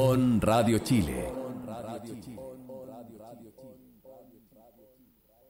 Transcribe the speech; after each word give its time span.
On 0.00 0.40
Radio 0.40 0.78
Chile. 0.78 1.24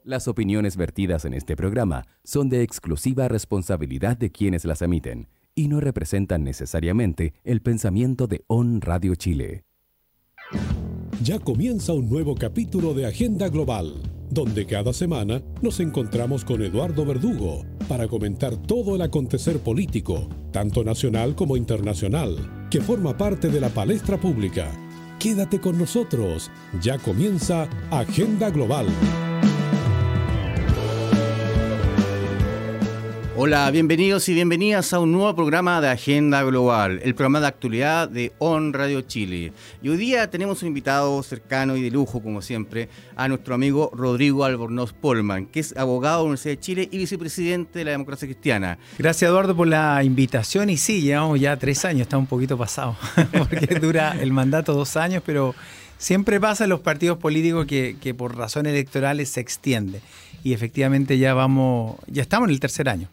Las 0.03 0.27
opiniones 0.27 0.75
vertidas 0.75 1.25
en 1.25 1.35
este 1.35 1.55
programa 1.55 2.07
son 2.23 2.49
de 2.49 2.63
exclusiva 2.63 3.27
responsabilidad 3.27 4.17
de 4.17 4.31
quienes 4.31 4.65
las 4.65 4.81
emiten 4.81 5.27
y 5.53 5.67
no 5.67 5.79
representan 5.79 6.43
necesariamente 6.43 7.35
el 7.43 7.61
pensamiento 7.61 8.25
de 8.25 8.43
On 8.47 8.81
Radio 8.81 9.13
Chile. 9.13 9.65
Ya 11.21 11.37
comienza 11.37 11.93
un 11.93 12.09
nuevo 12.09 12.33
capítulo 12.33 12.95
de 12.95 13.05
Agenda 13.05 13.49
Global, 13.49 14.01
donde 14.29 14.65
cada 14.65 14.93
semana 14.93 15.41
nos 15.61 15.79
encontramos 15.79 16.45
con 16.45 16.61
Eduardo 16.61 17.05
Verdugo 17.05 17.65
para 17.87 18.07
comentar 18.07 18.55
todo 18.55 18.95
el 18.95 19.01
acontecer 19.01 19.59
político, 19.59 20.29
tanto 20.51 20.83
nacional 20.83 21.35
como 21.35 21.57
internacional, 21.57 22.67
que 22.69 22.81
forma 22.81 23.17
parte 23.17 23.49
de 23.49 23.59
la 23.59 23.69
palestra 23.69 24.19
pública. 24.19 24.71
Quédate 25.19 25.59
con 25.59 25.77
nosotros, 25.77 26.49
ya 26.81 26.97
comienza 26.97 27.67
Agenda 27.91 28.49
Global. 28.49 28.87
Hola, 33.41 33.71
bienvenidos 33.71 34.27
y 34.27 34.33
bienvenidas 34.33 34.91
a 34.91 34.99
un 34.99 35.13
nuevo 35.13 35.33
programa 35.33 35.79
de 35.79 35.87
Agenda 35.87 36.43
Global, 36.43 36.99
el 37.01 37.15
programa 37.15 37.39
de 37.39 37.47
actualidad 37.47 38.09
de 38.09 38.33
On 38.37 38.73
Radio 38.73 38.99
Chile. 38.99 39.53
Y 39.81 39.87
hoy 39.87 39.95
día 39.95 40.29
tenemos 40.29 40.61
un 40.61 40.67
invitado 40.67 41.23
cercano 41.23 41.77
y 41.77 41.81
de 41.81 41.89
lujo, 41.89 42.21
como 42.21 42.41
siempre, 42.41 42.89
a 43.15 43.29
nuestro 43.29 43.55
amigo 43.55 43.91
Rodrigo 43.93 44.43
Albornoz 44.43 44.91
Polman, 44.91 45.45
que 45.45 45.61
es 45.61 45.73
abogado 45.77 46.17
de 46.17 46.19
la 46.19 46.25
Universidad 46.25 46.51
de 46.55 46.59
Chile 46.59 46.89
y 46.91 46.97
vicepresidente 46.97 47.79
de 47.79 47.85
la 47.85 47.91
Democracia 47.91 48.27
Cristiana. 48.27 48.77
Gracias, 48.97 49.29
Eduardo, 49.29 49.55
por 49.55 49.69
la 49.69 50.03
invitación. 50.03 50.69
Y 50.69 50.75
sí, 50.75 50.99
llevamos 50.99 51.39
ya 51.39 51.55
tres 51.55 51.85
años, 51.85 52.01
está 52.01 52.17
un 52.17 52.27
poquito 52.27 52.57
pasado, 52.57 52.97
porque 53.31 53.79
dura 53.79 54.17
el 54.19 54.33
mandato 54.33 54.73
dos 54.73 54.97
años, 54.97 55.23
pero 55.25 55.55
siempre 55.97 56.41
pasa 56.41 56.65
en 56.65 56.71
los 56.71 56.81
partidos 56.81 57.19
políticos 57.19 57.67
que, 57.67 57.95
que 58.01 58.13
por 58.13 58.35
razones 58.35 58.73
electorales 58.73 59.29
se 59.29 59.39
extiende. 59.39 60.01
Y 60.43 60.51
efectivamente 60.51 61.17
ya 61.17 61.33
vamos, 61.33 61.95
ya 62.07 62.21
estamos 62.21 62.49
en 62.49 62.53
el 62.53 62.59
tercer 62.59 62.89
año. 62.89 63.07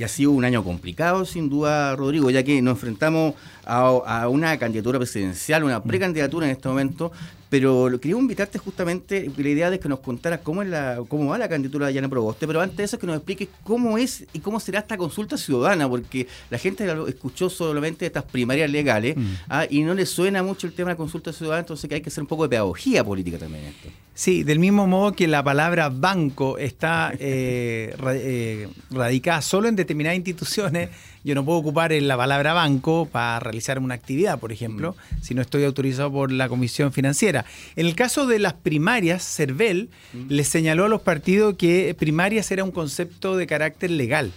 Y 0.00 0.02
ha 0.02 0.08
sido 0.08 0.30
un 0.30 0.46
año 0.46 0.64
complicado, 0.64 1.26
sin 1.26 1.50
duda, 1.50 1.94
Rodrigo, 1.94 2.30
ya 2.30 2.42
que 2.42 2.62
nos 2.62 2.76
enfrentamos 2.76 3.34
a, 3.66 4.28
una 4.28 4.58
candidatura 4.58 4.98
presidencial, 4.98 5.62
una 5.62 5.82
precandidatura 5.82 6.46
en 6.46 6.52
este 6.52 6.68
momento, 6.68 7.12
pero 7.50 7.86
quería 8.00 8.16
invitarte 8.16 8.58
justamente, 8.58 9.30
la 9.36 9.48
idea 9.50 9.68
de 9.68 9.78
que 9.78 9.90
nos 9.90 9.98
contaras 9.98 10.40
cómo, 10.42 10.62
es 10.62 10.68
la, 10.70 11.02
cómo 11.06 11.26
va 11.26 11.36
la 11.36 11.50
candidatura 11.50 11.88
de 11.88 11.92
Yana 11.92 12.08
Proboste, 12.08 12.46
pero 12.46 12.62
antes 12.62 12.78
de 12.78 12.84
eso 12.84 12.98
que 12.98 13.06
nos 13.06 13.16
expliques 13.16 13.48
cómo 13.62 13.98
es 13.98 14.24
y 14.32 14.38
cómo 14.38 14.58
será 14.58 14.78
esta 14.78 14.96
consulta 14.96 15.36
ciudadana, 15.36 15.86
porque 15.86 16.26
la 16.48 16.56
gente 16.56 16.90
escuchó 17.06 17.50
solamente 17.50 18.06
estas 18.06 18.24
primarias 18.24 18.70
legales 18.70 19.18
mm. 19.18 19.34
¿ah? 19.50 19.66
y 19.68 19.82
no 19.82 19.92
le 19.92 20.06
suena 20.06 20.42
mucho 20.42 20.66
el 20.66 20.72
tema 20.72 20.88
de 20.88 20.94
la 20.94 20.96
consulta 20.96 21.30
ciudadana, 21.30 21.60
entonces 21.60 21.86
que 21.90 21.96
hay 21.96 22.00
que 22.00 22.08
hacer 22.08 22.22
un 22.22 22.28
poco 22.28 22.44
de 22.44 22.48
pedagogía 22.48 23.04
política 23.04 23.36
también 23.36 23.64
en 23.64 23.70
esto. 23.72 23.90
Sí, 24.14 24.42
del 24.42 24.58
mismo 24.58 24.86
modo 24.86 25.12
que 25.12 25.26
la 25.28 25.42
palabra 25.42 25.88
banco 25.88 26.58
está 26.58 27.12
eh, 27.18 27.94
eh, 27.98 28.68
radicada 28.90 29.40
solo 29.40 29.68
en 29.68 29.76
determinadas 29.76 30.16
instituciones, 30.16 30.90
yo 31.24 31.34
no 31.34 31.44
puedo 31.44 31.58
ocupar 31.58 31.92
la 31.92 32.16
palabra 32.16 32.52
banco 32.52 33.06
para 33.06 33.40
realizar 33.40 33.78
una 33.78 33.94
actividad, 33.94 34.38
por 34.38 34.52
ejemplo, 34.52 34.92
mm. 34.92 35.22
si 35.22 35.34
no 35.34 35.42
estoy 35.42 35.64
autorizado 35.64 36.10
por 36.12 36.32
la 36.32 36.48
Comisión 36.48 36.92
Financiera. 36.92 37.44
En 37.76 37.86
el 37.86 37.94
caso 37.94 38.26
de 38.26 38.38
las 38.38 38.54
primarias, 38.54 39.22
CERVEL 39.22 39.90
mm. 40.12 40.26
les 40.28 40.48
señaló 40.48 40.84
a 40.84 40.88
los 40.88 41.02
partidos 41.02 41.56
que 41.56 41.94
primarias 41.98 42.50
era 42.50 42.64
un 42.64 42.72
concepto 42.72 43.36
de 43.36 43.46
carácter 43.46 43.90
legal 43.90 44.32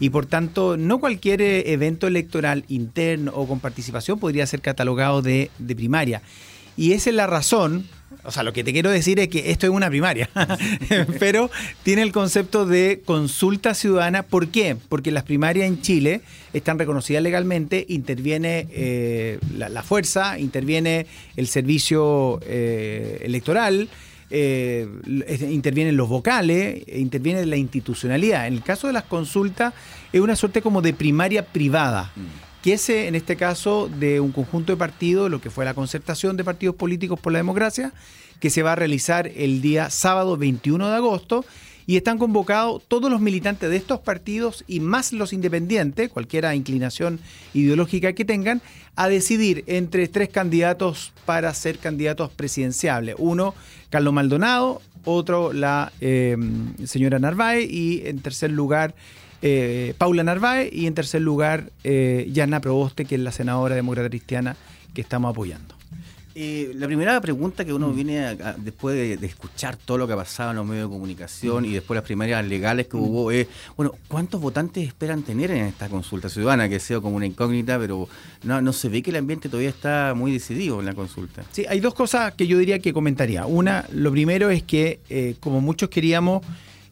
y 0.00 0.10
por 0.10 0.26
tanto 0.26 0.76
no 0.76 1.00
cualquier 1.00 1.42
eh, 1.42 1.72
evento 1.72 2.06
electoral 2.06 2.64
interno 2.68 3.32
o 3.34 3.46
con 3.46 3.60
participación 3.60 4.18
podría 4.18 4.46
ser 4.46 4.60
catalogado 4.60 5.22
de, 5.22 5.50
de 5.58 5.76
primaria. 5.76 6.22
Y 6.76 6.92
esa 6.92 7.10
es 7.10 7.16
la 7.16 7.26
razón 7.26 7.86
o 8.24 8.30
sea, 8.30 8.42
lo 8.42 8.52
que 8.52 8.64
te 8.64 8.72
quiero 8.72 8.90
decir 8.90 9.18
es 9.20 9.28
que 9.28 9.50
esto 9.50 9.66
es 9.66 9.72
una 9.72 9.88
primaria, 9.88 10.28
pero 11.18 11.50
tiene 11.82 12.02
el 12.02 12.12
concepto 12.12 12.66
de 12.66 13.00
consulta 13.04 13.74
ciudadana. 13.74 14.22
¿Por 14.22 14.48
qué? 14.48 14.76
Porque 14.88 15.10
las 15.10 15.22
primarias 15.22 15.66
en 15.66 15.80
Chile 15.80 16.20
están 16.52 16.78
reconocidas 16.78 17.22
legalmente, 17.22 17.86
interviene 17.88 18.66
eh, 18.70 19.38
la, 19.56 19.82
fuerza, 19.82 20.38
interviene 20.38 21.06
el 21.36 21.46
servicio 21.46 22.40
eh, 22.42 23.20
electoral, 23.22 23.88
eh, 24.30 24.86
intervienen 25.50 25.96
los 25.96 26.08
vocales, 26.08 26.82
interviene 26.88 27.46
la 27.46 27.56
institucionalidad. 27.56 28.46
En 28.46 28.54
el 28.54 28.62
caso 28.62 28.88
de 28.88 28.92
las 28.92 29.04
consultas 29.04 29.72
es 30.12 30.20
una 30.20 30.36
suerte 30.36 30.60
como 30.60 30.82
de 30.82 30.92
primaria 30.92 31.46
privada. 31.46 32.12
Mm 32.16 32.47
que 32.62 32.74
ese, 32.74 33.08
en 33.08 33.14
este 33.14 33.36
caso, 33.36 33.88
de 33.88 34.20
un 34.20 34.32
conjunto 34.32 34.72
de 34.72 34.76
partidos, 34.76 35.30
lo 35.30 35.40
que 35.40 35.50
fue 35.50 35.64
la 35.64 35.74
concertación 35.74 36.36
de 36.36 36.44
partidos 36.44 36.76
políticos 36.76 37.20
por 37.20 37.32
la 37.32 37.38
democracia, 37.38 37.92
que 38.40 38.50
se 38.50 38.62
va 38.62 38.72
a 38.72 38.76
realizar 38.76 39.30
el 39.36 39.60
día 39.60 39.90
sábado 39.90 40.36
21 40.36 40.88
de 40.88 40.96
agosto. 40.96 41.44
Y 41.86 41.96
están 41.96 42.18
convocados 42.18 42.82
todos 42.86 43.10
los 43.10 43.18
militantes 43.18 43.70
de 43.70 43.76
estos 43.76 44.00
partidos 44.00 44.62
y 44.68 44.80
más 44.80 45.14
los 45.14 45.32
independientes, 45.32 46.10
cualquiera 46.10 46.54
inclinación 46.54 47.18
ideológica 47.54 48.12
que 48.12 48.26
tengan, 48.26 48.60
a 48.94 49.08
decidir 49.08 49.64
entre 49.66 50.06
tres 50.08 50.28
candidatos 50.28 51.14
para 51.24 51.54
ser 51.54 51.78
candidatos 51.78 52.30
presidenciales. 52.30 53.14
Uno, 53.16 53.54
Carlos 53.88 54.12
Maldonado, 54.12 54.82
otro, 55.06 55.54
la 55.54 55.92
eh, 56.02 56.36
señora 56.84 57.18
Narváez 57.18 57.70
y 57.70 58.02
en 58.04 58.20
tercer 58.20 58.50
lugar, 58.50 58.94
eh, 59.42 59.94
Paula 59.98 60.24
Narváez 60.24 60.70
y 60.72 60.86
en 60.86 60.94
tercer 60.94 61.22
lugar 61.22 61.70
eh, 61.84 62.28
Yana 62.32 62.60
Proboste, 62.60 63.04
que 63.04 63.14
es 63.14 63.20
la 63.20 63.32
senadora 63.32 63.74
demócrata 63.74 64.08
cristiana 64.08 64.56
que 64.94 65.00
estamos 65.00 65.30
apoyando. 65.30 65.78
Eh, 66.40 66.70
la 66.76 66.86
primera 66.86 67.20
pregunta 67.20 67.64
que 67.64 67.72
uno 67.72 67.88
mm. 67.88 67.94
viene 67.96 68.36
después 68.58 68.94
de, 68.94 69.26
escuchar 69.26 69.76
todo 69.76 69.98
lo 69.98 70.06
que 70.06 70.12
ha 70.12 70.16
pasado 70.16 70.50
en 70.50 70.56
los 70.58 70.66
medios 70.66 70.88
de 70.88 70.94
comunicación 70.94 71.64
y 71.64 71.72
después 71.72 71.96
las 71.96 72.04
primarias 72.04 72.46
legales 72.46 72.86
que 72.86 72.96
mm. 72.96 73.00
hubo 73.00 73.32
es, 73.32 73.48
bueno, 73.76 73.92
¿cuántos 74.06 74.40
votantes 74.40 74.86
esperan 74.86 75.24
tener 75.24 75.50
en 75.50 75.64
esta 75.64 75.88
consulta 75.88 76.28
ciudadana? 76.28 76.68
Que 76.68 76.78
sido 76.78 77.02
como 77.02 77.16
una 77.16 77.26
incógnita, 77.26 77.76
pero 77.76 78.08
no, 78.44 78.62
no 78.62 78.72
se 78.72 78.88
ve 78.88 79.02
que 79.02 79.10
el 79.10 79.16
ambiente 79.16 79.48
todavía 79.48 79.70
está 79.70 80.14
muy 80.14 80.30
decidido 80.30 80.78
en 80.78 80.86
la 80.86 80.94
consulta. 80.94 81.42
Sí, 81.50 81.66
hay 81.68 81.80
dos 81.80 81.94
cosas 81.94 82.34
que 82.34 82.46
yo 82.46 82.56
diría 82.56 82.78
que 82.78 82.92
comentaría. 82.92 83.44
Una, 83.44 83.84
lo 83.92 84.12
primero 84.12 84.48
es 84.50 84.62
que, 84.62 85.00
eh, 85.10 85.34
como 85.40 85.60
muchos 85.60 85.88
queríamos 85.88 86.42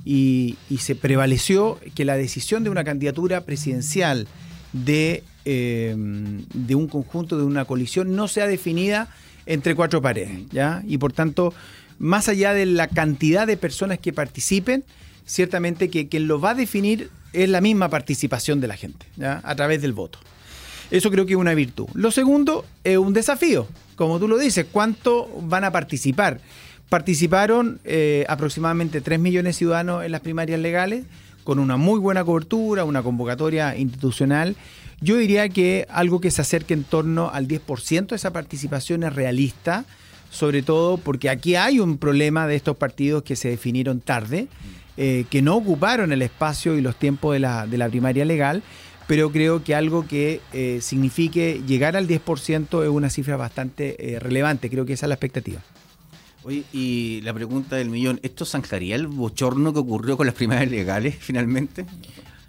y, 0.06 0.56
se 0.78 0.94
prevaleció 0.94 1.80
que 1.96 2.04
la 2.04 2.16
decisión 2.16 2.62
de 2.62 2.70
una 2.70 2.84
candidatura 2.84 3.40
presidencial 3.40 4.28
de, 4.72 5.24
em, 5.44 6.44
de 6.54 6.76
un 6.76 6.86
conjunto, 6.86 7.36
de 7.36 7.42
una 7.42 7.64
colisión, 7.64 8.14
no 8.14 8.28
sea 8.28 8.46
definida 8.46 9.08
entre 9.46 9.74
cuatro 9.74 10.00
paredes. 10.00 10.48
¿ya? 10.52 10.82
Y 10.86 10.98
por 10.98 11.12
tanto, 11.12 11.52
más 11.98 12.28
allá 12.28 12.54
de 12.54 12.66
la 12.66 12.86
cantidad 12.86 13.48
de 13.48 13.56
personas 13.56 13.98
que 13.98 14.12
participen, 14.12 14.84
ciertamente 15.24 15.90
que 15.90 16.06
quien 16.06 16.28
lo 16.28 16.40
va 16.40 16.50
a 16.50 16.54
definir 16.54 17.10
es 17.32 17.48
la 17.48 17.60
misma 17.60 17.88
participación 17.88 18.60
de 18.60 18.68
la 18.68 18.76
gente, 18.76 19.06
¿ya? 19.16 19.40
a 19.42 19.56
través 19.56 19.82
del 19.82 19.92
voto. 19.92 20.20
Eso 20.92 21.10
creo 21.10 21.26
que 21.26 21.32
es 21.32 21.38
una 21.38 21.54
virtud. 21.54 21.88
Lo 21.94 22.12
segundo 22.12 22.64
es 22.84 22.96
un 22.96 23.12
desafío, 23.12 23.66
como 23.96 24.20
tú 24.20 24.28
lo 24.28 24.38
dices, 24.38 24.66
¿cuánto 24.70 25.28
van 25.42 25.64
a 25.64 25.72
participar? 25.72 26.40
Participaron 26.88 27.80
eh, 27.84 28.24
aproximadamente 28.28 29.00
3 29.00 29.18
millones 29.18 29.54
de 29.56 29.58
ciudadanos 29.58 30.04
en 30.04 30.12
las 30.12 30.20
primarias 30.20 30.60
legales, 30.60 31.04
con 31.42 31.58
una 31.58 31.76
muy 31.76 31.98
buena 31.98 32.24
cobertura, 32.24 32.84
una 32.84 33.02
convocatoria 33.02 33.76
institucional. 33.76 34.54
Yo 35.00 35.16
diría 35.16 35.48
que 35.48 35.86
algo 35.90 36.20
que 36.20 36.30
se 36.30 36.42
acerque 36.42 36.74
en 36.74 36.84
torno 36.84 37.30
al 37.30 37.48
10% 37.48 38.06
de 38.08 38.16
esa 38.16 38.32
participación 38.32 39.02
es 39.02 39.14
realista, 39.14 39.84
sobre 40.30 40.62
todo 40.62 40.96
porque 40.96 41.28
aquí 41.28 41.56
hay 41.56 41.80
un 41.80 41.98
problema 41.98 42.46
de 42.46 42.54
estos 42.54 42.76
partidos 42.76 43.24
que 43.24 43.34
se 43.34 43.48
definieron 43.48 44.00
tarde, 44.00 44.46
eh, 44.96 45.24
que 45.28 45.42
no 45.42 45.56
ocuparon 45.56 46.12
el 46.12 46.22
espacio 46.22 46.76
y 46.76 46.82
los 46.82 46.96
tiempos 46.96 47.32
de 47.32 47.40
la, 47.40 47.66
de 47.66 47.78
la 47.78 47.88
primaria 47.88 48.24
legal, 48.24 48.62
pero 49.08 49.32
creo 49.32 49.62
que 49.64 49.74
algo 49.74 50.06
que 50.06 50.40
eh, 50.52 50.78
signifique 50.80 51.62
llegar 51.66 51.96
al 51.96 52.06
10% 52.06 52.84
es 52.84 52.88
una 52.88 53.10
cifra 53.10 53.36
bastante 53.36 54.18
relevante, 54.20 54.70
creo 54.70 54.86
que 54.86 54.92
esa 54.92 55.06
es 55.06 55.08
la 55.08 55.14
expectativa. 55.14 55.60
Oye, 56.46 56.62
y 56.72 57.22
la 57.22 57.34
pregunta 57.34 57.74
del 57.74 57.90
millón, 57.90 58.20
¿esto 58.22 58.44
zanjaría 58.44 58.94
el 58.94 59.08
bochorno 59.08 59.72
que 59.72 59.80
ocurrió 59.80 60.16
con 60.16 60.26
las 60.26 60.34
primarias 60.36 60.70
legales 60.70 61.16
finalmente? 61.18 61.84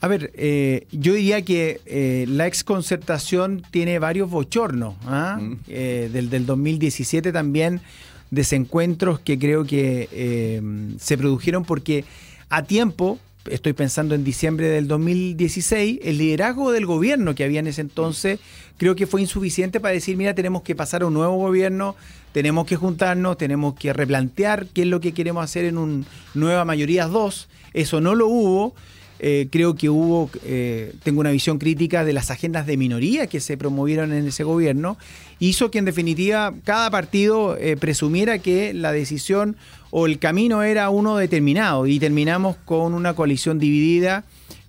A 0.02 0.08
ver, 0.08 0.32
eh, 0.36 0.86
yo 0.92 1.14
diría 1.16 1.42
que 1.42 1.82
eh, 1.88 2.26
la 2.30 2.46
exconcertación 2.46 3.64
tiene 3.72 3.98
varios 3.98 4.30
bochornos. 4.30 4.94
¿ah? 5.08 5.40
Mm. 5.42 5.58
Eh, 5.68 6.12
del, 6.14 6.30
del 6.30 6.46
2017 6.46 7.32
también, 7.32 7.82
desencuentros 8.30 9.20
que 9.20 9.40
creo 9.40 9.66
que 9.66 10.62
se 11.00 11.18
produjeron 11.18 11.66
porque 11.66 12.06
a 12.50 12.66
tiempo, 12.66 13.18
estoy 13.50 13.74
pensando 13.74 14.14
en 14.14 14.24
diciembre 14.24 14.68
del 14.68 14.88
2016, 14.88 16.02
el 16.04 16.20
liderazgo 16.20 16.72
del 16.72 16.86
gobierno 16.86 17.34
que 17.34 17.44
había 17.44 17.62
en 17.62 17.68
ese 17.68 17.82
entonces 17.82 18.40
creo 18.78 18.96
que 18.96 19.08
fue 19.08 19.22
insuficiente 19.22 19.80
para 19.80 19.94
decir, 19.94 20.18
mira, 20.18 20.36
tenemos 20.36 20.62
que 20.62 20.76
pasar 20.76 21.02
a 21.02 21.08
un 21.08 21.14
nuevo 21.14 21.38
gobierno, 21.38 21.96
tenemos 22.38 22.68
que 22.68 22.76
juntarnos, 22.76 23.36
tenemos 23.36 23.74
que 23.74 23.92
replantear 23.94 24.68
qué 24.68 24.84
es 24.84 24.88
lo 24.88 25.00
que 25.00 25.12
queremos 25.12 25.44
hacer 25.44 25.66
en 25.66 25.80
un 25.80 26.06
nueva 26.36 26.66
mayoría 26.66 27.08
2. 27.08 27.48
Eso 27.74 28.00
no 28.00 28.14
lo 28.14 28.28
hubo. 28.28 28.76
eh, 29.18 29.48
creo 29.50 29.74
que 29.74 29.90
hubo, 29.90 30.30
eh, 30.46 30.94
tengo 31.02 31.22
una 31.22 31.32
visión 31.32 31.58
crítica 31.58 32.06
de 32.06 32.14
las 32.14 32.30
agendas 32.30 32.68
de 32.68 32.78
minoría 32.78 33.26
que 33.26 33.40
se 33.40 33.58
promovieron 33.58 34.14
en 34.14 34.28
ese 34.28 34.44
gobierno, 34.44 35.00
hizo 35.40 35.72
que 35.72 35.80
en 35.80 35.86
definitiva 35.86 36.54
cada 36.64 36.92
partido 36.92 37.58
eh, 37.58 37.76
presumiera 37.76 38.38
que 38.38 38.76
la 38.76 38.92
decisión 38.92 39.56
o 39.90 40.06
el 40.06 40.20
camino 40.20 40.62
era 40.62 40.92
uno 40.92 41.18
determinado 41.18 41.88
y 41.88 41.98
terminamos 41.98 42.56
con 42.66 42.94
una 42.94 43.16
coalición 43.16 43.58
dividida 43.58 44.26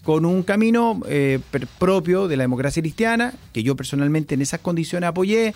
con 0.08 0.24
un 0.24 0.42
camino 0.42 1.02
propio 1.78 2.28
de 2.28 2.38
la 2.38 2.44
democracia 2.44 2.80
cristiana, 2.80 3.34
que 3.52 3.62
yo 3.62 3.76
personalmente 3.76 4.36
en 4.36 4.40
esas 4.40 4.60
condiciones 4.60 5.06
apoyé, 5.06 5.52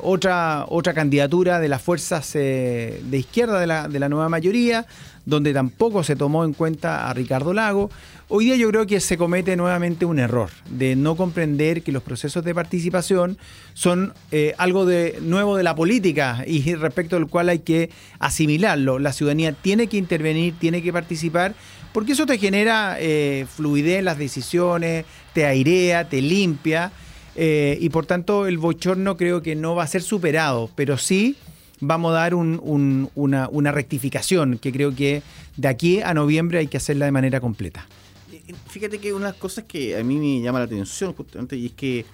otra, 0.00 0.64
otra 0.66 0.92
candidatura 0.92 1.60
de 1.60 1.68
las 1.68 1.80
fuerzas 1.80 2.32
de 2.32 3.00
izquierda 3.12 3.60
de 3.60 3.68
la, 3.68 3.86
de 3.86 4.00
la 4.00 4.08
nueva 4.08 4.28
mayoría, 4.28 4.86
donde 5.24 5.52
tampoco 5.52 6.02
se 6.02 6.16
tomó 6.16 6.44
en 6.44 6.52
cuenta 6.52 7.08
a 7.08 7.14
Ricardo 7.14 7.52
Lago. 7.52 7.92
Hoy 8.28 8.46
día 8.46 8.56
yo 8.56 8.68
creo 8.70 8.86
que 8.88 8.98
se 8.98 9.16
comete 9.16 9.54
nuevamente 9.54 10.04
un 10.04 10.18
error 10.18 10.50
de 10.68 10.96
no 10.96 11.14
comprender 11.14 11.82
que 11.82 11.92
los 11.92 12.02
procesos 12.02 12.44
de 12.44 12.52
participación 12.52 13.38
son 13.74 14.14
eh, 14.32 14.54
algo 14.58 14.84
de 14.84 15.18
nuevo 15.20 15.56
de 15.56 15.62
la 15.62 15.76
política 15.76 16.42
y 16.44 16.74
respecto 16.74 17.16
al 17.16 17.28
cual 17.28 17.50
hay 17.50 17.60
que 17.60 17.90
asimilarlo. 18.18 18.98
La 18.98 19.12
ciudadanía 19.12 19.52
tiene 19.52 19.86
que 19.86 19.96
intervenir, 19.96 20.54
tiene 20.58 20.82
que 20.82 20.92
participar, 20.92 21.54
porque 21.92 22.12
eso 22.12 22.26
te 22.26 22.38
genera 22.38 22.96
eh, 22.98 23.46
fluidez 23.48 23.98
en 23.98 24.04
las 24.04 24.18
decisiones, 24.18 25.04
te 25.32 25.46
airea, 25.46 26.08
te 26.08 26.22
limpia. 26.22 26.92
Eh, 27.36 27.78
y 27.80 27.88
por 27.90 28.06
tanto 28.06 28.46
el 28.46 28.58
bochorno 28.58 29.16
creo 29.16 29.40
que 29.40 29.54
no 29.54 29.74
va 29.74 29.84
a 29.84 29.86
ser 29.86 30.02
superado, 30.02 30.68
pero 30.74 30.98
sí 30.98 31.36
vamos 31.80 32.10
a 32.10 32.14
dar 32.14 32.34
una, 32.34 33.72
rectificación 33.72 34.58
que 34.58 34.72
creo 34.72 34.94
que 34.94 35.22
de 35.56 35.68
aquí 35.68 36.00
a 36.02 36.12
noviembre 36.12 36.58
hay 36.58 36.66
que 36.66 36.76
hacerla 36.76 37.06
de 37.06 37.12
manera 37.12 37.40
completa. 37.40 37.86
Eh, 38.32 38.54
fíjate 38.68 38.98
que 38.98 39.12
una 39.12 39.26
de 39.26 39.32
las 39.32 39.40
cosas 39.40 39.64
que 39.64 39.96
a 39.96 40.04
mí 40.04 40.16
me 40.16 40.42
llama 40.42 40.58
la 40.58 40.66
atención 40.66 41.12
justamente 41.14 41.56
y 41.56 41.66
es 41.66 41.72
que 41.72 42.04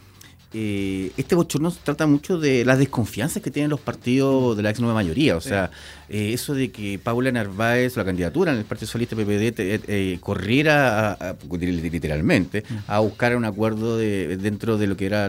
eh, 0.58 1.12
este 1.18 1.34
bochorno 1.34 1.70
trata 1.70 2.06
mucho 2.06 2.38
de 2.38 2.64
las 2.64 2.78
desconfianzas 2.78 3.42
que 3.42 3.50
tienen 3.50 3.68
los 3.68 3.78
partidos 3.78 4.56
de 4.56 4.62
la 4.62 4.70
ex 4.70 4.80
nueva 4.80 4.94
mayoría. 4.94 5.36
O 5.36 5.40
sea, 5.42 5.70
eso 6.08 6.54
de 6.54 6.70
que 6.70 6.98
Paula 6.98 7.30
Narváez, 7.30 7.94
la 7.94 8.06
candidatura 8.06 8.52
en 8.52 8.58
el 8.58 8.64
Partido 8.64 8.86
Socialista 8.86 9.14
PPD, 9.16 10.18
corriera 10.20 11.36
literalmente 11.50 12.64
mm. 12.66 12.74
a 12.86 13.00
buscar 13.00 13.36
un 13.36 13.44
acuerdo 13.44 13.98
de, 13.98 14.38
dentro 14.38 14.78
de 14.78 14.86
lo 14.86 14.96
que 14.96 15.04
era 15.04 15.26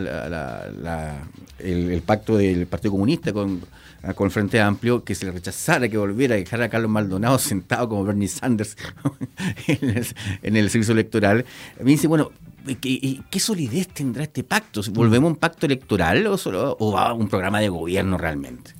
el, 1.60 2.02
pacto 2.06 2.38
del 2.38 2.66
Partido 2.68 2.92
Comunista 2.92 3.34
con 3.34 3.60
con 4.16 4.26
el 4.26 4.32
Frente 4.32 4.60
Amplio, 4.62 5.04
que 5.04 5.16
se 5.16 5.26
le 5.26 5.32
rechazara 5.32 5.90
que 5.90 5.98
volviera 5.98 6.36
a 6.36 6.38
dejar 6.38 6.62
a 6.62 6.70
Carlos 6.70 6.90
Maldonado 6.90 7.38
sentado 7.40 7.90
como 7.90 8.04
Bernie 8.04 8.28
Sanders 8.28 8.78
en, 9.68 10.56
el, 10.56 10.70
servicio 10.70 10.94
electoral. 10.94 11.46
Me 11.82 11.92
dice, 11.92 12.08
bueno, 12.08 12.32
¿Qué, 12.82 13.22
¿qué, 13.30 13.40
solidez 13.40 13.88
tendrá 13.88 14.24
este 14.24 14.44
pacto? 14.44 14.82
¿Volvemos 14.92 15.30
a 15.30 15.32
un 15.32 15.36
pacto 15.38 15.66
electoral 15.66 16.28
o, 16.28 16.38
solo, 16.38 16.76
a 16.98 17.14
un 17.14 17.30
programa 17.30 17.62
de 17.62 17.70
gobierno 17.70 18.18
realmente? 18.18 18.72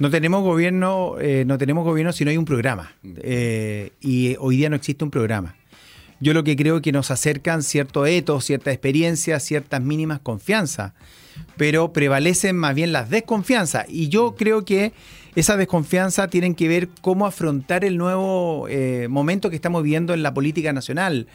No 0.00 0.10
tenemos 0.10 0.42
gobierno, 0.42 1.14
eh, 1.20 1.44
no 1.46 1.56
tenemos 1.56 1.84
gobierno 1.84 2.12
si 2.12 2.24
no 2.24 2.32
hay 2.32 2.36
un 2.36 2.44
programa. 2.44 2.92
Eh, 3.04 3.92
y 4.00 4.34
hoy 4.40 4.56
día 4.56 4.68
no 4.68 4.74
existe 4.74 5.04
un 5.04 5.12
programa. 5.12 5.54
Yo 6.18 6.34
lo 6.34 6.42
que 6.42 6.56
creo 6.56 6.82
que 6.82 6.90
nos 6.90 7.12
acercan 7.12 7.62
cierto 7.62 8.06
etos, 8.06 8.44
cierta 8.44 8.72
experiencia, 8.72 9.38
ciertas 9.38 9.80
mínimas 9.80 10.18
confianzas 10.18 10.92
pero 11.56 11.92
prevalecen 11.92 12.56
más 12.56 12.74
bien 12.74 12.92
las 12.92 13.10
desconfianzas. 13.10 13.86
Y 13.88 14.08
yo 14.08 14.34
creo 14.36 14.64
que 14.64 14.92
esa 15.34 15.56
desconfianza 15.56 16.28
tienen 16.28 16.54
que 16.54 16.68
ver 16.68 16.88
cómo 17.00 17.26
afrontar 17.26 17.84
el 17.84 17.96
nuevo 17.96 18.66
eh, 18.68 19.06
momento 19.08 19.50
que 19.50 19.56
estamos 19.56 19.82
viviendo 19.82 20.14
en 20.14 20.22
la 20.22 20.34
política 20.34 20.72
nacional. 20.72 21.26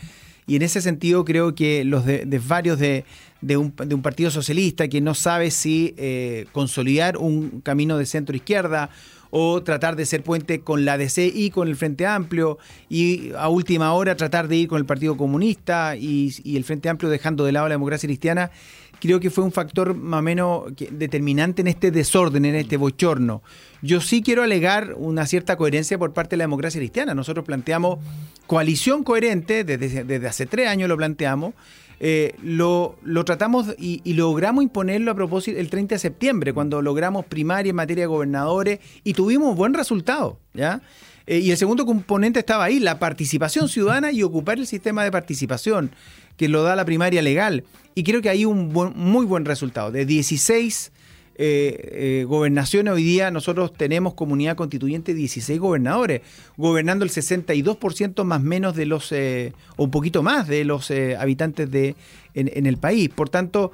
Y 0.45 0.55
en 0.55 0.61
ese 0.61 0.81
sentido 0.81 1.25
creo 1.25 1.55
que 1.55 1.83
los 1.83 2.05
desvarios 2.05 2.79
de, 2.79 3.03
de, 3.41 3.57
un, 3.57 3.71
partido 3.71 4.31
socialista 4.31 4.87
que 4.87 5.01
no 5.01 5.13
sabe 5.13 5.51
si 5.51 5.93
eh, 5.97 6.45
consolidar 6.53 7.17
un 7.17 7.61
camino 7.61 7.97
de 7.97 8.05
centro-izquierda 8.05 8.89
o 9.29 9.61
tratar 9.61 9.97
de 9.97 10.05
ser 10.05 10.23
puente 10.23 10.61
con 10.61 10.85
la 10.85 10.97
DC 10.97 11.29
y 11.33 11.49
con 11.49 11.67
el 11.67 11.75
Frente 11.75 12.05
Amplio 12.05 12.57
y 12.87 13.31
a 13.37 13.49
última 13.49 13.91
hora 13.91 14.15
tratar 14.15 14.47
de 14.47 14.55
ir 14.55 14.67
con 14.69 14.77
el 14.77 14.85
Partido 14.85 15.17
Comunista 15.17 15.97
y, 15.97 16.33
y 16.45 16.55
el 16.55 16.63
Frente 16.63 16.87
Amplio 16.87 17.09
dejando 17.09 17.43
de 17.43 17.51
lado 17.51 17.67
la 17.67 17.75
democracia 17.75 18.07
cristiana 18.07 18.51
creo 18.99 19.19
que 19.19 19.29
fue 19.29 19.43
un 19.43 19.51
factor 19.51 19.95
más 19.95 20.19
o 20.19 20.23
menos 20.23 20.63
determinante 20.91 21.61
en 21.61 21.67
este 21.67 21.91
desorden, 21.91 22.45
en 22.45 22.55
este 22.55 22.77
bochorno. 22.77 23.41
Yo 23.81 24.01
sí 24.01 24.21
quiero 24.21 24.43
alegar 24.43 24.95
una 24.97 25.25
cierta 25.25 25.55
coherencia 25.55 25.97
por 25.97 26.13
parte 26.13 26.31
de 26.31 26.37
la 26.37 26.43
democracia 26.45 26.79
cristiana. 26.79 27.13
Nosotros 27.13 27.45
planteamos 27.45 27.99
coalición 28.47 29.03
coherente, 29.03 29.63
desde, 29.63 30.27
hace 30.27 30.45
tres 30.45 30.67
años 30.67 30.89
lo 30.89 30.97
planteamos, 30.97 31.53
eh, 31.99 32.35
lo, 32.43 32.95
tratamos 33.25 33.75
y, 33.77 34.13
logramos 34.13 34.63
imponerlo 34.63 35.11
a 35.11 35.15
propósito 35.15 35.59
el 35.59 35.69
30 35.69 35.95
de 35.95 35.99
septiembre, 35.99 36.53
cuando 36.53 36.81
logramos 36.81 37.25
primaria 37.25 37.71
en 37.71 37.75
materia 37.75 38.03
de 38.03 38.07
gobernadores 38.07 38.79
y 39.03 39.13
tuvimos 39.13 39.55
buen 39.55 39.73
resultado, 39.73 40.39
¿ya? 40.53 40.81
Eh, 41.25 41.39
y 41.39 41.51
el 41.51 41.57
segundo 41.57 41.85
componente 41.85 42.39
estaba 42.39 42.63
ahí, 42.63 42.79
la 42.79 42.99
participación 42.99 43.67
ciudadana 43.67 44.11
y 44.13 44.23
ocupar 44.23 44.59
el 44.59 44.65
sistema 44.65 45.03
de 45.03 45.11
participación 45.11 45.91
que 46.37 46.47
lo 46.47 46.63
da 46.63 46.75
la 46.75 46.85
primaria 46.85 47.21
legal. 47.21 47.65
Y 47.97 48.03
creo 48.03 48.21
que 48.21 48.29
hay 48.29 48.45
un 48.45 48.71
muy 48.71 49.25
buen 49.25 49.43
resultado. 49.43 49.91
De 49.91 50.05
16 50.05 50.91
eh, 51.39 51.39
eh, 51.39 52.25
gobernaciones 52.27 52.93
hoy 52.93 53.01
día 53.01 53.31
nosotros 53.31 53.73
tenemos 53.73 54.13
comunidad 54.13 54.55
constituyente 54.55 55.15
16 55.15 55.59
gobernadores, 55.59 56.21
gobernando 56.57 57.05
el 57.05 57.09
62% 57.09 58.23
más 58.23 58.43
menos 58.43 58.75
de 58.75 58.85
los, 58.85 59.11
eh, 59.11 59.51
o 59.77 59.85
un 59.85 59.89
poquito 59.89 60.21
más 60.21 60.47
de 60.47 60.63
los 60.63 60.91
habitantes 61.17 61.71
de, 61.71 61.95
en, 62.35 62.67
el 62.67 62.77
país. 62.77 63.09
Por 63.09 63.29
tanto, 63.29 63.71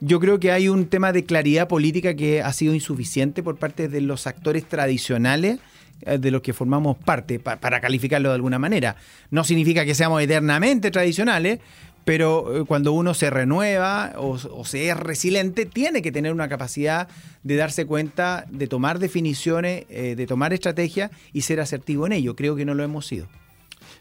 yo 0.00 0.20
creo 0.20 0.38
que 0.38 0.52
hay 0.52 0.68
un 0.68 0.84
tema 0.84 1.10
de 1.14 1.24
claridad 1.24 1.66
política 1.66 2.12
que 2.12 2.42
ha 2.42 2.52
sido 2.52 2.74
insuficiente 2.74 3.42
por 3.42 3.56
parte 3.56 3.88
de 3.88 4.02
los 4.02 4.26
actores 4.26 4.68
tradicionales 4.68 5.60
de 6.04 6.30
los 6.32 6.42
que 6.42 6.52
formamos 6.52 6.98
parte, 6.98 7.38
para 7.38 7.80
calificarlo 7.80 8.28
de 8.28 8.34
alguna 8.34 8.58
manera. 8.58 8.96
No 9.30 9.44
significa 9.44 9.84
que 9.84 9.94
seamos 9.94 10.20
eternamente 10.20 10.90
tradicionales, 10.90 11.60
pero 12.04 12.62
eh, 12.62 12.64
cuando 12.64 12.92
uno 12.92 13.14
se 13.14 13.30
renueva 13.30 14.12
o, 14.16 14.64
se 14.64 14.88
es 14.88 14.96
resiliente, 14.96 15.66
tiene 15.66 16.02
que 16.02 16.12
tener 16.12 16.32
una 16.32 16.48
capacidad 16.48 17.08
de 17.42 17.56
darse 17.56 17.86
cuenta, 17.86 18.46
de 18.50 18.66
tomar 18.66 18.98
definiciones, 18.98 19.84
eh, 19.88 20.14
de 20.16 20.26
tomar 20.26 20.52
estrategias 20.52 21.10
y 21.32 21.42
ser 21.42 21.60
asertivo 21.60 22.06
en 22.06 22.12
ello. 22.12 22.36
Creo 22.36 22.56
que 22.56 22.64
no 22.64 22.74
lo 22.74 22.82
hemos 22.82 23.06
sido. 23.06 23.28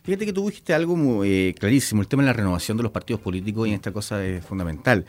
Fíjate 0.03 0.25
que 0.25 0.33
tú 0.33 0.48
dijiste 0.48 0.74
algo 0.74 1.24
eh, 1.24 1.53
clarísimo, 1.59 2.01
el 2.01 2.07
tema 2.07 2.24
de 2.24 2.27
la 2.27 2.33
renovación 2.33 2.75
de 2.75 2.81
los 2.81 2.92
partidos 2.92 3.21
políticos 3.21 3.68
y 3.68 3.74
esta 3.74 3.92
cosa 3.92 4.24
es 4.25 4.44
fundamental. 4.44 5.06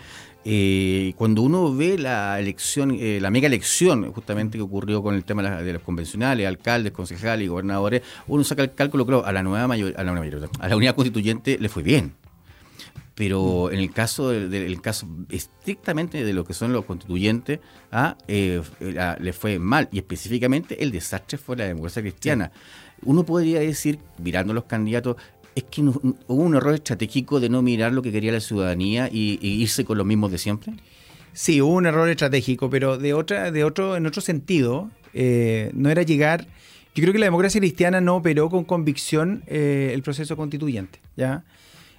cuando 1.16 1.40
uno 1.40 1.74
ve 1.74 1.96
la 1.96 2.38
elección, 2.38 2.98
la 3.00 3.30
mega 3.30 3.46
elección 3.46 4.12
justamente 4.12 4.58
que 4.58 4.62
ocurrió 4.62 5.02
con 5.02 5.14
el 5.14 5.24
tema 5.24 5.62
de, 5.62 5.72
los 5.72 5.82
convencionales, 5.82 6.46
alcaldes, 6.46 6.92
concejales 6.92 7.46
y 7.46 7.48
gobernadores, 7.48 8.02
uno 8.26 8.44
saca 8.44 8.62
el 8.62 8.74
cálculo, 8.74 9.06
creo, 9.06 9.24
a 9.24 9.32
la 9.32 9.42
nueva 9.42 9.66
mayor, 9.66 9.94
a 9.96 10.04
la, 10.04 10.12
nueva 10.12 10.46
a 10.58 10.68
la 10.68 10.76
unidad 10.76 10.94
constituyente 10.94 11.56
le 11.58 11.68
fue 11.70 11.82
bien 11.82 12.12
pero 13.14 13.70
en 13.70 13.78
el 13.78 13.92
caso 13.92 14.30
del, 14.30 14.80
caso 14.80 15.06
estrictamente 15.28 16.24
de 16.24 16.32
lo 16.32 16.44
que 16.44 16.54
son 16.54 16.72
los 16.72 16.84
constituyentes, 16.84 17.60
ah, 17.90 18.16
eh, 18.26 18.62
le 18.80 19.32
fue 19.32 19.58
mal 19.58 19.88
y 19.92 19.98
específicamente 19.98 20.82
el 20.82 20.90
desastre 20.90 21.38
fue 21.38 21.56
la 21.56 21.64
democracia 21.64 22.02
cristiana. 22.02 22.52
Uno 23.04 23.24
podría 23.24 23.60
decir, 23.60 23.98
mirando 24.18 24.54
los 24.54 24.64
candidatos, 24.64 25.16
es 25.54 25.64
que 25.64 25.82
hubo 25.82 26.16
un 26.28 26.54
error 26.54 26.74
estratégico 26.74 27.40
de 27.40 27.48
no 27.48 27.60
mirar 27.60 27.92
lo 27.92 28.00
que 28.00 28.12
quería 28.12 28.32
la 28.32 28.40
ciudadanía 28.40 29.08
y, 29.12 29.38
irse 29.42 29.84
con 29.84 29.98
los 29.98 30.06
mismos 30.06 30.30
de 30.30 30.38
siempre. 30.38 30.72
Sí, 31.34 31.60
hubo 31.60 31.74
un 31.74 31.86
error 31.86 32.08
estratégico, 32.08 32.70
pero 32.70 32.98
de 32.98 33.14
otra, 33.14 33.50
de 33.50 33.64
otro, 33.64 33.96
en 33.96 34.06
otro 34.06 34.22
sentido, 34.22 34.90
eh, 35.12 35.70
no 35.74 35.90
era 35.90 36.02
llegar. 36.02 36.46
Yo 36.94 37.02
creo 37.02 37.12
que 37.12 37.18
la 37.18 37.26
democracia 37.26 37.60
cristiana 37.60 38.00
no 38.00 38.16
operó 38.16 38.48
con 38.48 38.64
convicción 38.64 39.42
eh, 39.46 39.90
el 39.94 40.02
proceso 40.02 40.36
constituyente, 40.36 41.00
¿ya? 41.16 41.44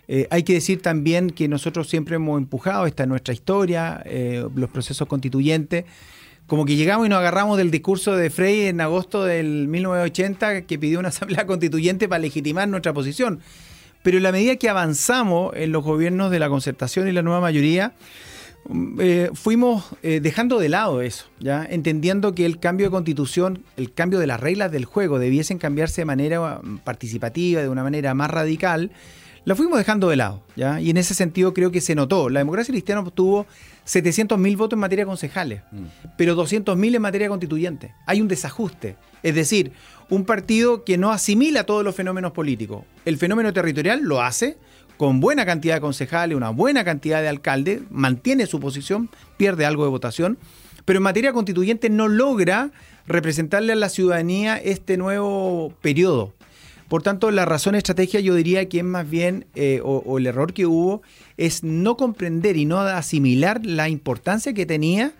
Eh, 0.07 0.27
hay 0.29 0.43
que 0.43 0.53
decir 0.53 0.81
también 0.81 1.29
que 1.29 1.47
nosotros 1.47 1.87
siempre 1.87 2.15
hemos 2.15 2.37
empujado, 2.37 2.85
esta 2.85 3.05
nuestra 3.05 3.33
historia, 3.33 4.01
eh, 4.05 4.45
los 4.55 4.69
procesos 4.69 5.07
constituyentes, 5.07 5.85
como 6.45 6.65
que 6.65 6.75
llegamos 6.75 7.05
y 7.05 7.09
nos 7.09 7.19
agarramos 7.19 7.57
del 7.57 7.71
discurso 7.71 8.15
de 8.17 8.29
Frey 8.29 8.65
en 8.65 8.81
agosto 8.81 9.23
del 9.23 9.67
1980 9.69 10.63
que 10.63 10.77
pidió 10.77 10.99
una 10.99 11.09
asamblea 11.09 11.45
constituyente 11.47 12.09
para 12.09 12.19
legitimar 12.19 12.67
nuestra 12.67 12.93
posición. 12.93 13.39
Pero 14.03 14.17
en 14.17 14.23
la 14.23 14.33
medida 14.33 14.57
que 14.57 14.67
avanzamos 14.67 15.55
en 15.55 15.71
los 15.71 15.83
gobiernos 15.83 16.29
de 16.29 16.39
la 16.39 16.49
concertación 16.49 17.07
y 17.07 17.13
la 17.13 17.21
nueva 17.21 17.39
mayoría, 17.39 17.93
mm, 18.67 18.99
eh, 18.99 19.29
fuimos 19.33 19.85
dejando 20.01 20.59
de 20.59 20.67
lado 20.67 21.01
eso, 21.01 21.27
ya 21.39 21.65
entendiendo 21.65 22.35
que 22.35 22.45
el 22.45 22.59
cambio 22.59 22.87
de 22.87 22.91
constitución, 22.91 23.63
el 23.77 23.93
cambio 23.93 24.19
de 24.19 24.27
las 24.27 24.41
reglas 24.41 24.69
del 24.73 24.83
juego 24.83 25.19
debiesen 25.19 25.59
cambiarse 25.59 26.01
de 26.01 26.05
manera 26.05 26.59
mm, 26.61 26.79
participativa, 26.79 27.61
de 27.61 27.69
una 27.69 27.83
manera 27.83 28.13
más 28.13 28.29
radical 28.29 28.91
la 29.45 29.55
fuimos 29.55 29.77
dejando 29.77 30.09
de 30.09 30.15
lado, 30.15 30.43
¿ya? 30.55 30.79
Y 30.79 30.89
en 30.89 30.97
ese 30.97 31.13
sentido 31.13 31.53
creo 31.53 31.71
que 31.71 31.81
se 31.81 31.95
notó. 31.95 32.29
La 32.29 32.39
democracia 32.39 32.71
cristiana 32.71 33.01
obtuvo 33.01 33.45
700.000 33.85 34.57
votos 34.57 34.77
en 34.77 34.81
materia 34.81 35.03
de 35.03 35.07
concejales, 35.07 35.61
mm. 35.71 35.83
pero 36.17 36.35
200.000 36.35 36.95
en 36.95 37.01
materia 37.01 37.29
constituyente. 37.29 37.93
Hay 38.05 38.21
un 38.21 38.27
desajuste. 38.27 38.95
Es 39.21 39.35
decir, 39.35 39.71
un 40.09 40.25
partido 40.25 40.83
que 40.83 40.97
no 40.97 41.11
asimila 41.11 41.65
todos 41.65 41.83
los 41.83 41.95
fenómenos 41.95 42.31
políticos. 42.31 42.83
El 43.05 43.17
fenómeno 43.17 43.51
territorial 43.53 44.01
lo 44.01 44.21
hace 44.21 44.57
con 44.97 45.19
buena 45.19 45.45
cantidad 45.45 45.75
de 45.75 45.81
concejales, 45.81 46.37
una 46.37 46.49
buena 46.49 46.83
cantidad 46.83 47.21
de 47.21 47.27
alcaldes, 47.27 47.81
mantiene 47.89 48.45
su 48.45 48.59
posición, 48.59 49.09
pierde 49.37 49.65
algo 49.65 49.83
de 49.83 49.89
votación, 49.89 50.37
pero 50.85 50.97
en 50.97 51.03
materia 51.03 51.33
constituyente 51.33 51.89
no 51.89 52.07
logra 52.07 52.71
representarle 53.07 53.73
a 53.73 53.75
la 53.75 53.89
ciudadanía 53.89 54.57
este 54.57 54.97
nuevo 54.97 55.73
periodo. 55.81 56.33
Por 56.93 57.01
tanto, 57.01 57.31
la 57.31 57.45
razón 57.45 57.73
estrategia 57.73 58.19
yo 58.19 58.35
diría 58.35 58.69
que 58.69 58.77
es 58.77 58.83
más 58.83 59.09
bien, 59.09 59.47
eh, 59.55 59.81
o, 59.83 60.19
el 60.19 60.27
error 60.27 60.53
que 60.53 60.67
hubo, 60.67 61.01
es 61.37 61.63
no 61.63 61.97
comprender 61.97 62.55
y 62.55 62.65
no 62.65 62.81
asimilar 62.81 63.65
la 63.65 63.89
importancia 63.89 64.53
que 64.53 64.67
tenía 64.67 65.11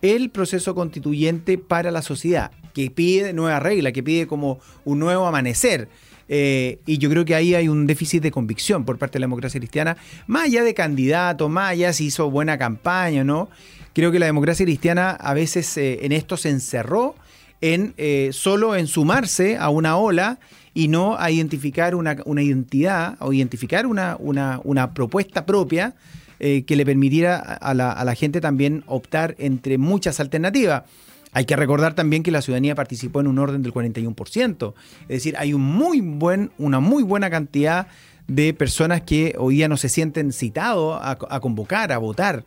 el 0.00 0.30
proceso 0.30 0.74
constituyente 0.74 1.58
para 1.58 1.90
la 1.90 2.00
sociedad, 2.00 2.50
que 2.72 2.90
pide 2.90 3.34
nueva 3.34 3.60
regla, 3.60 3.92
que 3.92 4.02
pide 4.02 4.26
como 4.26 4.58
un 4.86 5.00
nuevo 5.00 5.26
amanecer. 5.26 5.90
Eh, 6.30 6.78
y 6.86 6.96
yo 6.96 7.10
creo 7.10 7.26
que 7.26 7.34
ahí 7.34 7.54
hay 7.54 7.68
un 7.68 7.86
déficit 7.86 8.22
de 8.22 8.30
convicción 8.30 8.86
por 8.86 8.96
parte 8.96 9.18
de 9.18 9.20
la 9.20 9.24
democracia 9.24 9.60
cristiana, 9.60 9.98
más 10.26 10.44
allá 10.44 10.64
de 10.64 10.72
candidatos, 10.72 11.50
más 11.50 11.72
allá 11.72 11.92
si 11.92 12.06
hizo 12.06 12.30
buena 12.30 12.56
campaña 12.56 13.22
no. 13.22 13.50
Creo 13.92 14.10
que 14.10 14.18
la 14.18 14.24
democracia 14.24 14.64
cristiana 14.64 15.10
a 15.10 15.34
veces 15.34 15.76
eh, 15.76 16.06
en 16.06 16.12
esto 16.12 16.38
se 16.38 16.48
encerró 16.48 17.16
en 17.60 17.92
solo 18.32 18.76
en 18.76 18.86
sumarse 18.86 19.56
a 19.58 19.68
una 19.68 19.96
ola 19.98 20.38
y 20.78 20.86
no 20.86 21.18
a 21.18 21.32
identificar 21.32 21.96
una, 21.96 22.14
identidad 22.40 23.16
o 23.18 23.32
identificar 23.32 23.84
una, 23.84 24.16
una, 24.20 24.94
propuesta 24.94 25.44
propia 25.44 25.94
eh, 26.38 26.62
que 26.62 26.76
le 26.76 26.86
permitiera 26.86 27.36
a 27.36 27.74
la, 27.74 27.90
a 27.90 28.04
la 28.04 28.14
gente 28.14 28.40
también 28.40 28.84
optar 28.86 29.34
entre 29.40 29.76
muchas 29.76 30.20
alternativas. 30.20 30.84
Hay 31.32 31.46
que 31.46 31.56
recordar 31.56 31.94
también 31.94 32.22
que 32.22 32.30
la 32.30 32.42
ciudadanía 32.42 32.76
participó 32.76 33.18
en 33.18 33.26
un 33.26 33.40
orden 33.40 33.64
del 33.64 33.74
41%. 33.74 34.74
Es 35.02 35.08
decir, 35.08 35.34
hay 35.36 35.52
un 35.52 35.62
muy 35.62 36.00
buen, 36.00 36.52
una 36.58 36.78
muy 36.78 37.02
buena 37.02 37.28
cantidad 37.28 37.88
de 38.28 38.54
personas 38.54 39.00
que 39.00 39.34
hoy 39.36 39.56
día 39.56 39.66
no 39.66 39.76
se 39.76 39.88
sienten 39.88 40.32
citados 40.32 40.96
a, 41.02 41.40
convocar, 41.40 41.90
a 41.90 41.98
votar. 41.98 42.44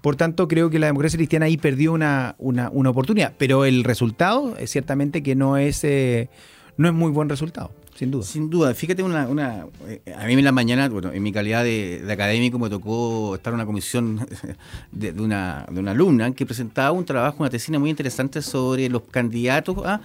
Por 0.00 0.16
tanto, 0.16 0.48
creo 0.48 0.70
que 0.70 0.78
la 0.78 0.86
democracia 0.86 1.18
cristiana 1.18 1.44
ahí 1.44 1.58
perdió 1.58 1.92
una, 1.92 2.34
una, 2.38 2.70
oportunidad. 2.70 3.34
Pero 3.36 3.66
el 3.66 3.84
resultado 3.84 4.56
es 4.56 4.70
ciertamente 4.70 5.22
que 5.22 5.34
no 5.34 5.58
es, 5.58 5.84
eh, 5.84 6.30
no 6.76 6.88
es 6.88 6.94
muy 6.94 7.10
buen 7.10 7.28
resultado. 7.28 7.70
Sin 7.94 8.10
duda. 8.10 8.24
Sin 8.24 8.50
duda. 8.50 8.74
Fíjate, 8.74 9.04
una, 9.04 9.28
una 9.28 9.66
eh, 9.86 10.00
a 10.18 10.26
mí 10.26 10.32
en 10.32 10.44
la 10.44 10.50
mañana, 10.50 10.88
bueno, 10.88 11.12
en 11.12 11.22
mi 11.22 11.30
calidad 11.30 11.62
de, 11.62 12.04
académico 12.10 12.58
me 12.58 12.68
tocó 12.68 13.36
estar 13.36 13.52
en 13.52 13.54
una 13.54 13.66
comisión 13.66 14.26
de, 14.92 15.12
una, 15.12 15.64
de 15.70 15.78
una 15.78 15.92
alumna 15.92 16.32
que 16.32 16.44
presentaba 16.44 16.90
un 16.90 17.04
trabajo, 17.04 17.36
una 17.38 17.50
tesina 17.50 17.78
muy 17.78 17.90
interesante 17.90 18.42
sobre 18.42 18.88
los 18.88 19.02
candidatos 19.02 19.76
a 19.86 20.00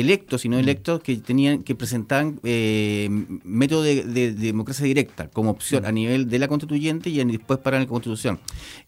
electos 0.00 0.44
y 0.44 0.48
no 0.48 0.56
mm. 0.56 0.60
electos 0.60 1.00
que 1.00 1.16
tenían 1.16 1.62
que 1.62 1.74
presentaban 1.74 2.40
eh, 2.42 3.08
método 3.44 3.82
de, 3.82 4.32
democracia 4.32 4.84
directa 4.84 5.28
como 5.28 5.50
opción 5.50 5.84
mm. 5.84 5.86
a 5.86 5.92
nivel 5.92 6.28
de 6.28 6.38
la 6.38 6.48
constituyente 6.48 7.10
y 7.10 7.22
después 7.24 7.58
para 7.60 7.78
la 7.78 7.86
constitución. 7.86 8.40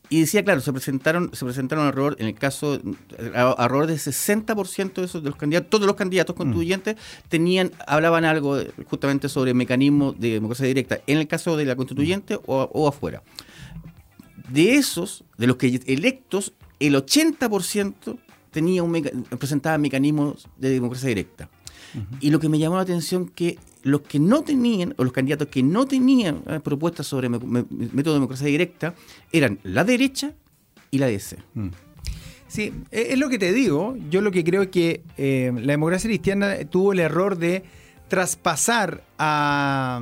Y 0.09 0.21
decía, 0.21 0.45
claro, 0.45 0.61
se 0.61 0.73
presentaron 0.73 1.31
se 1.33 1.45
presentaron 1.45 1.87
error, 1.87 2.17
en 2.19 2.27
el 2.27 2.35
caso, 2.35 2.81
error 3.19 3.87
del 3.87 3.99
60% 3.99 4.95
de 4.95 5.05
esos 5.05 5.23
de 5.23 5.31
los 5.31 5.39
candidatos, 5.39 5.71
todos 5.71 5.87
los 5.87 5.97
candidatos 5.97 6.35
mm. 6.35 6.39
constituyentes 6.39 6.97
tenían, 7.29 7.73
hablaban 7.87 8.25
algo 8.25 8.59
justamente 8.89 9.29
sobre 9.29 9.55
mecanismos 9.55 10.19
de 10.19 10.33
democracia 10.33 10.67
directa, 10.67 11.01
en 11.07 11.19
el 11.19 11.27
caso 11.27 11.57
de 11.57 11.65
la 11.65 11.77
constituyente 11.77 12.39
o, 12.47 12.69
o 12.73 12.89
afuera. 12.89 13.23
De 14.49 14.75
esos, 14.75 15.25
de 15.39 15.47
los 15.49 15.57
que 15.57 15.81
electos, 15.87 16.53
el 16.79 16.95
80% 16.95 18.19
tenía 18.51 18.83
un 18.83 18.93
presentaba 19.39 19.79
mecanismos 19.79 20.49
de 20.57 20.71
democracia 20.71 21.09
directa. 21.09 21.49
Y 22.21 22.31
lo 22.31 22.41
que 22.41 22.49
me 22.49 22.59
llamó 22.59 22.77
la 22.77 22.83
atención 22.83 23.29
que 23.29 23.59
los 23.83 24.03
que 24.03 24.19
no 24.19 24.43
tenían, 24.43 24.95
o 24.99 25.05
los 25.05 25.13
candidatos 25.13 25.49
que 25.49 25.63
no 25.63 25.87
tenían 25.87 26.43
eh, 26.47 26.61
propuestas 26.63 27.07
sobre 27.07 27.29
método 27.29 28.13
de 28.13 28.15
democracia 28.15 28.47
directa, 28.49 28.95
eran 29.33 29.59
la 29.63 29.85
derecha 29.85 30.35
y 30.91 30.99
la 30.99 31.07
DC. 31.07 31.39
Mm. 31.55 31.69
Sí, 32.49 32.73
e, 32.91 33.13
es 33.13 33.19
lo 33.19 33.29
que 33.29 33.39
te 33.39 33.53
digo. 33.53 33.97
Yo 34.11 34.21
lo 34.21 34.31
que 34.31 34.45
creo 34.45 34.63
es 34.63 34.69
que 34.69 35.03
eh, 35.17 35.53
la 35.55 35.73
democracia 35.73 36.09
cristiana 36.09 36.57
tuvo 36.69 36.93
el 36.93 36.99
error 36.99 37.39
de 37.39 37.65
traspasar 38.09 39.05
a, 39.19 40.01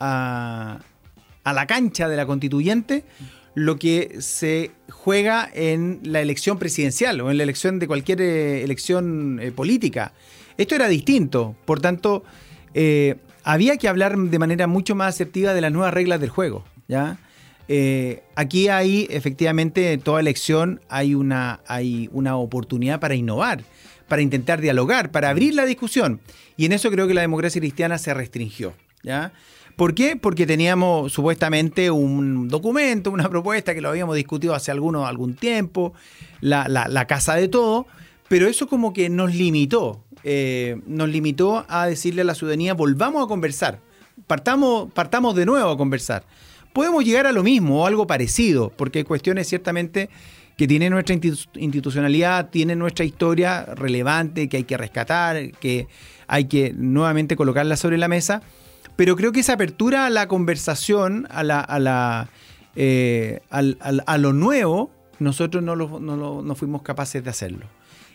a, 0.00 0.80
a 1.44 1.52
la 1.52 1.66
cancha 1.66 2.08
de 2.08 2.16
la 2.16 2.26
constituyente 2.26 3.04
lo 3.54 3.78
que 3.78 4.16
se 4.20 4.72
juega 4.90 5.48
en 5.54 6.00
la 6.02 6.20
elección 6.20 6.58
presidencial 6.58 7.20
o 7.20 7.30
en 7.30 7.36
la 7.36 7.44
elección 7.44 7.78
de 7.78 7.86
cualquier 7.86 8.20
eh, 8.20 8.64
elección 8.64 9.38
eh, 9.40 9.52
política. 9.52 10.12
Esto 10.58 10.74
era 10.74 10.88
distinto, 10.88 11.56
por 11.64 11.80
tanto, 11.80 12.24
eh, 12.74 13.16
había 13.44 13.76
que 13.76 13.88
hablar 13.88 14.16
de 14.16 14.38
manera 14.38 14.66
mucho 14.66 14.94
más 14.94 15.14
asertiva 15.14 15.54
de 15.54 15.60
las 15.60 15.72
nuevas 15.72 15.94
reglas 15.94 16.20
del 16.20 16.30
juego. 16.30 16.64
¿ya? 16.88 17.18
aquí 18.36 18.68
hay, 18.68 19.06
efectivamente, 19.08 19.92
en 19.92 20.00
toda 20.00 20.20
elección 20.20 20.82
hay 20.90 21.14
una, 21.14 21.60
hay 21.66 22.10
una 22.12 22.36
oportunidad 22.36 23.00
para 23.00 23.14
innovar, 23.14 23.64
para 24.06 24.20
intentar 24.20 24.60
dialogar, 24.60 25.10
para 25.10 25.30
abrir 25.30 25.54
la 25.54 25.64
discusión. 25.64 26.20
Y 26.58 26.66
en 26.66 26.72
eso 26.72 26.90
creo 26.90 27.08
que 27.08 27.14
la 27.14 27.22
democracia 27.22 27.60
cristiana 27.60 27.96
se 27.96 28.12
restringió. 28.12 28.74
¿ya? 29.02 29.32
¿Por 29.76 29.94
qué? 29.94 30.16
Porque 30.16 30.46
teníamos 30.46 31.12
supuestamente 31.12 31.90
un 31.90 32.48
documento, 32.48 33.10
una 33.10 33.28
propuesta 33.28 33.74
que 33.74 33.80
lo 33.80 33.88
habíamos 33.88 34.14
discutido 34.14 34.54
hace 34.54 34.70
alguno, 34.70 35.06
algún 35.06 35.34
tiempo, 35.34 35.94
la, 36.40 37.06
casa 37.08 37.34
de 37.34 37.48
todo, 37.48 37.86
pero 38.28 38.46
eso 38.46 38.68
como 38.68 38.92
que 38.92 39.08
nos 39.08 39.34
limitó, 39.34 40.04
eh, 40.22 40.80
nos 40.86 41.08
limitó 41.08 41.64
a 41.68 41.86
decirle 41.86 42.22
a 42.22 42.24
la 42.24 42.36
ciudadanía, 42.36 42.74
volvamos 42.74 43.24
a 43.24 43.26
conversar, 43.26 43.80
partamos, 44.28 44.92
partamos 44.92 45.34
de 45.34 45.44
nuevo 45.44 45.70
a 45.70 45.76
conversar. 45.76 46.24
Podemos 46.72 47.04
llegar 47.04 47.26
a 47.26 47.32
lo 47.32 47.42
mismo 47.42 47.82
o 47.82 47.86
algo 47.86 48.06
parecido, 48.06 48.72
porque 48.76 49.00
hay 49.00 49.04
cuestiones 49.04 49.48
ciertamente 49.48 50.08
que 50.56 50.68
tienen 50.68 50.92
nuestra 50.92 51.18
institucionalidad, 51.54 52.50
tienen 52.50 52.78
nuestra 52.78 53.04
historia 53.04 53.64
relevante, 53.74 54.48
que 54.48 54.58
hay 54.58 54.64
que 54.64 54.76
rescatar, 54.76 55.50
que 55.52 55.88
hay 56.28 56.44
que 56.44 56.72
nuevamente 56.72 57.34
colocarla 57.34 57.76
sobre 57.76 57.98
la 57.98 58.06
mesa 58.06 58.40
pero 58.96 59.16
creo 59.16 59.32
que 59.32 59.40
esa 59.40 59.54
apertura 59.54 60.06
a 60.06 60.10
la 60.10 60.28
conversación, 60.28 61.26
a, 61.30 61.42
la, 61.42 61.60
a, 61.60 61.78
la, 61.78 62.28
eh, 62.76 63.40
a 63.50 64.18
lo 64.18 64.32
nuevo, 64.32 64.90
nosotros 65.18 65.62
no, 65.62 65.76
lo, 65.76 66.00
no, 66.00 66.54
fuimos 66.54 66.82
capaces 66.82 67.22
de 67.24 67.30
hacerlo. 67.30 67.66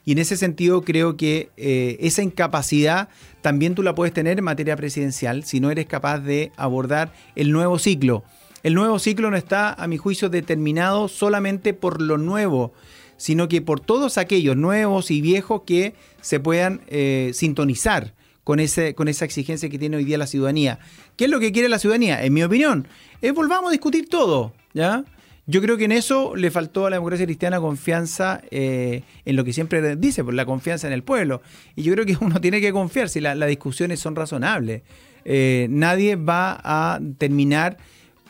Y 0.05 0.13
en 0.13 0.19
ese 0.19 0.37
sentido 0.37 0.83
creo 0.83 1.17
que 1.17 1.49
eh, 1.57 1.97
esa 1.99 2.23
incapacidad 2.23 3.09
también 3.41 3.75
tú 3.75 3.83
la 3.83 3.95
puedes 3.95 4.13
tener 4.13 4.39
en 4.39 4.45
materia 4.45 4.75
presidencial 4.75 5.43
si 5.43 5.59
no 5.59 5.71
eres 5.71 5.85
capaz 5.85 6.19
de 6.19 6.51
abordar 6.55 7.11
el 7.35 7.51
nuevo 7.51 7.77
ciclo. 7.77 8.23
El 8.63 8.73
nuevo 8.73 8.99
ciclo 8.99 9.29
no 9.29 9.37
está, 9.37 9.73
a 9.73 9.87
mi 9.87 9.97
juicio, 9.97 10.29
determinado 10.29 11.07
solamente 11.07 11.73
por 11.73 12.01
lo 12.01 12.17
nuevo, 12.17 12.73
sino 13.17 13.47
que 13.49 13.61
por 13.61 13.81
todos 13.81 14.17
aquellos 14.17 14.55
nuevos 14.55 15.11
y 15.11 15.21
viejos 15.21 15.63
que 15.65 15.93
se 16.21 16.39
puedan 16.39 16.81
eh, 16.87 17.31
sintonizar 17.33 18.13
con, 18.49 18.59
esa 18.59 19.25
exigencia 19.25 19.69
que 19.69 19.77
tiene 19.77 19.97
hoy 19.97 20.05
día 20.05 20.17
la 20.17 20.25
ciudadanía. 20.25 20.79
¿Qué 21.15 21.25
es 21.25 21.29
lo 21.29 21.39
que 21.39 21.51
quiere 21.51 21.69
la 21.69 21.77
ciudadanía? 21.77 22.23
En 22.23 22.33
mi 22.33 22.41
opinión, 22.41 22.87
es 23.21 23.31
volvamos 23.31 23.69
a 23.69 23.71
discutir 23.71 24.09
todo, 24.09 24.53
¿ya? 24.73 25.05
Yo 25.45 25.61
creo 25.61 25.77
que 25.77 25.85
en 25.85 25.91
eso 25.91 26.35
le 26.35 26.49
faltó 26.49 26.87
a 26.87 26.89
la 26.89 26.95
democracia 26.95 27.27
cristiana 27.27 27.59
confianza 27.59 28.41
eh, 28.49 29.03
en 29.25 29.35
lo 29.35 29.43
que 29.43 29.53
siempre 29.53 29.95
dice, 29.97 30.23
por 30.23 30.33
la 30.33 30.47
confianza 30.47 30.87
en 30.87 30.93
el 30.93 31.03
pueblo. 31.03 31.43
Y 31.75 31.83
yo 31.83 31.93
creo 31.93 32.07
que 32.07 32.17
uno 32.21 32.41
tiene 32.41 32.59
que 32.59 32.71
confiar 32.71 33.09
si 33.09 33.21
las 33.21 33.47
discusiones 33.47 33.99
son 33.99 34.15
razonables. 34.15 34.81
Eh, 35.25 35.67
nadie 35.69 36.15
va 36.15 36.59
a 36.63 36.99
terminar 37.19 37.77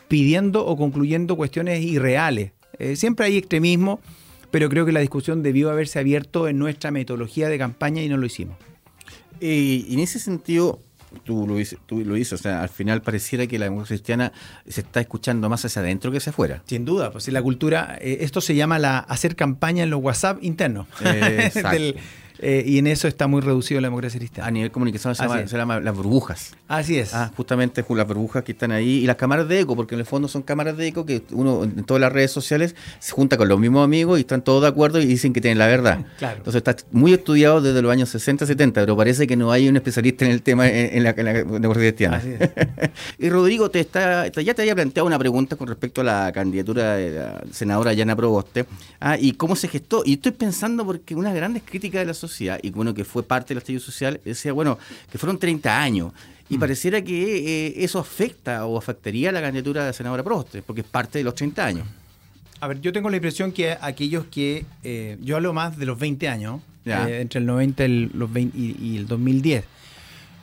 pidiendo 0.10 0.66
o 0.66 0.76
concluyendo 0.76 1.38
cuestiones 1.38 1.82
irreales. 1.82 2.52
Eh, 2.78 2.98
siempre 2.98 3.28
hay 3.28 3.38
extremismo, 3.38 4.02
pero 4.52 4.68
creo 4.68 4.86
que 4.86 4.92
la 4.92 5.00
discusión 5.00 5.44
debió 5.44 5.70
haberse 5.70 5.98
abierto 5.98 6.50
en 6.50 6.60
nuestra 6.60 6.92
metodología 6.92 7.48
de 7.48 7.58
campaña 7.58 8.02
y 8.02 8.10
no 8.10 8.18
lo 8.18 8.26
hicimos. 8.26 8.58
Y 9.41 9.93
en 9.93 10.00
ese 10.00 10.19
sentido, 10.19 10.79
tú 11.24 11.48
lo, 11.48 11.55
tú 11.86 12.03
lo 12.05 12.15
dices, 12.15 12.34
o 12.34 12.38
sea, 12.38 12.62
al 12.62 12.69
final 12.69 13.01
pareciera 13.01 13.48
que 13.48 13.58
la 13.58 13.65
democracia 13.65 13.96
cristiana 13.96 14.31
se 14.67 14.81
está 14.81 15.00
escuchando 15.00 15.50
más 15.50 15.65
hacia 15.65 15.81
adentro 15.81 16.12
que 16.12 16.17
hacia 16.17 16.31
afuera. 16.31 16.63
Sin 16.65 16.86
duda, 16.86 17.12
pues 17.12 17.27
la 17.29 17.41
cultura, 17.41 17.98
eh, 18.01 18.19
esto 18.22 18.41
se 18.41 18.55
llama 18.55 18.79
la 18.79 19.00
hacer 19.00 19.36
campaña 19.36 19.84
en 19.84 19.89
los 19.89 20.01
WhatsApp 20.01 20.39
internos. 20.41 20.88
Eh, 22.41 22.63
y 22.65 22.77
en 22.77 22.88
eso 22.88 23.08
está 23.08 23.27
muy 23.27 23.41
reducido 23.41 23.81
la 23.81 23.88
democracia 23.88 24.17
A 24.17 24.19
cristiana. 24.19 24.51
nivel 24.51 24.72
comunicación 24.72 25.13
se 25.13 25.24
llama, 25.24 25.41
es. 25.41 25.50
se 25.51 25.58
llama 25.58 25.79
las 25.79 25.96
burbujas. 25.96 26.53
Así 26.67 26.98
es. 26.98 27.13
Ah, 27.13 27.31
justamente 27.36 27.84
las 27.89 28.08
burbujas 28.08 28.43
que 28.43 28.53
están 28.53 28.72
ahí 28.72 28.89
y 29.03 29.05
las 29.05 29.15
cámaras 29.17 29.48
de 29.48 29.60
eco, 29.60 29.75
porque 29.75 29.96
en 29.96 30.00
el 30.01 30.05
fondo 30.05 30.27
son 30.27 30.41
cámaras 30.43 30.77
de 30.77 30.88
eco 30.88 31.05
que 31.05 31.22
uno 31.31 31.63
en 31.63 31.84
todas 31.84 32.00
las 32.01 32.12
redes 32.13 32.31
sociales 32.31 32.75
se 33.00 33.12
junta 33.12 33.36
con 33.38 33.48
los 33.50 33.60
mismos 33.60 33.84
amigos 33.84 34.19
y 34.19 34.22
están 34.22 34.41
todos 34.41 34.62
de 34.62 34.67
acuerdo 34.69 35.01
y 35.01 35.05
dicen 35.05 35.34
que 35.34 35.41
tienen 35.41 35.58
la 35.58 35.67
verdad. 35.67 36.05
Claro. 36.19 36.38
Entonces 36.38 36.62
está 36.65 36.75
muy 36.91 37.13
estudiado 37.13 37.62
desde 37.62 37.81
los 37.81 37.91
años 37.91 38.10
60, 38.10 38.46
70, 38.46 38.81
pero 38.81 38.96
parece 38.98 39.25
que 39.27 39.36
no 39.36 39.51
hay 39.51 39.67
un 39.69 39.75
especialista 39.77 40.25
en 40.25 40.31
el 40.31 40.41
tema 40.41 40.67
en, 40.67 40.98
en 40.98 41.03
la, 41.03 41.10
en 41.12 41.25
la 41.25 41.34
democracia 41.34 41.89
cristiana. 41.91 42.17
Así 42.17 42.34
es. 42.39 42.50
y 43.19 43.29
Rodrigo, 43.29 43.69
te 43.69 43.79
está, 43.79 44.29
te- 44.31 44.43
ya 44.43 44.53
te 44.53 44.62
había 44.63 44.75
planteado 44.75 45.08
una 45.08 45.17
pregunta 45.19 45.55
con 45.55 45.67
respecto 45.67 46.01
a 46.01 46.03
la 46.03 46.31
candidatura 46.34 46.96
de 46.96 47.12
la 47.12 47.41
senadora 47.51 47.93
Yana 47.93 48.15
Proboste 48.15 48.65
ah, 49.00 49.17
y 49.19 49.34
cómo 49.34 49.55
se 49.55 49.67
gestó. 49.67 50.03
Y 50.05 50.13
estoy 50.13 50.31
pensando 50.34 50.86
porque 50.86 51.15
una 51.15 51.34
grandes 51.34 51.63
críticas 51.63 52.01
de 52.01 52.05
la 52.05 52.13
sociedad, 52.13 52.28
y 52.62 52.69
bueno, 52.71 52.93
que 52.93 53.03
fue 53.05 53.24
parte 53.24 53.50
del 53.53 53.59
estallido 53.59 53.81
social, 53.83 54.19
decía, 54.24 54.53
bueno, 54.53 54.77
que 55.12 55.17
fueron 55.17 55.38
30 55.39 55.81
años. 55.81 56.13
Y 56.50 56.57
Mm. 56.57 56.59
pareciera 56.59 57.01
que 57.03 57.67
eh, 57.67 57.74
eso 57.83 58.00
afecta 58.00 58.65
o 58.65 58.77
afectaría 58.77 59.31
la 59.31 59.41
candidatura 59.41 59.81
de 59.81 59.88
la 59.89 59.93
senadora 59.93 60.24
Proboste, 60.24 60.62
porque 60.63 60.81
es 60.81 60.88
parte 60.88 61.17
de 61.19 61.24
los 61.24 61.36
30 61.36 61.65
años. 61.65 61.88
A 62.62 62.67
ver, 62.67 62.81
yo 62.81 62.91
tengo 62.91 63.09
la 63.09 63.17
impresión 63.17 63.51
que 63.51 63.77
aquellos 63.79 64.25
que. 64.25 64.65
eh, 64.83 65.17
yo 65.21 65.36
hablo 65.36 65.53
más 65.53 65.77
de 65.77 65.86
los 65.86 65.98
20 66.00 66.27
años, 66.27 66.62
eh, 66.86 67.19
entre 67.21 67.39
el 67.39 67.45
90 67.45 67.83
y 67.83 67.86
el, 67.86 68.12
los 68.15 68.33
20 68.33 68.57
y, 68.57 68.75
y 68.81 68.98
el 68.98 69.05
2010. 69.07 69.63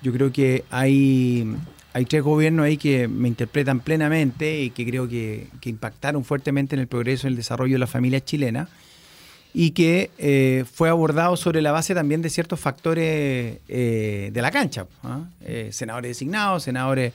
Yo 0.03 0.13
creo 0.13 0.31
que 0.33 0.65
hay, 0.71 1.45
hay 1.93 2.05
tres 2.05 2.23
gobiernos 2.23 2.67
ahí 2.67 2.77
que 2.77 3.09
me 3.09 3.27
interpretan 3.29 3.81
plenamente 3.81 4.61
y 4.63 4.71
que 4.71 4.87
creo 4.87 5.09
que, 5.09 5.49
que 5.61 5.71
impactaron 5.71 6.25
fuertemente 6.25 6.77
en 6.77 6.81
el 6.83 6.87
progreso 6.87 7.27
y 7.27 7.31
el 7.31 7.37
desarrollo 7.37 7.75
de 7.75 7.79
la 7.81 7.87
familia 7.89 8.23
chilena 8.25 8.69
y 9.59 9.71
que 9.71 10.11
eh, 10.19 10.65
fue 10.71 10.91
abordado 10.91 11.35
sobre 11.35 11.63
la 11.63 11.73
base 11.73 11.95
también 11.95 12.21
de 12.21 12.29
ciertos 12.29 12.61
factores 12.61 13.57
eh, 13.69 14.31
de 14.31 14.43
la 14.43 14.51
cancha. 14.51 14.85
¿ah? 15.03 15.21
Eh, 15.47 15.71
senadores 15.73 16.11
designados, 16.11 16.63
senadores 16.65 17.15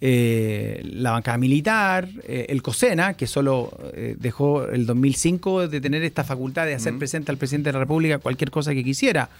la 0.00 1.12
bancada 1.12 1.38
militar, 1.38 2.06
el 2.28 2.60
COSENA, 2.62 3.14
que 3.14 3.26
solo 3.26 3.72
dejó 4.18 4.66
el 4.68 4.84
2005 4.84 5.68
de 5.68 5.80
tener 5.80 6.02
esta 6.02 6.24
facultad 6.24 6.66
de 6.66 6.74
hacer 6.74 6.98
presente 6.98 7.30
al 7.30 7.38
presidente 7.38 7.70
de 7.70 7.72
la 7.74 7.78
República 7.80 8.18
cualquier 8.18 8.50
cosa 8.50 8.74
que 8.74 8.84
quisiera. 8.84 9.30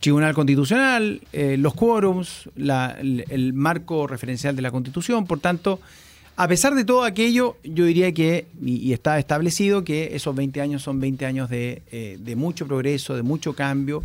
Tribunal 0.00 0.32
Constitucional, 0.32 1.20
los 1.58 1.74
quórums, 1.74 2.48
la- 2.56 2.96
el, 2.98 3.24
el 3.28 3.52
marco 3.52 4.06
referencial 4.06 4.56
de 4.56 4.62
la 4.62 4.70
Constitución. 4.70 5.26
Por 5.26 5.40
tanto, 5.40 5.78
a 6.40 6.46
pesar 6.46 6.76
de 6.76 6.84
todo 6.84 7.02
aquello, 7.02 7.56
yo 7.64 7.84
diría 7.84 8.14
que, 8.14 8.46
y, 8.64 8.92
está 8.92 9.18
establecido, 9.18 9.82
que 9.82 10.14
esos 10.14 10.36
20 10.36 10.60
años 10.60 10.84
son 10.84 11.00
20 11.00 11.26
años 11.26 11.50
de, 11.50 11.82
eh, 11.90 12.16
de 12.20 12.36
mucho 12.36 12.64
progreso, 12.64 13.16
de 13.16 13.24
mucho 13.24 13.54
cambio. 13.54 14.04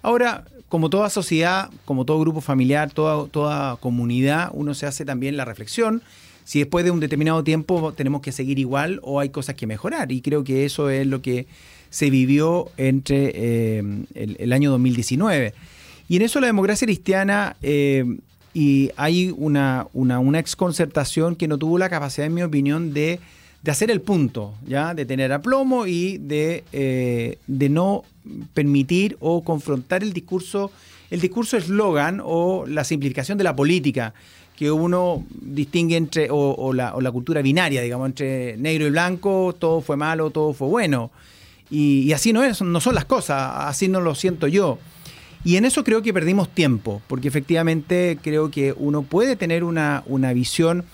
Ahora, 0.00 0.46
como 0.70 0.88
toda 0.88 1.10
sociedad, 1.10 1.68
como 1.84 2.06
todo 2.06 2.20
grupo 2.20 2.40
familiar, 2.40 2.90
toda, 2.90 3.76
comunidad, 3.76 4.48
uno 4.54 4.72
se 4.72 4.86
hace 4.86 5.04
también 5.04 5.36
la 5.36 5.44
reflexión 5.44 6.00
si 6.44 6.60
después 6.60 6.86
de 6.86 6.90
un 6.90 7.00
determinado 7.00 7.44
tiempo 7.44 7.92
tenemos 7.92 8.22
que 8.22 8.32
seguir 8.32 8.58
igual 8.58 8.98
o 9.02 9.20
hay 9.20 9.28
cosas 9.28 9.54
que 9.54 9.66
mejorar. 9.66 10.10
Y 10.10 10.22
creo 10.22 10.42
que 10.42 10.64
eso 10.64 10.88
es 10.88 11.06
lo 11.06 11.20
que 11.20 11.46
se 11.90 12.08
vivió 12.08 12.70
entre 12.78 13.30
eh, 13.34 13.82
el, 14.14 14.36
el 14.38 14.52
año 14.54 14.70
2019. 14.70 15.52
Y 16.08 16.16
en 16.16 16.22
eso 16.22 16.40
la 16.40 16.46
democracia 16.46 16.86
cristiana, 16.86 17.56
eh, 17.62 18.04
y 18.54 18.92
hay 18.96 19.34
una, 19.36 19.88
una, 19.92 20.20
una 20.20 20.38
exconcertación 20.38 21.34
que 21.34 21.48
no 21.48 21.58
tuvo 21.58 21.76
la 21.76 21.90
capacidad, 21.90 22.28
en 22.28 22.34
mi 22.34 22.42
opinión, 22.42 22.94
de, 22.94 23.18
de 23.62 23.70
hacer 23.70 23.90
el 23.90 24.00
punto, 24.00 24.54
¿ya? 24.66 24.94
de 24.94 25.04
tener 25.04 25.32
aplomo 25.32 25.86
y 25.86 26.18
de, 26.18 26.62
eh, 26.72 27.38
de 27.48 27.68
no 27.68 28.04
permitir 28.54 29.16
o 29.20 29.42
confrontar 29.42 30.04
el 30.04 30.12
discurso, 30.12 30.70
el 31.10 31.20
discurso 31.20 31.56
eslogan 31.56 32.22
o 32.24 32.64
la 32.66 32.84
simplificación 32.84 33.36
de 33.36 33.44
la 33.44 33.56
política 33.56 34.14
que 34.56 34.70
uno 34.70 35.24
distingue 35.30 35.96
entre, 35.96 36.28
o, 36.30 36.72
la, 36.72 36.94
o 36.94 37.00
la 37.00 37.10
cultura 37.10 37.42
binaria, 37.42 37.82
digamos, 37.82 38.06
entre 38.06 38.56
negro 38.56 38.86
y 38.86 38.90
blanco, 38.90 39.52
todo 39.58 39.80
fue 39.80 39.96
malo, 39.96 40.30
todo 40.30 40.52
fue 40.52 40.68
bueno. 40.68 41.10
Y, 41.70 42.02
y 42.02 42.12
así 42.12 42.32
no 42.32 42.44
es, 42.44 42.62
no 42.62 42.78
son 42.80 42.94
las 42.94 43.04
cosas, 43.04 43.50
así 43.66 43.88
no 43.88 44.00
lo 44.00 44.14
siento 44.14 44.46
yo. 44.46 44.78
Y 45.44 45.56
en 45.56 45.64
eso 45.66 45.84
creo 45.84 46.02
que 46.02 46.14
perdimos 46.14 46.48
tiempo, 46.48 47.02
porque 47.06 47.28
efectivamente 47.28 48.18
creo 48.22 48.50
que 48.50 48.72
uno 48.76 49.02
puede 49.02 49.36
tener 49.36 49.62
una, 49.62 50.02
una 50.06 50.32
visión 50.32 50.84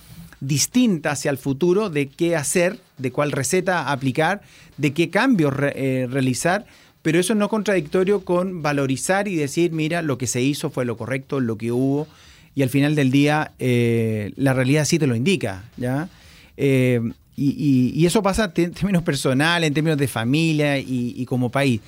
distinta 0.41 1.13
hacia 1.13 1.31
el 1.31 1.39
futuro 1.39 1.91
de 1.91 2.09
qué 2.09 2.35
hacer, 2.35 2.79
de 2.99 3.13
cuál 3.13 3.31
receta 3.31 3.93
aplicar, 3.93 4.43
de 4.77 4.93
qué 4.93 5.11
cambios 5.11 5.55
eh, 5.61 6.09
realizar, 6.11 6.67
pero 7.03 7.21
eso 7.21 7.35
no 7.35 7.45
es 7.45 7.51
contradictorio 7.51 8.25
con 8.25 8.63
valorizar 8.63 9.29
y 9.29 9.37
decir, 9.37 9.71
mira, 9.73 10.03
lo 10.03 10.19
que 10.19 10.27
se 10.27 10.43
hizo 10.43 10.71
fue 10.71 10.85
lo 10.85 10.97
correcto, 10.97 11.41
lo 11.41 11.57
que 11.57 11.71
hubo, 11.73 12.09
y 12.55 12.63
al 12.63 12.71
final 12.71 12.95
del 12.97 13.11
día 13.11 13.53
eh, 13.59 14.33
la 14.37 14.53
realidad 14.53 14.85
sí 14.85 14.99
te 14.99 15.07
lo 15.07 15.15
indica, 15.15 15.65
¿ya? 15.77 16.09
Eh, 16.57 17.01
y, 17.37 17.51
y- 17.51 17.93
y 17.95 18.07
eso 18.07 18.23
pasa 18.23 18.53
en 18.57 18.73
términos 18.73 19.03
personales, 19.03 19.69
en 19.69 19.75
términos 19.75 19.99
de 19.99 20.09
familia 20.09 20.77
y 20.79 21.25
como 21.27 21.51
país. 21.51 21.81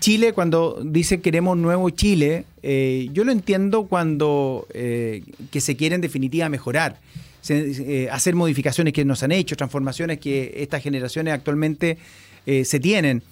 Chile, 0.00 0.32
cuando 0.32 0.80
dice 0.82 1.20
queremos 1.20 1.56
nuevo 1.58 1.90
Chile, 1.90 2.44
eh, 2.62 3.08
yo 3.12 3.22
lo 3.24 3.32
entiendo 3.32 3.84
cuando 3.86 4.66
eh, 4.72 5.22
que 5.50 5.60
se 5.60 5.76
quiere 5.76 5.94
en 5.94 6.00
definitiva 6.00 6.48
mejorar, 6.48 6.98
se- 7.42 8.04
eh, 8.04 8.10
hacer 8.10 8.34
modificaciones 8.34 8.92
que 8.94 9.04
nos 9.04 9.22
han 9.22 9.32
hecho, 9.32 9.56
transformaciones 9.56 10.18
que 10.18 10.54
estas 10.56 10.82
generaciones 10.82 11.34
actualmente 11.34 11.98
eh, 12.46 12.64
se 12.64 12.80
tienen. 12.80 13.22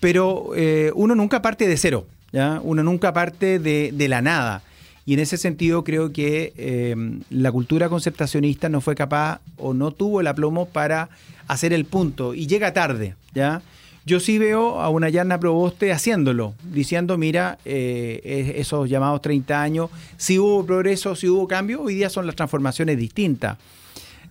Pero 0.00 0.50
eh, 0.56 0.90
uno 0.94 1.14
nunca 1.14 1.40
parte 1.42 1.66
de 1.68 1.76
cero, 1.76 2.06
¿ya? 2.32 2.60
uno 2.62 2.82
nunca 2.82 3.12
parte 3.12 3.58
de, 3.58 3.92
de 3.94 4.08
la 4.08 4.20
nada. 4.20 4.62
Y 5.06 5.14
en 5.14 5.20
ese 5.20 5.36
sentido 5.36 5.84
creo 5.84 6.12
que 6.12 6.52
eh, 6.56 6.96
la 7.30 7.52
cultura 7.52 7.88
concertacionista 7.88 8.68
no 8.68 8.80
fue 8.80 8.96
capaz 8.96 9.40
o 9.56 9.72
no 9.72 9.92
tuvo 9.92 10.20
el 10.20 10.26
aplomo 10.26 10.66
para 10.66 11.08
hacer 11.46 11.72
el 11.72 11.84
punto 11.84 12.34
y 12.34 12.48
llega 12.48 12.72
tarde, 12.72 13.14
¿ya? 13.32 13.62
Yo 14.06 14.20
sí 14.20 14.38
veo 14.38 14.80
a 14.80 14.88
una 14.88 15.08
Yarna 15.08 15.40
Proboste 15.40 15.90
haciéndolo, 15.92 16.54
diciendo, 16.72 17.18
mira, 17.18 17.58
eh, 17.64 18.20
es- 18.24 18.60
esos 18.66 18.88
llamados 18.88 19.20
30 19.20 19.60
años, 19.60 19.90
si 20.16 20.38
hubo 20.38 20.64
progreso, 20.64 21.16
si 21.16 21.28
hubo 21.28 21.48
cambio, 21.48 21.82
hoy 21.82 21.96
día 21.96 22.08
son 22.08 22.24
las 22.24 22.36
transformaciones 22.36 22.96
distintas. 22.98 23.58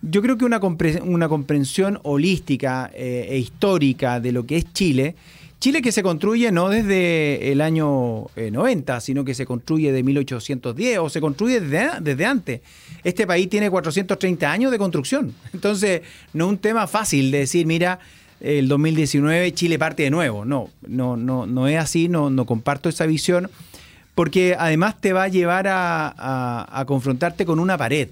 Yo 0.02 0.22
creo 0.22 0.38
que 0.38 0.46
una, 0.46 0.62
compre- 0.62 1.02
una 1.04 1.28
comprensión 1.28 2.00
holística 2.04 2.90
eh, 2.94 3.28
e 3.32 3.38
histórica 3.38 4.22
de 4.22 4.32
lo 4.32 4.46
que 4.46 4.56
es 4.58 4.72
Chile, 4.72 5.16
Chile 5.60 5.82
que 5.82 5.92
se 5.92 6.04
construye 6.04 6.52
no 6.52 6.70
desde 6.70 7.52
el 7.52 7.60
año 7.60 8.28
eh, 8.38 8.52
90, 8.52 9.02
sino 9.02 9.26
que 9.26 9.34
se 9.34 9.46
construye 9.46 9.92
de 9.92 10.04
1810 10.04 11.00
o 11.00 11.10
se 11.10 11.20
construye 11.20 11.60
desde 11.60 12.26
antes. 12.26 12.62
Este 13.04 13.26
país 13.28 13.50
tiene 13.50 13.70
430 13.70 14.50
años 14.52 14.72
de 14.72 14.78
construcción. 14.78 15.34
Entonces, 15.54 16.02
no 16.34 16.46
es 16.46 16.50
un 16.52 16.58
tema 16.60 16.88
fácil 16.88 17.32
de 17.32 17.40
decir, 17.40 17.66
mira, 17.66 18.00
el 18.46 18.68
2019 18.68 19.54
Chile 19.54 19.78
parte 19.80 20.04
de 20.04 20.10
nuevo. 20.12 20.46
No, 20.46 20.70
no, 20.88 21.18
no, 21.18 21.46
no 21.46 21.68
es 21.68 21.78
así, 21.78 22.08
no, 22.10 22.30
no 22.30 22.46
comparto 22.46 22.90
esa 22.90 23.06
visión, 23.06 23.50
porque 24.14 24.56
además 24.58 25.00
te 25.02 25.14
va 25.14 25.24
a 25.24 25.28
llevar 25.28 25.66
a, 25.68 26.84
confrontarte 26.88 27.46
con 27.46 27.60
una 27.60 27.78
pared. 27.78 28.10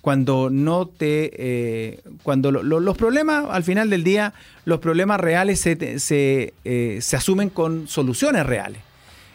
Cuando 0.00 0.50
no 0.50 0.86
te 0.86 1.30
eh, 1.34 2.00
cuando 2.22 2.50
lo- 2.52 2.62
lo- 2.62 2.78
los 2.80 2.94
problemas 2.96 3.46
al 3.50 3.64
final 3.64 3.88
del 3.88 4.04
día 4.04 4.34
los 4.66 4.78
problemas 4.80 5.18
reales 5.18 5.60
se, 5.60 6.52
eh, 6.64 6.98
se 7.00 7.16
asumen 7.16 7.48
con 7.48 7.88
soluciones 7.88 8.44
reales. 8.44 8.80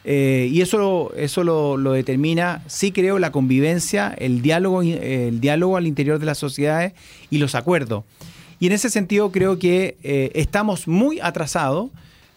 Eh, 0.06 0.48
y 0.52 0.62
eso 0.62 1.12
eso 1.18 1.44
lo, 1.44 1.76
lo 1.76 1.92
determina 1.94 2.62
sí 2.68 2.92
creo 2.94 3.20
la 3.20 3.32
convivencia 3.34 4.14
el 4.18 4.42
diálogo 4.42 4.82
el 4.82 5.42
diálogo 5.42 5.76
al 5.76 5.88
interior 5.88 6.20
de 6.20 6.26
las 6.26 6.38
sociedades 6.38 6.94
y 7.30 7.40
los 7.40 7.54
acuerdos 7.54 8.06
y 8.60 8.68
en 8.68 8.74
ese 8.74 8.90
sentido 8.90 9.32
creo 9.32 9.58
que 9.58 9.98
eh, 10.04 10.32
estamos 10.36 10.88
muy 10.88 11.20
atrasados 11.20 11.90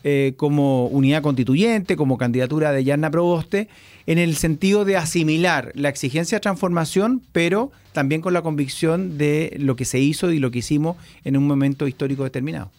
eh, 0.05 0.35
como 0.37 0.87
unidad 0.87 1.23
constituyente, 1.23 1.97
como 1.97 2.19
candidatura 2.19 2.73
de 2.73 2.85
Yarna 2.85 3.11
Proboste, 3.11 3.69
en 4.07 4.19
el 4.19 4.35
sentido 4.35 4.85
de 4.85 4.97
asimilar 4.97 5.71
la 5.75 5.89
exigencia 5.89 6.37
de 6.37 6.41
transformación, 6.41 7.23
pero 7.33 7.71
también 7.93 8.21
con 8.21 8.35
la 8.35 8.43
convicción 8.43 9.17
de 9.17 9.55
lo 9.59 9.77
que 9.77 9.85
se 9.85 10.01
hizo 10.01 10.33
y 10.33 10.39
lo 10.39 10.51
que 10.51 10.59
hicimos 10.59 10.97
en 11.25 11.37
un 11.37 11.47
momento 11.47 11.87
histórico 11.87 12.25
determinado. 12.25 12.71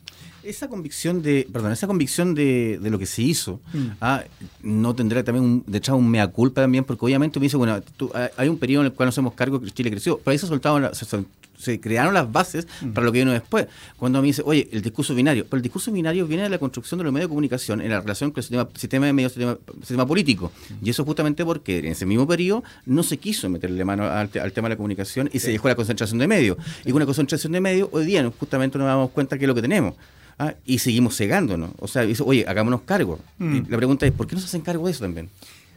Esa 0.44 0.68
convicción 0.68 1.22
de, 1.22 1.48
perdón, 1.52 1.72
esa 1.72 1.88
convicción 1.88 2.36
de, 2.36 2.80
de 2.82 2.90
lo 2.90 3.00
que 3.00 3.06
se 3.06 3.22
hizo, 3.22 3.62
Mm. 3.74 3.86
ah, 4.02 4.24
no 4.62 4.94
tendrá 4.94 5.24
también 5.24 5.46
un, 5.46 5.64
de 5.66 5.78
hecho 5.78 5.96
un 5.96 6.10
mea 6.10 6.28
culpa 6.28 6.62
también, 6.62 6.84
porque 6.84 7.06
obviamente 7.06 7.40
me 7.40 7.46
dice, 7.46 7.58
bueno, 7.58 7.82
tú- 7.98 8.12
hay- 8.38 8.50
un 8.50 8.58
periodo 8.58 8.84
en 8.84 8.88
el 8.88 8.94
cual 8.94 9.08
nos 9.08 9.16
hacemos 9.16 9.34
cargo 9.34 9.62
que 9.62 9.72
Chile 9.72 9.90
creció, 9.92 10.18
pero 10.18 10.32
ahí 10.34 10.38
se 10.38 10.48
soltaron, 10.48 10.82
la- 10.82 10.92
se, 10.94 11.80
crearon 11.80 12.14
las 12.14 12.30
bases 12.30 12.68
Mm. 12.82 12.90
para 12.92 13.06
lo 13.06 13.12
que 13.14 13.20
vino 13.20 13.32
después. 13.32 13.68
Cuando 13.96 14.20
me 14.20 14.28
dice, 14.28 14.42
oye, 14.46 14.68
el 14.74 14.82
discurso 14.82 15.16
binario, 15.16 15.46
pero 15.46 15.58
el 15.58 15.64
discurso 15.64 15.94
binario 15.94 16.28
viene 16.28 16.44
de 16.44 16.50
la 16.50 16.58
construcción 16.58 16.98
de 16.98 17.06
los 17.06 17.14
medios 17.14 17.28
de 17.28 17.30
comunicación 17.30 17.80
en 17.80 17.90
la 17.90 18.02
relación 18.02 18.32
con 18.32 18.40
el 18.40 18.44
sistema, 18.44 18.68
sistema 18.76 19.06
de 19.06 19.14
medios, 19.14 19.32
sistema, 19.32 19.58
sistema 19.80 20.06
político. 20.06 20.52
Mm. 20.82 20.86
Y 20.86 20.90
eso 20.90 21.06
justamente 21.06 21.46
porque 21.46 21.80
en 21.80 21.86
ese 21.86 22.06
mismo 22.06 22.28
periodo 22.28 22.64
no 22.86 23.02
se 23.02 23.18
quiso 23.18 23.48
meterle 23.50 23.86
mano 23.86 24.04
al, 24.04 24.28
te- 24.28 24.42
al 24.42 24.52
tema 24.52 24.68
de 24.68 24.74
la 24.74 24.78
comunicación 24.78 25.30
y 25.32 25.40
se 25.40 25.52
dejó 25.52 25.70
la 25.70 25.76
concentración 25.76 26.20
de 26.20 26.28
medios. 26.28 26.58
Y 26.82 26.88
con 26.88 26.96
una 26.98 27.06
concentración 27.06 27.54
de 27.54 27.62
medios, 27.62 27.88
hoy 27.94 28.06
día 28.06 28.30
justamente 28.38 28.78
nos 28.78 28.88
damos 28.88 29.12
cuenta 29.12 29.38
que 29.38 29.46
es 29.46 29.48
lo 29.48 29.56
que 29.56 29.62
tenemos. 29.62 29.94
Ah, 30.40 30.56
y 30.66 30.80
seguimos 30.80 31.16
cegándonos. 31.16 31.72
O 31.80 31.88
sea, 31.88 32.04
dice, 32.04 32.24
oye, 32.26 32.46
hagámonos 32.48 32.82
cargo. 32.82 33.20
Mm. 33.38 33.56
Y 33.56 33.62
la 33.70 33.78
pregunta 33.78 34.06
es, 34.06 34.12
¿por 34.12 34.28
qué 34.28 34.36
no 34.36 34.42
se 34.42 34.48
hacerse 34.48 34.66
cargo 34.66 34.86
de 34.86 34.92
eso 34.92 35.04
también. 35.04 35.30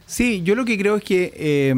Sí, 0.05 0.41
yo 0.43 0.55
lo 0.55 0.65
que 0.65 0.77
creo 0.77 0.95
es 0.95 1.03
que 1.03 1.33
eh, 1.35 1.75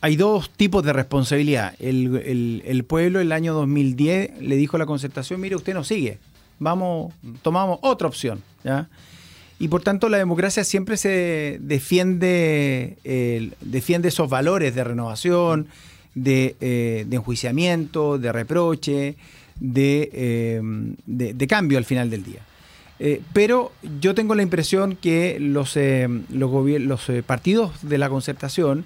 hay 0.00 0.16
dos 0.16 0.50
tipos 0.50 0.84
de 0.84 0.92
responsabilidad. 0.92 1.74
El, 1.78 2.62
el, 2.64 2.84
pueblo 2.84 3.20
el 3.20 3.32
año 3.32 3.54
2010 3.54 4.40
le 4.40 4.56
dijo 4.56 4.76
a 4.76 4.78
la 4.78 4.86
concertación, 4.86 5.40
mire, 5.40 5.56
usted 5.56 5.74
no 5.74 5.82
sigue, 5.82 6.18
vamos, 6.58 7.14
tomamos 7.42 7.78
otra 7.82 8.06
opción. 8.06 8.42
¿ya? 8.62 8.88
Y 9.58 9.68
por 9.68 9.82
tanto 9.82 10.08
la 10.08 10.18
democracia 10.18 10.64
siempre 10.64 10.98
se 10.98 11.58
defiende, 11.60 12.98
defiende 13.62 14.08
esos 14.08 14.28
valores 14.28 14.74
de 14.74 14.84
renovación, 14.84 15.68
de, 16.14 16.56
eh, 16.60 17.06
enjuiciamiento, 17.10 18.18
de 18.18 18.32
reproche, 18.32 19.16
eh, 19.60 20.60
de, 21.06 21.46
cambio 21.46 21.78
al 21.78 21.84
final 21.84 22.10
del 22.10 22.24
día. 22.24 22.40
Eh, 22.98 23.20
pero 23.32 23.72
yo 24.00 24.14
tengo 24.14 24.34
la 24.34 24.42
impresión 24.42 24.96
que 24.96 25.38
los, 25.38 25.76
los, 26.30 26.80
los 26.80 27.10
partidos 27.26 27.72
de 27.82 27.98
la 27.98 28.08
concertación, 28.08 28.84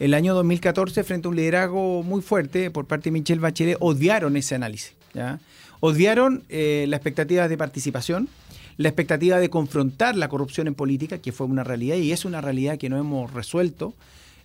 el 0.00 0.14
año 0.14 0.34
2014, 0.34 1.04
frente 1.04 1.28
a 1.28 1.30
un 1.30 1.36
liderazgo 1.36 2.02
muy 2.02 2.22
fuerte 2.22 2.70
por 2.70 2.86
parte 2.86 3.04
de 3.04 3.12
Michelle 3.12 3.40
Bachelet, 3.40 3.76
odiaron 3.80 4.36
ese 4.36 4.54
análisis. 4.54 4.94
¿ya? 5.14 5.38
Odiaron 5.80 6.42
la 6.48 6.96
expectativa 6.96 7.48
de 7.48 7.56
participación, 7.56 8.28
la 8.76 8.88
expectativa 8.88 9.38
de 9.38 9.50
confrontar 9.50 10.16
la 10.16 10.28
corrupción 10.28 10.66
en 10.66 10.74
política, 10.74 11.18
que 11.18 11.32
fue 11.32 11.46
una 11.46 11.64
realidad 11.64 11.96
y 11.96 12.12
es 12.12 12.24
una 12.24 12.40
realidad 12.40 12.78
que 12.78 12.88
no 12.88 12.98
hemos 12.98 13.32
resuelto. 13.32 13.94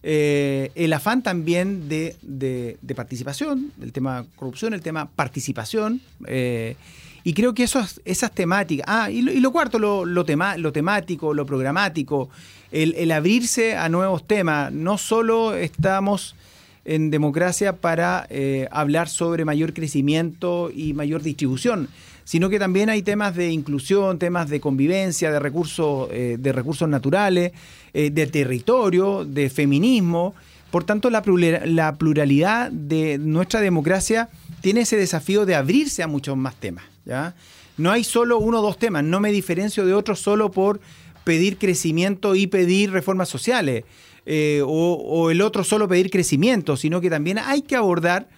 Eh, 0.09 0.71
el 0.75 0.93
afán 0.93 1.21
también 1.21 1.89
de, 1.89 2.77
participación, 2.95 3.73
el 3.81 3.91
tema 3.91 4.25
corrupción, 4.37 4.73
el 4.73 4.79
tema 4.79 5.09
participación. 5.13 5.99
Eh, 6.25 6.77
y 7.25 7.33
creo 7.33 7.53
que 7.53 7.63
esas 7.63 8.31
temáticas. 8.33 8.85
Ah, 8.87 9.11
y 9.11 9.21
lo, 9.21 9.51
cuarto, 9.51 9.79
lo, 9.79 10.23
temático, 10.71 11.33
lo 11.33 11.45
programático, 11.45 12.29
el, 12.71 13.11
abrirse 13.11 13.75
a 13.75 13.89
nuevos 13.89 14.25
temas. 14.25 14.71
No 14.71 14.97
solo 14.97 15.53
estamos 15.55 16.37
en 16.85 17.11
democracia 17.11 17.73
para 17.75 18.27
eh, 18.29 18.69
hablar 18.71 19.09
sobre 19.09 19.43
mayor 19.43 19.73
crecimiento 19.73 20.71
y 20.73 20.93
mayor 20.93 21.21
distribución, 21.21 21.89
sino 22.23 22.47
que 22.47 22.59
también 22.59 22.89
hay 22.89 23.01
temas 23.01 23.35
de 23.35 23.51
inclusión, 23.51 24.19
temas 24.19 24.49
de 24.49 24.61
convivencia, 24.61 25.31
de 25.31 25.39
recursos, 25.41 26.07
de 26.09 26.51
recursos 26.53 26.87
naturales, 26.87 27.51
eh, 27.99 28.11
de 28.11 28.27
territorio, 28.27 29.25
de 29.25 29.49
feminismo. 29.49 30.35
Por 30.69 30.83
tanto, 30.83 31.09
la, 31.09 31.23
pluralidad 31.23 32.71
de 32.71 33.17
nuestra 33.17 33.59
democracia 33.59 34.29
tiene 34.61 34.81
ese 34.81 34.97
desafío 34.97 35.47
de 35.47 35.55
abrirse 35.55 36.03
a 36.03 36.07
muchos 36.07 36.37
más 36.37 36.53
temas. 36.57 36.83
¿ya? 37.05 37.33
No 37.75 37.89
hay 37.89 38.03
solo 38.03 38.37
uno 38.37 38.59
o 38.59 38.61
dos 38.61 38.77
temas, 38.77 39.03
no 39.03 39.19
me 39.19 39.31
diferencio 39.31 39.83
de 39.83 39.95
otros 39.95 40.19
solo 40.19 40.51
por 40.51 40.79
pedir 41.23 41.57
crecimiento 41.57 42.35
y 42.35 42.45
pedir 42.45 42.91
reformas 42.91 43.29
sociales, 43.29 43.83
eh, 44.27 44.61
o, 44.63 45.31
el 45.31 45.41
otro 45.41 45.63
solo 45.63 45.87
pedir 45.87 46.11
crecimiento, 46.11 46.77
sino 46.77 47.01
que 47.01 47.09
también 47.09 47.39
hay 47.39 47.63
que 47.63 47.77
abordar 47.77 48.29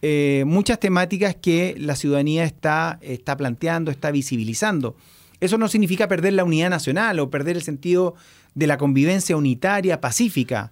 eh, 0.00 0.44
muchas 0.46 0.78
temáticas 0.78 1.34
que 1.34 1.74
la 1.76 1.96
ciudadanía 1.96 2.44
está, 2.44 3.00
está 3.02 3.36
planteando, 3.36 3.90
está 3.90 4.12
visibilizando. 4.12 4.94
Eso 5.40 5.58
no 5.58 5.66
significa 5.66 6.06
perder 6.06 6.34
la 6.34 6.44
unidad 6.44 6.70
nacional 6.70 7.18
o 7.18 7.30
perder 7.30 7.56
el 7.56 7.62
sentido 7.62 8.14
de 8.58 8.66
la 8.66 8.76
convivencia 8.76 9.36
unitaria, 9.36 10.00
pacífica. 10.00 10.70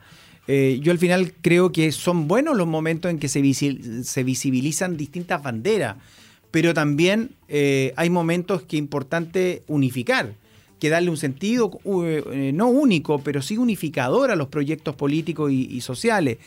Eh, 0.49 0.79
yo 0.83 0.93
al 0.93 0.99
final 0.99 1.33
creo 1.41 1.73
que 1.73 1.93
son 1.93 2.29
buenos 2.29 2.57
los 2.57 2.67
momentos 2.67 3.11
en 3.11 3.19
que 3.19 3.29
se, 3.29 3.41
visibilizan 4.23 4.97
distintas 4.97 5.43
banderas, 5.43 5.97
pero 6.51 6.75
también 6.75 7.31
eh, 7.49 7.93
hay 7.97 8.11
momentos 8.11 8.63
que 8.63 8.77
es 8.77 8.81
importante 8.81 9.63
unificar, 9.69 10.35
que 10.81 10.89
darle 10.89 11.11
un 11.11 11.17
sentido 11.17 11.79
no 11.85 12.69
único, 12.69 13.21
pero 13.21 13.41
sí 13.41 13.57
unificador 13.57 14.31
a 14.31 14.37
los 14.37 14.49
proyectos 14.49 14.95
políticos 14.95 15.51
y 15.51 15.81
sociales. 15.81 16.39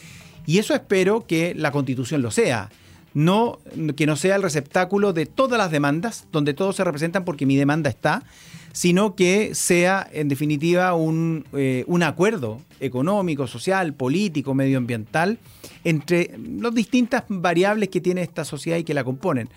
Y 0.45 0.59
eso 0.59 0.73
espero 0.73 1.25
que 1.25 1.53
la 1.55 1.71
constitución 1.71 2.21
lo 2.21 2.31
sea. 2.31 2.69
No, 3.13 3.59
que 3.95 4.05
no 4.05 4.15
sea 4.15 4.35
el 4.35 4.43
receptáculo 4.43 5.13
de 5.13 5.25
todas 5.25 5.57
las 5.57 5.71
demandas, 5.71 6.27
donde 6.31 6.53
todos 6.53 6.75
se 6.75 6.83
representan 6.83 7.25
porque 7.25 7.45
mi 7.45 7.55
demanda 7.55 7.89
está, 7.89 8.23
sino 8.71 9.15
que 9.15 9.55
sea, 9.55 10.07
en 10.11 10.27
definitiva, 10.27 10.93
un, 10.93 11.45
eh, 11.53 11.83
un 11.87 12.03
acuerdo 12.03 12.61
económico, 12.79 13.47
social, 13.47 13.93
político, 13.93 14.53
medioambiental, 14.53 15.39
entre 15.83 16.31
las 16.37 16.73
distintas 16.73 17.23
variables 17.27 17.89
que 17.89 18.01
tiene 18.01 18.21
esta 18.21 18.45
sociedad 18.45 18.77
y 18.77 18.83
que 18.83 18.93
la 18.93 19.03
componen. 19.03 19.49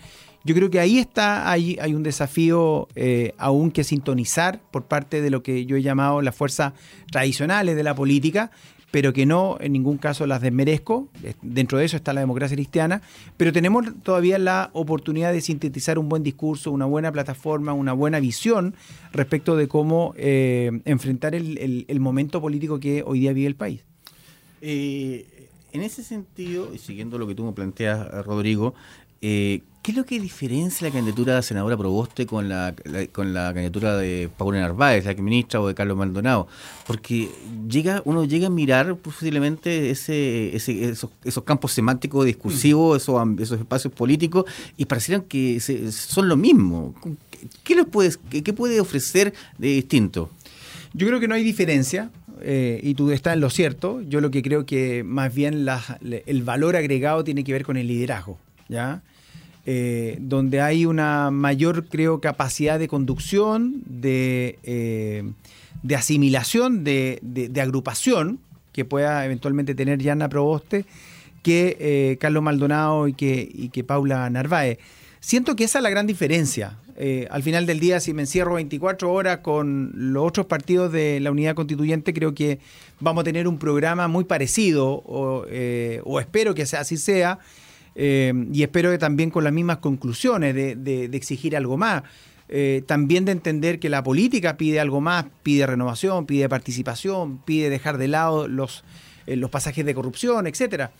Yo 0.45 0.53
creo 0.53 0.69
que 0.69 0.79
ahí 0.79 0.99
está, 0.99 1.49
hay, 1.49 1.77
hay 1.79 1.93
un 1.93 2.03
desafío 2.03 2.89
eh, 2.95 3.33
aún 3.37 3.71
que 3.71 3.85
sintonizar 3.85 4.59
por 4.71 4.83
parte 4.83 5.21
de 5.21 5.29
lo 5.29 5.41
que 5.41 5.65
yo 5.65 5.77
he 5.77 5.81
llamado 5.81 6.21
las 6.21 6.35
fuerzas 6.35 6.73
tradicionales 7.09 7.77
de 7.77 7.83
la 7.83 7.95
política, 7.95 8.51
pero 8.93 9.11
que 9.11 9.25
no 9.25 9.57
en 9.59 9.73
ningún 9.73 9.97
caso 9.97 10.27
las 10.27 10.39
desmerezco. 10.39 11.09
Dentro 11.41 11.79
de 11.79 11.85
eso 11.85 11.97
está 11.97 12.13
la 12.13 12.21
democracia 12.21 12.55
cristiana, 12.55 13.01
pero 13.37 13.51
tenemos 13.51 13.87
todavía 14.03 14.37
la 14.37 14.69
oportunidad 14.73 15.33
de 15.33 15.41
sintetizar 15.41 15.97
un 15.97 16.09
buen 16.09 16.21
discurso, 16.21 16.69
una 16.69 16.85
buena 16.85 17.11
plataforma, 17.11 17.73
una 17.73 17.93
buena 17.93 18.19
visión 18.19 18.75
respecto 19.11 19.55
de 19.55 19.67
cómo 19.67 20.13
eh, 20.15 20.79
enfrentar 20.85 21.33
el, 21.33 21.99
momento 21.99 22.39
político 22.39 22.79
que 22.79 23.01
hoy 23.03 23.21
día 23.21 23.33
vive 23.33 23.47
el 23.47 23.55
país. 23.55 23.81
Eh, 24.61 25.49
en 25.71 25.81
ese 25.81 26.03
sentido, 26.03 26.69
y 26.71 26.77
siguiendo 26.77 27.17
lo 27.17 27.25
que 27.25 27.33
tú 27.33 27.45
me 27.45 27.53
planteas, 27.53 28.23
Rodrigo, 28.23 28.75
eh, 29.23 29.63
¿Qué 29.83 29.91
es 29.91 29.97
lo 29.97 30.05
que 30.05 30.17
diferencia 30.17 30.87
la 30.87 30.93
candidatura 30.93 31.35
de 31.35 31.41
senadora 31.41 31.75
Proboste 31.75 32.25
con 32.25 32.47
la, 32.47 32.73
con 33.11 33.33
la 33.33 33.53
candidatura 33.53 33.97
de 33.97 34.29
Paula 34.37 34.61
Narváez, 34.61 35.03
la 35.03 35.13
que 35.13 35.21
ministra, 35.21 35.59
o 35.59 35.67
de 35.67 35.75
Carlos 35.75 35.97
Maldonado? 35.97 36.47
Porque 36.87 37.29
llega 37.67 38.01
uno 38.05 38.23
llega 38.23 38.47
a 38.47 38.49
mirar 38.49 38.95
posiblemente 38.95 39.89
ese, 39.89 40.55
esos, 40.55 41.09
campos 41.43 41.73
semánticos 41.73 42.25
discursivos, 42.25 43.01
esos, 43.01 43.21
esos 43.41 43.59
espacios 43.59 43.91
políticos, 43.91 44.45
y 44.77 44.85
parecieran 44.85 45.23
que 45.23 45.59
son 45.59 46.29
lo 46.29 46.37
mismo. 46.37 46.95
¿Qué, 47.65 47.75
les 47.75 47.85
puede, 47.85 48.13
qué, 48.29 48.53
puede 48.53 48.79
ofrecer 48.79 49.33
de 49.57 49.67
distinto? 49.67 50.29
Yo 50.93 51.07
creo 51.07 51.19
que 51.19 51.27
no 51.27 51.35
hay 51.35 51.43
diferencia. 51.43 52.09
Eh, 52.41 52.79
y 52.83 52.93
tú 52.93 53.11
estás 53.11 53.33
en 53.33 53.41
lo 53.41 53.49
cierto. 53.49 54.01
Yo 54.01 54.21
lo 54.21 54.31
que 54.31 54.41
creo 54.41 54.65
que 54.65 55.03
más 55.03 55.33
bien 55.33 55.67
el 56.25 56.43
valor 56.43 56.77
agregado 56.77 57.25
tiene 57.25 57.43
que 57.43 57.51
ver 57.51 57.65
con 57.65 57.75
el 57.75 57.87
liderazgo. 57.87 58.37
¿ya? 58.69 59.01
Eh, 59.65 60.17
donde 60.19 60.59
hay 60.59 60.85
una 60.85 61.31
mayor, 61.31 61.87
creo, 61.87 62.19
capacidad 62.19 62.77
de 62.77 62.89
conducción, 62.89 63.81
de, 63.85 64.59
eh, 64.63 65.23
de 65.83 65.95
asimilación, 65.95 66.83
de, 66.83 67.19
de, 67.21 67.61
agrupación 67.61 68.39
que 68.73 68.83
pueda 68.83 69.23
eventualmente 69.23 69.73
tener 69.73 69.99
Yana 69.99 70.27
Proboste 70.27 70.85
que 71.43 71.77
eh, 71.79 72.17
Carlos 72.19 72.43
Maldonado 72.43 73.07
y 73.07 73.13
que, 73.13 73.49
y 73.53 73.69
que 73.69 73.85
Paula 73.85 74.29
Narváez. 74.29 74.79
Siento 75.21 75.55
que 75.55 75.63
esa 75.63 75.79
es 75.79 75.83
la 75.83 75.89
gran 75.89 76.07
diferencia. 76.07 76.77
al 77.29 77.41
final 77.41 77.65
del 77.65 77.79
día, 77.79 78.01
si 78.01 78.13
me 78.13 78.23
encierro 78.23 78.55
24 78.55 79.13
horas 79.13 79.37
con 79.37 79.91
los 79.95 80.27
otros 80.27 80.45
partidos 80.45 80.91
de 80.91 81.21
la 81.21 81.31
unidad 81.31 81.55
constituyente, 81.55 82.13
creo 82.13 82.33
que 82.33 82.59
vamos 82.99 83.21
a 83.21 83.23
tener 83.23 83.47
un 83.47 83.57
programa 83.57 84.09
muy 84.09 84.25
parecido, 84.25 85.01
o, 85.05 85.45
o 86.03 86.19
espero 86.19 86.53
que 86.53 86.63
así 86.63 86.97
sea, 86.97 87.39
eh, 87.95 88.33
y 88.51 88.63
espero 88.63 88.91
que 88.91 88.97
también 88.97 89.29
con 89.29 89.43
las 89.43 89.53
mismas 89.53 89.77
conclusiones 89.77 90.55
de, 90.55 91.09
exigir 91.13 91.55
algo 91.55 91.77
más. 91.77 92.03
Eh, 92.49 92.83
también 92.85 93.25
de 93.25 93.31
entender 93.31 93.79
que 93.79 93.89
la 93.89 94.03
política 94.03 94.57
pide 94.57 94.79
algo 94.79 95.01
más, 95.01 95.25
pide 95.43 95.65
renovación, 95.65 96.25
pide 96.25 96.49
participación, 96.49 97.39
pide 97.39 97.69
dejar 97.69 97.97
de 97.97 98.07
lado 98.07 98.47
los, 98.47 98.83
eh, 99.25 99.35
los 99.35 99.49
pasajes 99.49 99.85
de 99.85 99.95
corrupción, 99.95 100.45
etcétera. 100.45 100.91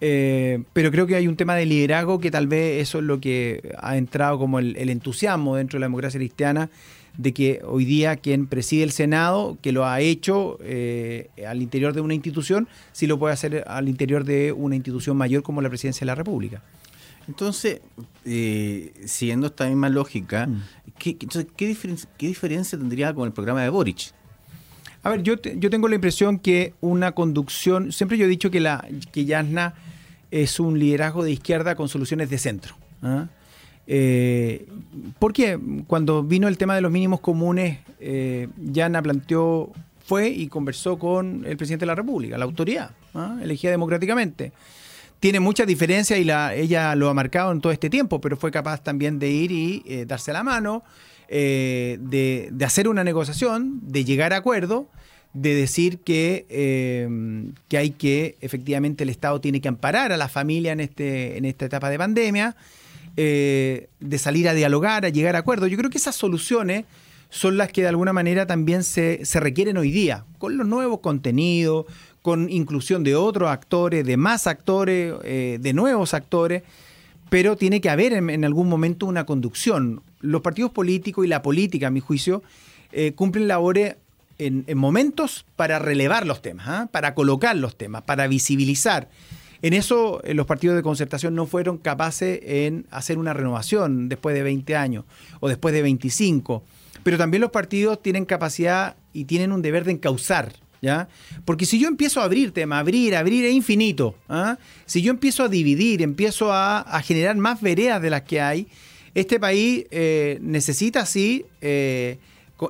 pero 0.00 0.90
creo 0.90 1.06
que 1.06 1.16
hay 1.16 1.26
un 1.26 1.36
tema 1.36 1.54
de 1.54 1.66
liderazgo 1.66 2.20
que 2.20 2.30
tal 2.30 2.46
vez 2.46 2.82
eso 2.82 2.98
es 2.98 3.04
lo 3.04 3.20
que 3.20 3.74
ha 3.78 3.96
entrado 3.96 4.38
como 4.38 4.58
el 4.58 4.90
entusiasmo 4.90 5.56
dentro 5.56 5.76
de 5.76 5.80
la 5.80 5.86
democracia 5.86 6.18
cristiana 6.18 6.70
de 7.18 7.34
que 7.34 7.60
hoy 7.66 7.84
día 7.84 8.16
quien 8.16 8.46
preside 8.46 8.84
el 8.84 8.92
Senado, 8.92 9.58
que 9.60 9.72
lo 9.72 9.84
ha 9.84 10.00
hecho 10.00 10.56
eh, 10.62 11.28
al 11.46 11.60
interior 11.60 11.92
de 11.92 12.00
una 12.00 12.14
institución, 12.14 12.68
sí 12.92 13.06
lo 13.06 13.18
puede 13.18 13.34
hacer 13.34 13.64
al 13.66 13.88
interior 13.88 14.24
de 14.24 14.52
una 14.52 14.76
institución 14.76 15.16
mayor 15.16 15.42
como 15.42 15.60
la 15.60 15.68
Presidencia 15.68 16.00
de 16.00 16.06
la 16.06 16.14
República. 16.14 16.62
Entonces, 17.26 17.80
eh, 18.24 18.92
siguiendo 19.04 19.48
esta 19.48 19.66
misma 19.66 19.90
lógica, 19.90 20.46
mm. 20.46 20.62
¿qué, 20.98 21.66
diferencia, 22.26 22.78
tendría 22.78 23.12
con 23.12 23.26
el 23.26 23.32
programa 23.32 23.62
de 23.62 23.68
Boric? 23.68 24.12
A 25.02 25.10
ver, 25.10 25.22
yo, 25.22 25.34
yo 25.56 25.70
tengo 25.70 25.88
la 25.88 25.96
impresión 25.96 26.38
que 26.38 26.74
una 26.80 27.12
conducción, 27.12 27.92
siempre 27.92 28.16
yo 28.16 28.26
he 28.26 28.28
dicho 28.28 28.50
que, 28.50 28.60
la, 28.60 28.86
que 29.12 29.24
Yasna 29.24 29.74
es 30.30 30.60
un 30.60 30.78
liderazgo 30.78 31.24
de 31.24 31.32
izquierda 31.32 31.74
con 31.74 31.88
soluciones 31.88 32.30
de 32.30 32.38
centro. 32.38 32.76
¿ah? 33.02 33.26
Eh, 33.90 34.66
porque 35.18 35.58
cuando 35.86 36.22
vino 36.22 36.46
el 36.46 36.58
tema 36.58 36.74
de 36.74 36.82
los 36.82 36.92
mínimos 36.92 37.20
comunes, 37.20 37.78
eh, 38.00 38.48
Yana 38.58 39.00
planteó, 39.00 39.72
fue 40.04 40.28
y 40.28 40.48
conversó 40.48 40.98
con 40.98 41.44
el 41.46 41.56
presidente 41.56 41.84
de 41.84 41.88
la 41.88 41.94
República, 41.94 42.36
la 42.36 42.44
autoridad, 42.44 42.90
¿ah? 43.14 43.38
elegida 43.42 43.70
democráticamente. 43.70 44.52
Tiene 45.20 45.40
muchas 45.40 45.66
diferencias 45.66 46.20
y 46.20 46.24
la, 46.24 46.54
ella 46.54 46.94
lo 46.94 47.08
ha 47.08 47.14
marcado 47.14 47.50
en 47.50 47.60
todo 47.60 47.72
este 47.72 47.90
tiempo, 47.90 48.20
pero 48.20 48.36
fue 48.36 48.50
capaz 48.50 48.82
también 48.84 49.18
de 49.18 49.30
ir 49.30 49.50
y 49.50 49.82
eh, 49.86 50.04
darse 50.06 50.32
la 50.32 50.44
mano. 50.44 50.84
eh, 51.28 51.98
de, 52.00 52.64
hacer 52.64 52.88
una 52.88 53.04
negociación, 53.04 53.80
de 53.82 54.04
llegar 54.04 54.32
a 54.32 54.38
acuerdo, 54.38 54.88
de 55.34 55.54
decir 55.54 55.98
que, 55.98 56.46
eh, 56.48 57.08
que 57.68 57.78
hay 57.78 57.90
que, 57.90 58.36
efectivamente, 58.40 59.04
el 59.04 59.10
Estado 59.10 59.40
tiene 59.40 59.60
que 59.60 59.68
amparar 59.68 60.12
a 60.12 60.16
la 60.16 60.28
familia 60.28 60.72
en, 60.72 60.80
este, 60.80 61.36
en 61.36 61.44
esta 61.44 61.66
etapa 61.66 61.90
de 61.90 61.98
pandemia, 61.98 62.56
de 63.18 64.18
salir 64.18 64.48
a 64.48 64.54
dialogar, 64.54 65.04
a 65.04 65.08
llegar 65.08 65.34
a 65.34 65.40
acuerdo. 65.40 65.66
Yo 65.66 65.76
creo 65.76 65.90
que 65.90 65.98
esas 65.98 66.14
soluciones 66.14 66.84
son 67.30 67.56
las 67.56 67.72
que 67.72 67.82
de 67.82 67.88
alguna 67.88 68.12
manera 68.12 68.46
también 68.46 68.84
se, 68.84 69.24
se 69.24 69.40
requieren 69.40 69.76
hoy 69.76 69.90
día, 69.90 70.24
con 70.38 70.56
los 70.56 70.66
nuevos 70.66 71.00
contenidos, 71.00 71.86
con 72.22 72.50
inclusión 72.50 73.04
de 73.04 73.14
otros 73.14 73.50
actores, 73.50 74.04
de 74.04 74.16
más 74.16 74.46
actores, 74.46 75.14
eh, 75.24 75.58
de 75.60 75.72
nuevos 75.72 76.14
actores, 76.14 76.62
pero 77.30 77.56
tiene 77.56 77.80
que 77.80 77.90
haber 77.90 78.12
en, 78.12 78.44
algún 78.44 78.68
momento 78.68 79.06
una 79.06 79.24
conducción. 79.24 80.02
Los 80.20 80.40
partidos 80.40 80.70
políticos 80.72 81.24
y 81.24 81.28
la 81.28 81.42
política, 81.42 81.86
a 81.86 81.90
mi 81.90 82.00
juicio, 82.00 82.42
eh, 82.92 83.12
cumplen 83.12 83.48
labores 83.48 83.96
en, 84.38 84.64
momentos 84.76 85.44
para 85.56 85.78
relevar 85.78 86.26
los 86.26 86.42
temas, 86.42 86.66
¿ah? 86.68 86.88
para 86.90 87.14
colocar 87.14 87.56
los 87.56 87.76
temas, 87.76 88.02
para 88.02 88.26
visibilizar. 88.26 89.08
En 89.62 89.72
eso 89.72 90.22
eh, 90.24 90.34
los 90.34 90.46
partidos 90.46 90.76
de 90.76 90.82
concertación 90.82 91.34
no 91.34 91.46
fueron 91.46 91.78
capaces 91.78 92.40
en 92.42 92.86
hacer 92.90 93.18
una 93.18 93.32
renovación 93.32 94.08
después 94.08 94.34
de 94.34 94.42
20 94.42 94.76
años 94.76 95.04
o 95.40 95.48
después 95.48 95.74
de 95.74 95.82
25 95.82 96.62
pero 97.02 97.16
también 97.16 97.40
los 97.40 97.50
partidos 97.50 98.02
tienen 98.02 98.24
capacidad 98.24 98.96
y 99.12 99.24
tienen 99.24 99.52
un 99.52 99.62
deber 99.62 99.84
de 99.84 99.92
encauzar. 99.92 100.52
¿Ya? 100.82 101.08
Porque 101.46 101.64
si 101.64 101.80
yo 101.80 101.88
empiezo 101.88 102.20
a 102.20 102.24
abrir 102.24 102.52
tema, 102.52 102.78
abrir, 102.78 103.16
abrir 103.16 103.46
es 103.46 103.54
infinito. 103.54 104.14
¿ah? 104.28 104.58
Si 104.84 105.00
yo 105.00 105.10
empiezo 105.10 105.42
a 105.42 105.48
dividir, 105.48 106.02
empiezo 106.02 106.52
a, 106.52 106.84
generar 107.02 107.34
más 107.36 107.62
veredas 107.62 108.02
de 108.02 108.10
las 108.10 108.22
que 108.22 108.42
hay, 108.42 108.68
este 109.14 109.40
país 109.40 109.86
eh, 109.90 110.38
necesita, 110.40 111.06
sí, 111.06 111.46
eh, 111.62 112.18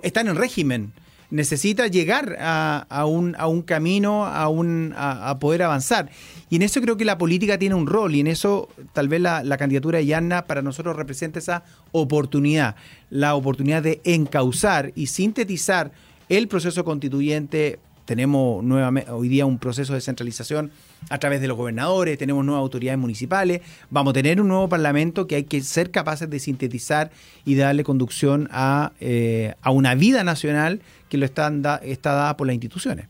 está 0.03 0.23
en 0.23 0.37
régimen, 0.37 0.93
necesita 1.31 1.87
llegar 1.89 2.39
a, 2.41 3.05
un, 3.05 3.63
camino, 3.63 4.25
a, 4.25 4.49
un, 4.49 4.95
a, 4.97 5.37
poder 5.39 5.65
avanzar. 5.65 6.09
Y 6.51 6.57
en 6.57 6.63
eso 6.63 6.81
creo 6.81 6.97
que 6.97 7.05
la 7.05 7.19
política 7.19 7.59
tiene 7.59 7.75
un 7.75 7.87
rol 7.87 8.15
y 8.15 8.21
en 8.21 8.27
eso 8.27 8.69
tal 8.93 9.09
vez 9.09 9.21
la, 9.21 9.57
candidatura 9.59 9.99
de 9.99 10.07
Yanna 10.07 10.47
para 10.47 10.63
nosotros 10.63 10.97
representa 10.97 11.39
esa 11.39 11.65
oportunidad, 11.93 12.77
la 13.11 13.35
oportunidad 13.35 13.83
de 13.83 14.01
encauzar 14.05 14.93
y 14.95 15.09
sintetizar 15.09 15.93
el 16.29 16.49
proceso 16.49 16.85
constituyente. 16.85 17.81
Tenemos 18.05 18.65
nuevamente, 18.65 19.11
hoy 19.11 19.29
día 19.29 19.45
un 19.45 19.59
proceso 19.59 19.93
de 19.93 20.01
centralización 20.01 20.71
a 21.11 21.19
través 21.19 21.43
de 21.43 21.49
los 21.49 21.59
gobernadores, 21.59 22.17
tenemos 22.17 22.43
nuevas 22.43 22.63
autoridades 22.63 22.99
municipales, 22.99 23.61
vamos 23.91 24.13
a 24.13 24.15
tener 24.15 24.41
un 24.41 24.49
nuevo 24.49 24.67
parlamento 24.67 25.27
que 25.27 25.35
hay 25.35 25.45
que 25.45 25.61
ser 25.61 25.91
capaces 25.91 26.31
de 26.31 26.39
sintetizar 26.39 27.11
y 27.45 27.57
darle 27.57 27.85
conducción 27.85 28.49
a, 28.51 28.93
eh, 29.01 29.55
a 29.61 29.71
una 29.71 29.95
vida 29.95 30.25
nacional 30.25 30.81
que 31.11 31.19
lo 31.19 31.27
está, 31.27 31.53
está 31.83 32.13
dada 32.13 32.37
por 32.39 32.47
las 32.47 32.55
instituciones. 32.55 33.09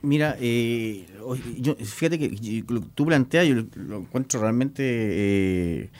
Mira, 0.00 0.36
eh, 0.40 1.06
fíjate 1.84 2.18
que 2.20 2.64
tú 2.94 3.04
planteas, 3.04 3.48
yo 3.48 3.56
lo, 3.74 3.98
encuentro 3.98 4.40
realmente 4.40 4.82
eh, 4.84 5.90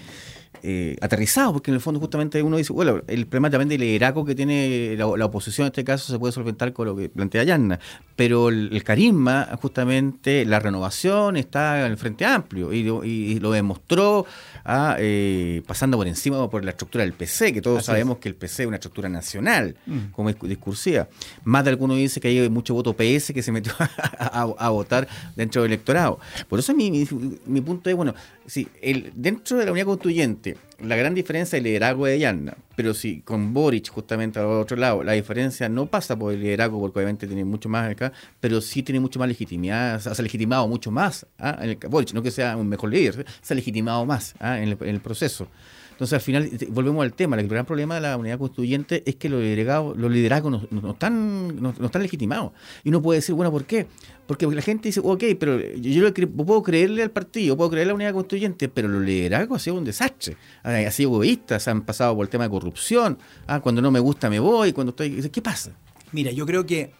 eh, 0.62 0.97
aterrizado, 1.01 1.53
porque 1.53 1.71
en 1.71 1.77
el 1.77 1.81
fondo 1.81 2.01
justamente 2.01 2.42
uno 2.42 2.57
dice, 2.57 2.73
bueno, 2.73 3.03
el 3.07 3.27
problema 3.27 3.51
también 3.51 3.68
del 3.68 3.81
liderazgo 3.81 4.25
que 4.25 4.35
tiene 4.35 4.94
la, 4.97 5.07
oposición 5.07 5.66
en 5.66 5.73
este 5.73 5.85
caso 5.85 6.12
se 6.12 6.18
puede 6.18 6.33
solventar 6.33 6.73
con 6.73 6.87
lo 6.87 6.97
que 6.97 7.09
plantea 7.09 7.44
Yanna, 7.44 7.79
pero 8.16 8.49
el, 8.49 8.83
carisma, 8.83 9.49
justamente 9.61 10.44
la 10.44 10.59
renovación 10.59 11.37
está 11.37 11.85
en 11.85 11.92
el 11.92 11.99
Frente 11.99 12.25
Amplio 12.25 12.73
y, 12.73 13.38
lo 13.38 13.53
demostró 13.53 14.27
ah, 14.64 14.97
eh, 14.99 15.62
pasando 15.66 15.97
por 15.97 16.07
encima 16.07 16.49
por 16.51 16.64
la 16.64 16.71
estructura 16.71 17.05
del 17.05 17.12
PC, 17.12 17.53
que 17.53 17.62
todos 17.62 17.85
sabemos 17.85 18.18
que 18.18 18.29
el 18.29 18.35
PC 18.35 18.62
es 18.62 18.66
una 18.66 18.77
estructura 18.77 19.09
nacional, 19.09 19.77
mm. 19.87 19.99
como 20.12 20.33
discursiva. 20.33 21.09
Más 21.44 21.64
de 21.64 21.71
alguno 21.71 21.94
dice 21.94 22.21
que 22.21 22.29
hay 22.29 22.49
mucho 22.49 22.75
voto 22.75 22.94
PS 22.94 23.33
que 23.33 23.42
se 23.42 23.53
metió 23.53 23.73
a, 24.18 24.68
votar 24.71 25.09
dentro 25.37 25.62
del 25.62 25.73
electorado. 25.73 26.18
Por 26.49 26.59
eso 26.59 26.75
mi, 26.75 27.07
mi 27.47 27.61
punto 27.61 27.90
es, 27.90 27.97
bueno, 27.97 28.14
si 28.48 28.66
el, 28.80 29.12
dentro 29.14 29.58
de 29.58 29.66
la 29.66 29.72
unidad 29.72 29.87
constituyente, 29.87 30.56
la 30.80 30.96
gran 30.96 31.14
diferencia 31.14 31.56
es 31.56 31.61
el 31.61 31.64
liderazgo 31.64 32.06
de 32.06 32.18
Yanna, 32.18 32.56
pero 32.76 32.94
si 32.94 33.20
con 33.20 33.52
Boric 33.52 33.90
justamente 33.90 34.38
al 34.38 34.46
otro 34.46 34.76
lado, 34.76 35.04
la 35.04 35.12
diferencia 35.12 35.68
no 35.68 35.87
pasa 35.87 36.18
por 36.18 36.32
el 36.32 36.40
liderazgo, 36.40 36.80
porque 36.80 36.98
obviamente 36.98 37.26
tiene 37.26 37.44
mucho 37.44 37.68
más 37.68 37.90
acá, 37.90 38.11
pero 38.40 38.62
sí 38.62 38.82
tiene 38.82 39.00
mucho 39.00 39.18
más 39.18 39.28
legitimidad, 39.28 39.96
o 39.96 40.00
sea, 40.00 40.14
se 40.14 40.22
ha 40.22 40.24
legitimado 40.24 40.66
mucho 40.66 40.90
más 40.90 41.26
¿ah? 41.38 41.58
en 41.61 41.70
el, 41.70 41.76
Boric, 41.76 42.14
no 42.14 42.22
que 42.22 42.30
sea 42.30 42.56
un 42.56 42.68
mejor 42.68 42.90
líder, 42.90 43.26
se 43.42 43.52
ha 43.52 43.56
legitimado 43.56 44.06
más 44.06 44.34
¿ah? 44.40 44.58
en, 44.58 44.78
el, 44.80 45.00
proceso. 45.00 45.48
Entonces, 45.90 46.14
al 46.14 46.20
final, 46.20 46.48
volvemos 46.68 47.02
al 47.02 47.12
tema. 47.12 47.38
El 47.40 47.48
gran 47.48 47.66
problema 47.66 47.96
de 47.96 48.02
la 48.02 48.16
unidad 48.16 48.38
constituyente 48.38 49.02
es 49.04 49.16
que 49.16 49.28
los 49.28 49.42
liderazgos, 49.42 49.96
los 49.98 50.11
liderazgos 50.11 50.70
no, 50.70 50.90
están, 50.92 51.61
no, 51.61 51.70
están 51.70 52.02
legitimados. 52.02 52.52
Y 52.84 52.90
uno 52.90 53.02
puede 53.02 53.18
decir, 53.18 53.34
bueno, 53.34 53.50
¿por 53.50 53.64
qué? 53.64 53.88
Porque 54.29 54.47
la 54.47 54.61
gente 54.61 54.91
dice, 54.91 55.01
ok, 55.03 55.25
pero 55.41 55.59
yo, 55.77 56.12
puedo 56.12 56.62
creerle 56.62 57.03
al 57.03 57.11
partido, 57.11 57.57
puedo 57.57 57.71
creerle 57.71 57.93
a 57.93 57.93
la 57.93 57.95
unidad 57.95 58.12
constituyente, 58.12 58.69
pero 58.69 58.87
los 58.87 59.03
liderazgos 59.03 59.57
han 59.57 59.61
sido 59.64 59.77
un 59.77 59.85
desastre. 59.87 60.37
Han 60.62 60.93
sido 60.93 61.09
egoístas, 61.12 61.67
han 61.67 61.81
pasado 61.81 62.14
por 62.14 62.27
el 62.27 62.29
tema 62.29 62.45
de 62.45 62.51
corrupción. 62.51 63.17
Ah, 63.47 63.61
cuando 63.61 63.81
no 63.81 63.91
me 63.91 64.01
gusta 64.01 64.29
me 64.29 64.38
voy, 64.38 64.75
cuando 64.75 64.91
estoy... 64.91 65.31
¿Qué 65.31 65.41
pasa? 65.41 65.73
Mira, 66.12 66.31
yo 66.31 66.45
creo 66.45 66.67
que 66.67 66.91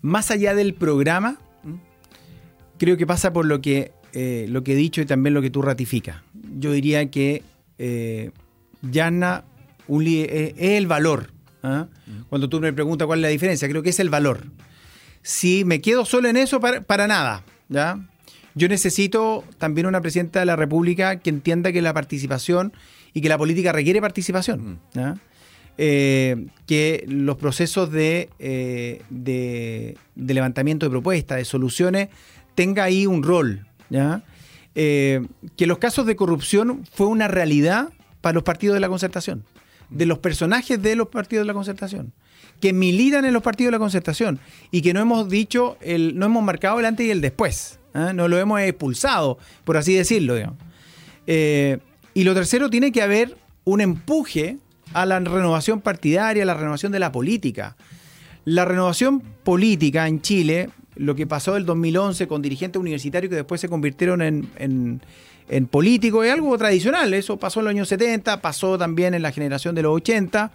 más 0.00 0.30
allá 0.30 0.54
del 0.54 0.72
programa, 0.72 1.38
creo 2.78 2.96
que 2.96 3.06
pasa 3.06 3.30
por 3.30 3.44
lo 3.44 3.60
que, 3.60 3.92
eh, 4.14 4.46
lo 4.48 4.64
que 4.64 4.72
he 4.72 4.76
dicho 4.76 5.02
y 5.02 5.04
también 5.04 5.34
lo 5.34 5.42
que 5.42 5.50
tú 5.50 5.60
ratificas. 5.60 6.22
Yo 6.58 6.72
diría 6.72 7.10
que 7.10 7.42
eh, 7.76 8.30
Yana 8.80 9.44
eh, 9.86 10.54
es 10.56 10.70
el 10.78 10.86
valor. 10.86 11.30
¿ah? 11.62 11.88
Cuando 12.30 12.48
tú 12.48 12.58
me 12.58 12.72
preguntas 12.72 13.04
cuál 13.04 13.18
es 13.18 13.22
la 13.24 13.28
diferencia, 13.28 13.68
creo 13.68 13.82
que 13.82 13.90
es 13.90 14.00
el 14.00 14.08
valor. 14.08 14.46
Si 15.28 15.66
me 15.66 15.82
quedo 15.82 16.06
solo 16.06 16.30
en 16.30 16.38
eso, 16.38 16.58
para, 16.58 17.06
nada. 17.06 17.44
¿ya? 17.68 18.00
Yo 18.54 18.66
necesito 18.66 19.44
también 19.58 19.86
una 19.86 20.00
presidenta 20.00 20.40
de 20.40 20.46
la 20.46 20.56
República 20.56 21.16
que 21.16 21.28
entienda 21.28 21.70
que 21.70 21.82
la 21.82 21.92
participación 21.92 22.72
y 23.12 23.20
que 23.20 23.28
la 23.28 23.36
política 23.36 23.72
requiere 23.72 24.00
participación. 24.00 24.80
Eh, 25.76 26.46
que 26.66 27.04
los 27.08 27.36
procesos 27.36 27.92
de, 27.92 28.30
eh, 28.38 29.02
de, 29.10 29.98
levantamiento 30.16 30.86
de 30.86 30.90
propuestas, 30.90 31.36
de 31.36 31.44
soluciones, 31.44 32.08
tenga 32.54 32.84
ahí 32.84 33.04
un 33.06 33.22
rol. 33.22 33.66
¿ya? 33.90 34.22
Eh, 34.74 35.26
que 35.58 35.66
los 35.66 35.76
casos 35.76 36.06
de 36.06 36.16
corrupción 36.16 36.86
fue 36.90 37.06
una 37.06 37.28
realidad 37.28 37.90
para 38.22 38.32
los 38.32 38.44
partidos 38.44 38.72
de 38.72 38.80
la 38.80 38.88
concertación, 38.88 39.44
de 39.90 40.06
los 40.06 40.20
personajes 40.20 40.80
de 40.80 40.96
los 40.96 41.08
partidos 41.08 41.44
de 41.44 41.48
la 41.48 41.54
concertación, 41.54 42.14
que 42.60 42.72
militan 42.72 43.24
en 43.24 43.32
los 43.32 43.42
partidos 43.42 43.68
de 43.68 43.72
la 43.72 43.78
concertación 43.78 44.40
y 44.70 44.82
que 44.82 44.92
no 44.92 45.00
hemos 45.00 45.28
dicho, 45.28 45.76
el, 45.80 46.18
no 46.18 46.26
hemos 46.26 46.42
marcado 46.42 46.78
el 46.80 46.86
antes 46.86 47.06
y 47.06 47.10
el 47.10 47.20
después, 47.20 47.78
¿eh? 47.94 48.12
no 48.14 48.28
lo 48.28 48.38
hemos 48.38 48.60
expulsado, 48.60 49.38
por 49.64 49.76
así 49.76 49.94
decirlo. 49.94 50.34
Eh, 51.26 51.78
y 52.14 52.24
lo 52.24 52.34
tercero, 52.34 52.70
tiene 52.70 52.90
que 52.92 53.02
haber 53.02 53.36
un 53.64 53.80
empuje 53.80 54.56
a 54.92 55.06
la 55.06 55.20
renovación 55.20 55.80
partidaria, 55.80 56.42
a 56.42 56.46
la 56.46 56.54
renovación 56.54 56.90
de 56.92 56.98
la 56.98 57.12
política. 57.12 57.76
La 58.44 58.64
renovación 58.64 59.20
política 59.20 60.08
en 60.08 60.22
Chile 60.22 60.70
lo 60.98 61.14
que 61.14 61.26
pasó 61.26 61.56
el 61.56 61.64
2011 61.64 62.26
con 62.26 62.42
dirigentes 62.42 62.78
universitarios 62.78 63.30
que 63.30 63.36
después 63.36 63.60
se 63.60 63.68
convirtieron 63.68 64.20
en, 64.20 65.00
en, 65.48 65.66
políticos 65.66 66.26
es 66.26 66.32
algo 66.32 66.58
tradicional. 66.58 67.14
Eso 67.14 67.36
pasó 67.38 67.60
en 67.60 67.64
los 67.64 67.70
años 67.70 67.88
70, 67.88 68.42
pasó 68.42 68.76
también 68.76 69.14
en 69.14 69.22
la 69.22 69.32
generación 69.32 69.74
de 69.74 69.82
los 69.82 69.94
80, 69.94 70.50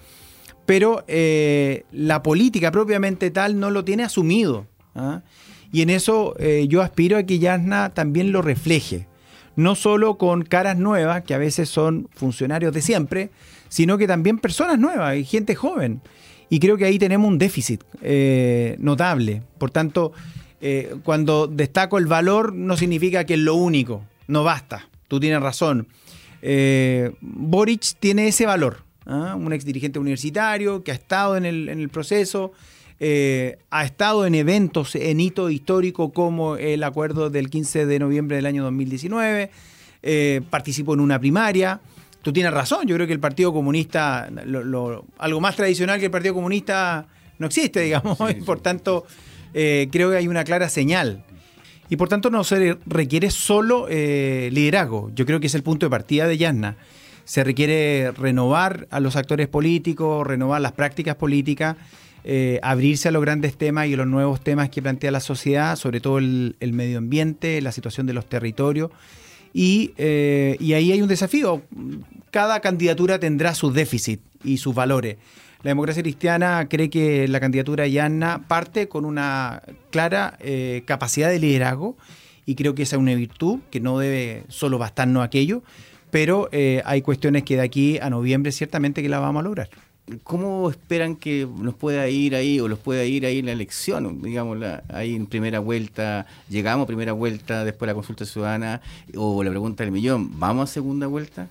pero 0.65 1.03
eh, 1.07 1.83
la 1.91 2.23
política 2.23 2.71
propiamente 2.71 3.31
tal 3.31 3.59
no 3.59 3.69
lo 3.69 3.83
tiene 3.83 4.03
asumido. 4.03 4.65
¿ah? 4.95 5.21
Y 5.71 5.81
en 5.81 5.89
eso 5.89 6.35
eh, 6.39 6.65
yo 6.69 6.81
aspiro 6.81 7.17
a 7.17 7.23
que 7.23 7.39
Yasna 7.39 7.93
también 7.93 8.31
lo 8.31 8.41
refleje. 8.41 9.07
No 9.55 9.75
solo 9.75 10.17
con 10.17 10.43
caras 10.43 10.77
nuevas, 10.77 11.23
que 11.23 11.33
a 11.33 11.37
veces 11.37 11.69
son 11.69 12.07
funcionarios 12.15 12.73
de 12.73 12.81
siempre, 12.81 13.29
sino 13.69 13.97
que 13.97 14.07
también 14.07 14.39
personas 14.39 14.79
nuevas 14.79 15.15
y 15.15 15.25
gente 15.25 15.53
joven. 15.53 16.01
Y 16.49 16.59
creo 16.59 16.77
que 16.77 16.85
ahí 16.85 16.97
tenemos 16.97 17.27
un 17.27 17.37
déficit 17.37 17.83
eh, 18.01 18.75
notable. 18.79 19.41
Por 19.57 19.71
tanto, 19.71 20.13
cuando 21.03 21.47
destaco 21.47 21.97
el 21.97 22.05
valor 22.05 22.53
no 22.53 22.77
significa 22.77 23.25
que 23.25 23.33
es 23.33 23.39
lo 23.41 23.55
único, 23.55 24.05
no 24.27 24.45
basta. 24.45 24.87
Tú 25.09 25.19
tienes 25.19 25.41
razón. 25.41 25.89
Boric 27.21 27.81
tiene 27.99 28.29
ese 28.29 28.45
valor. 28.45 28.77
¿Ah? 29.05 29.35
Un 29.35 29.53
ex 29.53 29.65
dirigente 29.65 29.99
universitario 29.99 30.83
que 30.83 30.91
ha 30.91 30.95
estado 30.95 31.37
en 31.37 31.45
el, 31.45 31.89
proceso, 31.89 32.51
ha 33.69 33.83
estado 33.83 34.25
en 34.25 34.35
eventos 34.35 34.95
en 34.95 35.19
hito 35.19 35.49
histórico 35.49 36.13
como 36.13 36.57
el 36.57 36.83
acuerdo 36.83 37.29
del 37.29 37.49
15 37.49 37.85
de 37.85 37.99
noviembre 37.99 38.37
del 38.37 38.45
año 38.45 38.63
2019, 38.63 39.51
participó 40.49 40.93
en 40.93 40.99
una 40.99 41.19
primaria 41.19 41.81
tú 42.23 42.33
tienes 42.33 42.51
razón, 42.51 42.87
yo 42.87 42.95
creo 42.95 43.05
que 43.05 43.13
el 43.13 43.19
Partido 43.19 43.53
Comunista, 43.53 44.29
algo 45.19 45.41
más 45.41 45.55
tradicional 45.55 45.99
que 45.99 46.05
el 46.05 46.11
Partido 46.11 46.33
Comunista 46.33 47.05
no 47.37 47.45
existe, 47.45 47.81
digamos, 47.81 48.17
y 48.31 48.41
por 48.41 48.61
tanto 48.61 49.05
eh, 49.53 49.89
creo 49.91 50.09
que 50.09 50.17
hay 50.17 50.27
una 50.27 50.43
clara 50.43 50.69
señal. 50.69 51.23
Y 51.89 51.97
por 51.97 52.07
tanto 52.09 52.31
no 52.31 52.43
se 52.43 52.77
requiere 52.87 53.29
solo 53.29 53.87
eh, 53.89 54.49
liderazgo, 54.51 55.11
yo 55.13 55.27
creo 55.27 55.39
que 55.39 55.47
es 55.47 55.53
el 55.53 55.61
punto 55.61 55.85
de 55.85 55.91
partida 55.91 56.27
de 56.27 56.37
Yasna, 56.37 56.77
se 57.25 57.43
requiere 57.43 58.11
renovar 58.11 58.87
a 58.91 58.99
los 58.99 59.15
actores 59.15 59.47
políticos, 59.47 60.25
renovar 60.25 60.61
las 60.61 60.73
prácticas 60.73 61.15
políticas, 61.15 61.77
eh, 62.25 62.59
abrirse 62.63 63.09
a 63.09 63.11
los 63.11 63.21
grandes 63.21 63.57
temas 63.57 63.87
y 63.87 63.93
a 63.93 63.97
los 63.97 64.07
nuevos 64.07 64.41
temas 64.41 64.69
que 64.69 64.81
plantea 64.81 65.11
la 65.11 65.19
sociedad, 65.19 65.75
sobre 65.75 65.99
todo 65.99 66.17
el, 66.19 66.55
medio 66.59 66.97
ambiente, 66.97 67.61
la 67.61 67.71
situación 67.71 68.07
de 68.07 68.13
los 68.13 68.27
territorios. 68.27 68.91
Y, 69.53 69.93
eh, 69.97 70.57
ahí 70.59 70.91
hay 70.91 71.01
un 71.01 71.07
desafío. 71.07 71.61
Cada 72.31 72.59
candidatura 72.59 73.19
tendrá 73.19 73.53
sus 73.53 73.73
déficits 73.73 74.23
y 74.43 74.57
sus 74.57 74.73
valores. 74.73 75.17
La 75.63 75.69
democracia 75.69 76.03
cristiana 76.03 76.67
cree 76.69 76.89
que 76.89 77.27
la 77.27 77.39
candidatura 77.39 77.87
Yanna 77.87 78.45
parte 78.47 78.89
con 78.89 79.05
una 79.05 79.61
clara 79.91 80.37
eh, 80.41 80.83
capacidad 80.85 81.29
de 81.29 81.39
liderazgo 81.39 81.95
y 82.45 82.55
creo 82.55 82.75
que 82.75 82.83
esa 82.83 82.97
es 82.97 83.01
una 83.01 83.15
virtud 83.15 83.59
que 83.71 83.79
no 83.79 83.97
debe 83.97 84.43
solo 84.49 84.77
bastarnos 84.77 85.23
aquello, 85.23 85.63
pero 86.13 86.47
eh, 86.51 86.83
hay 86.85 87.01
cuestiones 87.01 87.41
que 87.41 87.55
de 87.55 87.63
aquí 87.63 87.97
a 87.97 88.07
noviembre 88.07 88.51
ciertamente 88.51 89.01
que 89.01 89.09
la 89.09 89.17
vamos 89.17 89.39
a 89.39 89.43
lograr. 89.45 89.69
¿Cómo 90.23 90.69
esperan 90.69 91.15
que 91.15 91.47
nos 91.57 91.73
pueda 91.73 92.07
ir 92.07 92.35
ahí 92.35 92.59
o 92.59 92.67
los 92.67 92.77
pueda 92.77 93.03
ir 93.03 93.25
ahí 93.25 93.41
la 93.41 93.51
elección? 93.51 94.21
Digamos, 94.21 94.59
ahí 94.89 95.15
en 95.15 95.25
primera 95.25 95.57
vuelta, 95.57 96.27
llegamos 96.49 96.83
a 96.83 96.87
primera 96.87 97.13
vuelta 97.13 97.65
después 97.65 97.87
de 97.87 97.93
la 97.93 97.95
consulta 97.95 98.25
ciudadana 98.25 98.79
o 99.15 99.43
la 99.43 99.49
pregunta 99.49 99.83
del 99.83 99.91
millón, 99.91 100.39
¿vamos 100.39 100.69
a 100.69 100.73
segunda 100.73 101.07
vuelta? 101.07 101.47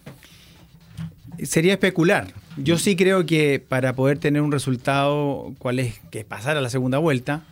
Sería 1.43 1.73
especular. 1.73 2.29
Yo 2.57 2.79
sí 2.79 2.95
creo 2.95 3.27
que 3.27 3.59
para 3.59 3.97
poder 3.97 4.19
tener 4.19 4.43
un 4.43 4.53
resultado, 4.53 5.53
cuál 5.59 5.81
es 5.81 5.99
que 6.13 6.25
pasar 6.25 6.57
a 6.57 6.61
la 6.61 6.71
segunda 6.71 6.99
vuelta, 6.99 7.43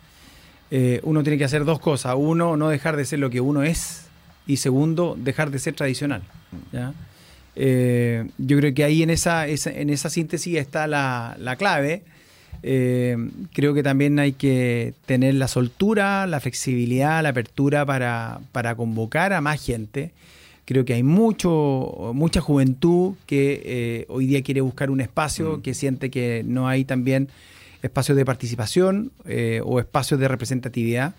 eh, 0.71 1.01
uno 1.03 1.25
tiene 1.25 1.39
que 1.39 1.45
hacer 1.45 1.65
dos 1.65 1.81
cosas. 1.81 2.15
Uno, 2.17 2.57
no 2.57 2.69
dejar 2.69 2.97
de 2.97 3.05
ser 3.05 3.19
lo 3.19 3.31
que 3.31 3.41
uno 3.41 3.65
es. 3.65 4.07
Y 4.47 4.59
segundo, 4.59 5.17
dejar 5.19 5.51
de 5.51 5.59
ser 5.59 5.75
tradicional. 5.75 6.23
Eh, 7.57 8.29
yo 8.39 8.59
creo 8.59 8.75
que 8.75 8.85
ahí 8.85 9.03
en 9.03 9.11
esa, 9.11 9.47
en 9.47 9.91
esa 9.91 10.11
síntesis 10.11 10.57
está 10.57 10.87
la, 10.87 11.57
clave. 11.59 12.03
Eh, 12.63 13.17
creo 13.53 13.73
que 13.75 13.83
también 13.83 14.19
hay 14.19 14.33
que 14.33 14.95
tener 15.07 15.35
la 15.35 15.49
soltura, 15.49 16.27
la 16.27 16.41
flexibilidad, 16.41 17.23
la 17.23 17.31
apertura 17.31 17.87
para, 17.87 18.41
para 18.53 18.75
convocar 18.75 19.33
a 19.33 19.41
más 19.41 19.65
gente 19.65 20.13
Creo 20.71 20.85
que 20.85 20.95
hay 20.95 21.03
mucho, 21.03 22.13
mucha 22.15 22.41
juventud 22.41 23.15
que 23.27 23.61
eh, 23.65 24.07
hoy 24.09 24.27
día 24.27 24.41
quiere 24.43 24.61
buscar 24.61 24.89
un 24.93 25.01
espacio, 25.01 25.57
mm. 25.57 25.63
que 25.63 25.75
siente 25.75 26.13
que 26.13 26.45
no 26.47 26.69
hay 26.69 26.85
también 26.85 27.29
espacios 27.83 28.17
de 28.17 28.25
participación 28.25 29.11
eh, 29.25 29.61
o 29.65 29.81
espacios 29.81 30.21
de 30.21 30.29
representatividad. 30.29 31.17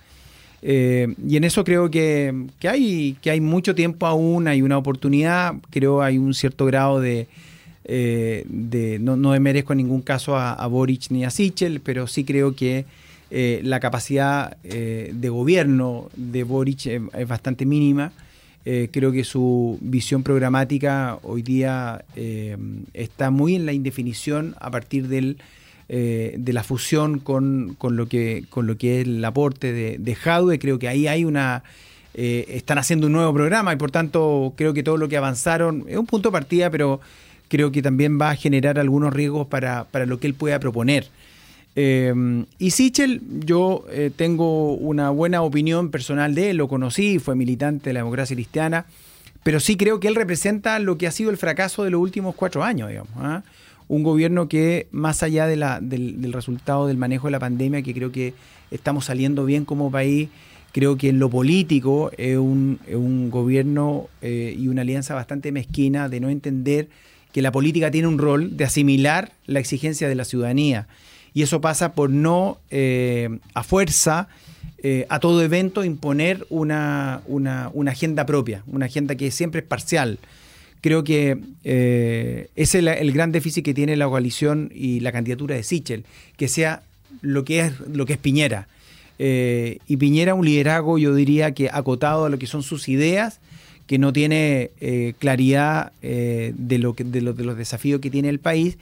Eh, 0.61 1.15
y 1.27 1.37
en 1.37 1.43
eso 1.43 1.63
creo 1.63 1.89
que, 1.89 2.33
hay, 2.63 3.41
mucho 3.41 3.73
tiempo 3.75 4.05
aún, 4.05 4.47
hay 4.47 4.61
una 4.61 4.77
oportunidad, 4.77 5.55
creo 5.69 6.01
hay 6.01 6.17
un 6.17 6.33
cierto 6.33 6.65
grado 6.65 6.99
de, 6.99 7.27
no, 8.99 9.17
no 9.17 9.39
merezco 9.39 9.73
en 9.73 9.77
ningún 9.77 10.01
caso 10.01 10.37
a, 10.37 10.65
Boric 10.67 11.09
ni 11.09 11.25
a 11.25 11.29
Sichel, 11.29 11.81
pero 11.81 12.07
sí 12.07 12.23
creo 12.23 12.55
que 12.55 12.85
la 13.31 13.79
capacidad 13.79 14.57
de 14.57 15.29
gobierno 15.29 16.09
de 16.15 16.43
Boric 16.43 16.85
es 16.85 17.27
bastante 17.27 17.65
mínima. 17.65 18.11
Eh, 18.63 18.89
creo 18.91 19.11
que 19.11 19.23
su 19.23 19.79
visión 19.81 20.21
programática 20.21 21.17
hoy 21.23 21.41
día 21.41 22.05
eh, 22.15 22.57
está 22.93 23.31
muy 23.31 23.55
en 23.55 23.65
la 23.65 23.73
indefinición 23.73 24.55
a 24.59 24.69
partir 24.69 25.07
del, 25.07 25.37
eh, 25.93 26.33
de 26.37 26.53
la 26.53 26.63
fusión 26.63 27.19
con, 27.19 27.75
lo 27.79 28.07
que, 28.07 28.45
con 28.49 28.65
lo 28.65 28.77
que 28.77 29.01
es 29.01 29.07
el 29.07 29.23
aporte 29.23 29.73
de, 29.73 29.97
de 29.99 30.15
Jadwe. 30.15 30.57
Creo 30.57 30.79
que 30.79 30.87
ahí 30.87 31.07
hay 31.07 31.25
una... 31.25 31.63
están 32.13 32.77
haciendo 32.77 33.07
un 33.07 33.13
nuevo 33.13 33.33
programa 33.33 33.71
y 33.73 33.75
por 33.75 33.91
tanto 33.91 34.53
creo 34.55 34.73
que 34.73 34.83
todo 34.83 34.97
lo 34.97 35.07
que 35.07 35.17
avanzaron 35.17 35.85
es 35.87 35.97
un 35.97 36.05
punto 36.05 36.29
de 36.29 36.33
partida, 36.33 36.69
pero 36.69 36.99
creo 37.47 37.71
que 37.71 37.81
también 37.81 38.17
va 38.19 38.31
a 38.31 38.35
generar 38.35 38.79
algunos 38.79 39.13
riesgos 39.13 39.47
para, 39.47 39.83
para 39.83 40.05
lo 40.05 40.19
que 40.19 40.27
él 40.27 40.33
pueda 40.33 40.59
proponer. 40.59 41.07
Eh, 41.75 42.45
y 42.59 42.71
Sichel, 42.71 43.21
yo 43.45 43.85
eh, 43.89 44.11
tengo 44.15 44.73
una 44.73 45.09
buena 45.09 45.41
opinión 45.41 45.89
personal 45.89 46.35
de 46.35 46.51
él, 46.51 46.57
lo 46.57 46.67
conocí, 46.67 47.19
fue 47.19 47.35
militante 47.35 47.89
de 47.89 47.93
la 47.93 47.99
democracia 48.01 48.35
cristiana, 48.35 48.85
pero 49.43 49.59
sí 49.59 49.77
creo 49.77 49.99
que 49.99 50.07
él 50.07 50.15
representa 50.15 50.79
lo 50.79 50.97
que 50.97 51.07
ha 51.07 51.11
sido 51.11 51.29
el 51.29 51.37
fracaso 51.37 51.83
de 51.83 51.89
los 51.89 52.01
últimos 52.01 52.35
cuatro 52.35 52.63
años, 52.63 52.89
digamos. 52.89 53.43
Un 53.91 54.03
gobierno 54.03 54.47
que, 54.47 54.87
más 54.91 55.21
allá 55.21 55.47
de 55.47 55.57
la, 55.57 55.81
del, 55.81 56.31
resultado 56.31 56.87
del 56.87 56.95
manejo 56.95 57.27
de 57.27 57.31
la 57.31 57.39
pandemia, 57.39 57.81
que 57.81 57.93
creo 57.93 58.09
que 58.09 58.33
estamos 58.71 59.03
saliendo 59.03 59.43
bien 59.43 59.65
como 59.65 59.91
país, 59.91 60.29
creo 60.71 60.95
que 60.95 61.09
en 61.09 61.19
lo 61.19 61.29
político 61.29 62.09
es 62.17 62.37
un, 62.37 62.79
gobierno 63.29 64.07
eh, 64.21 64.55
y 64.57 64.69
una 64.69 64.83
alianza 64.83 65.13
bastante 65.13 65.51
mezquina 65.51 66.07
de 66.07 66.21
no 66.21 66.29
entender 66.29 66.87
que 67.33 67.41
la 67.41 67.51
política 67.51 67.91
tiene 67.91 68.07
un 68.07 68.17
rol 68.17 68.55
de 68.55 68.63
asimilar 68.63 69.33
la 69.45 69.59
exigencia 69.59 70.07
de 70.07 70.15
la 70.15 70.23
ciudadanía 70.23 70.87
y 71.33 71.41
eso 71.41 71.59
pasa 71.59 71.91
por 71.91 72.09
no 72.09 72.59
eh, 72.69 73.39
a 73.53 73.63
fuerza 73.63 74.29
eh, 74.83 75.05
a 75.09 75.19
todo 75.19 75.43
evento 75.43 75.83
imponer 75.83 76.47
una, 76.49 77.21
agenda 77.87 78.25
propia, 78.25 78.63
una 78.67 78.85
agenda 78.85 79.15
que 79.15 79.31
siempre 79.31 79.59
es 79.59 79.67
parcial. 79.67 80.17
Creo 80.81 81.03
que 81.03 81.37
eh, 81.63 82.49
es 82.55 82.75
el, 82.75 83.11
gran 83.11 83.31
déficit 83.31 83.63
que 83.63 83.73
tiene 83.73 83.95
la 83.95 84.07
coalición 84.07 84.71
y 84.73 84.99
la 84.99 85.11
candidatura 85.11 85.55
de 85.55 85.63
Sichel, 85.63 86.05
que 86.37 86.47
sea 86.47 86.81
lo 87.21 87.45
que 87.45 87.61
es, 87.61 87.79
lo 87.81 88.05
que 88.05 88.13
es 88.13 88.19
Piñera. 88.19 88.67
y 89.19 89.97
Piñera 89.97 90.33
un 90.33 90.45
liderazgo, 90.45 90.97
yo 90.97 91.13
diría 91.13 91.53
que 91.53 91.69
acotado 91.71 92.25
a 92.25 92.29
lo 92.29 92.39
que 92.39 92.47
son 92.47 92.63
sus 92.63 92.89
ideas, 92.89 93.39
que 93.85 93.99
no 93.99 94.11
tiene 94.11 94.71
claridad 95.19 95.91
de, 96.01 96.77
lo 96.79 96.95
que, 96.95 97.03
de, 97.03 97.21
de 97.21 97.43
los 97.43 97.57
desafíos 97.57 98.01
que 98.01 98.09
tiene 98.09 98.29
el 98.29 98.39
país 98.39 98.77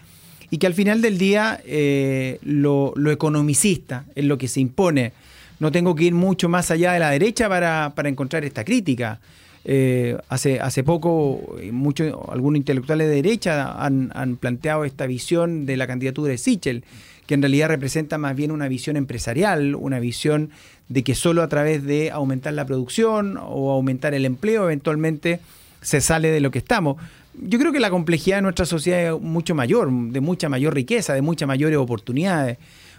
y 0.51 0.57
que 0.57 0.67
al 0.67 0.73
final 0.73 1.01
del 1.01 1.17
día 1.17 1.61
eh, 1.65 2.39
lo, 2.43 2.93
economicista 3.11 4.05
es 4.15 4.25
lo 4.25 4.37
que 4.37 4.47
se 4.47 4.59
impone. 4.59 5.13
No 5.59 5.71
tengo 5.71 5.95
que 5.95 6.05
ir 6.05 6.13
mucho 6.13 6.49
más 6.49 6.71
allá 6.71 6.93
de 6.93 6.99
la 6.99 7.11
derecha 7.11 7.49
para, 7.49 7.93
encontrar 8.05 8.45
esta 8.45 8.63
crítica. 8.63 9.19
Eh, 9.65 10.17
hace, 10.29 10.59
hace 10.59 10.83
poco 10.83 11.57
eh, 11.61 11.71
muchos, 11.71 12.15
algunos 12.31 12.57
intelectuales 12.57 13.07
de 13.07 13.15
derecha 13.15 13.83
han, 13.83 14.37
planteado 14.39 14.85
esta 14.85 15.05
visión 15.05 15.65
de 15.65 15.77
la 15.77 15.87
candidatura 15.87 16.31
de 16.31 16.37
Sichel, 16.37 16.83
que 17.27 17.33
en 17.33 17.41
realidad 17.41 17.67
representa 17.67 18.17
más 18.17 18.35
bien 18.35 18.51
una 18.51 18.67
visión 18.67 18.97
empresarial, 18.97 19.75
una 19.75 19.99
visión 19.99 20.49
de 20.87 21.03
que 21.03 21.13
solo 21.13 21.43
a 21.43 21.49
través 21.49 21.83
de 21.83 22.09
aumentar 22.09 22.53
la 22.53 22.65
producción 22.65 23.37
o 23.37 23.71
aumentar 23.71 24.13
el 24.13 24.25
empleo 24.25 24.63
eventualmente 24.63 25.39
se 25.81 26.01
sale 26.01 26.31
de 26.31 26.39
lo 26.39 26.51
que 26.51 26.59
estamos 26.59 26.97
yo 27.41 27.59
creo 27.59 27.71
que 27.71 27.79
la 27.79 27.89
complejidad 27.89 28.37
de 28.37 28.41
nuestra 28.41 28.65
sociedad 28.65 29.15
es 29.15 29.21
mucho 29.21 29.55
mayor, 29.55 29.91
de 29.91 30.19
mucha 30.19 30.49
mayor 30.49 30.73
riqueza, 30.73 31.13
de 31.13 31.21
muchas 31.21 31.47
mayores 31.47 31.77
oportunidades. 31.77 32.57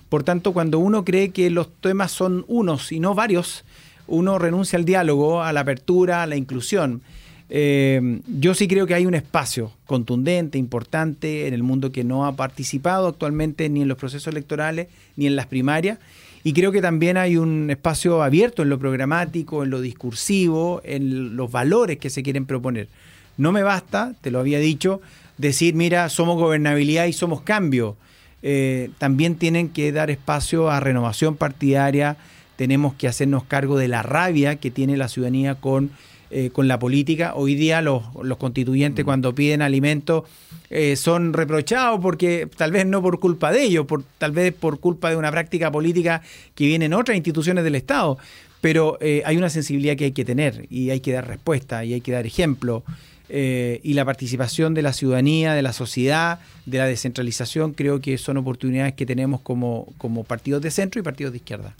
Por 0.09 0.25
tanto, 0.25 0.53
cuando 0.53 0.79
uno 0.79 1.05
cree 1.05 1.31
que 1.31 1.51
los 1.51 1.69
temas 1.81 2.11
son 2.11 2.45
unos 2.49 2.91
y 2.91 3.01
no 3.01 3.15
varios, 3.15 3.65
uno 4.11 4.39
renuncia 4.39 4.79
al 4.79 4.85
diálogo, 4.85 5.43
a 5.43 5.53
la 5.53 5.61
apertura, 5.61 6.23
a 6.23 6.27
la 6.27 6.37
inclusión. 6.37 7.01
Eh, 7.49 8.21
yo 8.29 8.55
sí 8.55 8.69
creo 8.69 8.87
que 8.87 8.95
hay 8.95 9.07
un 9.07 9.15
espacio 9.15 9.73
contundente, 9.87 10.59
importante 10.59 11.49
en 11.49 11.55
el 11.55 11.63
mundo 11.63 11.91
que 11.91 12.05
no 12.05 12.27
ha 12.27 12.37
participado 12.37 13.09
actualmente 13.09 13.69
ni 13.69 13.83
en 13.83 13.89
los 13.89 13.99
procesos 13.99 14.29
electorales 14.29 14.89
ni 15.17 15.27
en 15.27 15.35
las 15.35 15.47
primarias. 15.47 15.99
Y 16.43 16.53
creo 16.53 16.73
que 16.73 16.81
también 16.81 17.17
hay 17.17 17.37
un 17.37 17.71
espacio 17.71 18.23
abierto 18.23 18.63
en 18.63 18.71
lo 18.71 18.79
programático, 18.79 19.63
en 19.63 19.71
lo 19.71 19.81
discursivo, 19.81 20.81
en 20.85 21.37
los 21.37 21.51
valores 21.51 21.99
que 21.99 22.09
se 22.09 22.23
quieren 22.23 22.47
proponer. 22.47 22.89
No 23.37 23.53
me 23.53 23.63
basta, 23.63 24.15
te 24.21 24.31
lo 24.31 24.39
había 24.39 24.59
dicho, 24.59 25.01
decir, 25.37 25.75
mira, 25.75 26.09
somos 26.09 26.37
gobernabilidad 26.37 27.07
y 27.07 27.13
somos 27.13 27.43
cambio. 27.43 27.97
Eh, 28.43 28.91
también 28.99 29.35
tienen 29.35 29.69
que 29.69 29.93
dar 29.93 30.11
espacio 30.11 30.71
a 30.71 30.81
renovación 30.81 31.37
partidaria, 31.37 32.17
tenemos 32.61 32.93
que 32.93 33.09
hacernos 33.09 33.45
cargo 33.45 33.79
de 33.79 33.89
la 33.89 34.03
rabia 34.03 34.57
que 34.57 34.71
tiene 34.71 34.99
la 34.99 35.09
ciudadanía 35.09 35.55
con, 35.55 35.93
eh, 36.31 36.51
con 36.53 36.69
la 36.69 36.79
política. 36.79 37.33
Hoy 37.35 37.55
día 37.55 37.81
los, 37.81 38.03
constituyentes 38.37 39.03
mm. 39.03 39.07
cuando 39.07 39.35
piden 39.35 39.63
alimentos 39.63 40.25
eh, 40.69 40.95
son 40.97 41.33
reprochados 41.33 42.01
porque 42.01 42.51
tal 42.59 42.71
vez 42.71 42.85
no 42.85 43.01
por 43.01 43.19
culpa 43.19 43.51
de 43.51 43.63
ellos, 43.63 43.87
por, 43.87 44.05
tal 44.19 44.33
vez 44.33 44.53
por 44.53 44.79
culpa 44.79 45.09
de 45.09 45.17
una 45.17 45.31
práctica 45.31 45.73
política 45.73 46.21
que 46.55 46.67
viene 46.67 46.85
en 46.85 46.93
otras 46.93 47.17
instituciones 47.17 47.65
del 47.65 47.77
Estado. 47.77 48.19
Pero 48.61 48.99
hay 49.25 49.39
una 49.39 49.49
sensibilidad 49.49 49.97
que 49.97 50.05
hay 50.05 50.13
que 50.13 50.27
tener 50.27 50.67
y 50.69 50.91
hay 50.91 51.01
que 51.01 51.13
dar 51.13 51.27
respuesta 51.27 51.83
y 51.83 51.95
hay 51.95 52.03
que 52.03 52.13
dar 52.13 52.27
ejemplo. 52.27 52.85
Eh, 53.33 53.81
y 53.85 53.95
la 53.95 54.05
participación 54.05 54.75
de 54.75 54.83
la 54.83 54.93
ciudadanía, 54.93 55.55
de 55.55 55.63
la 55.63 55.73
sociedad, 55.73 56.41
de 56.67 56.79
la 56.79 56.87
descentralización, 56.87 57.75
creo 57.75 58.01
que 58.01 58.19
son 58.19 58.37
oportunidades 58.39 58.95
que 58.95 59.07
tenemos 59.07 59.41
como, 59.41 59.87
como 59.99 60.25
partidos 60.25 60.61
de 60.63 60.73
centro 60.73 61.01
y 61.01 61.05
partidos 61.05 61.33
de 61.33 61.37
izquierda. 61.39 61.75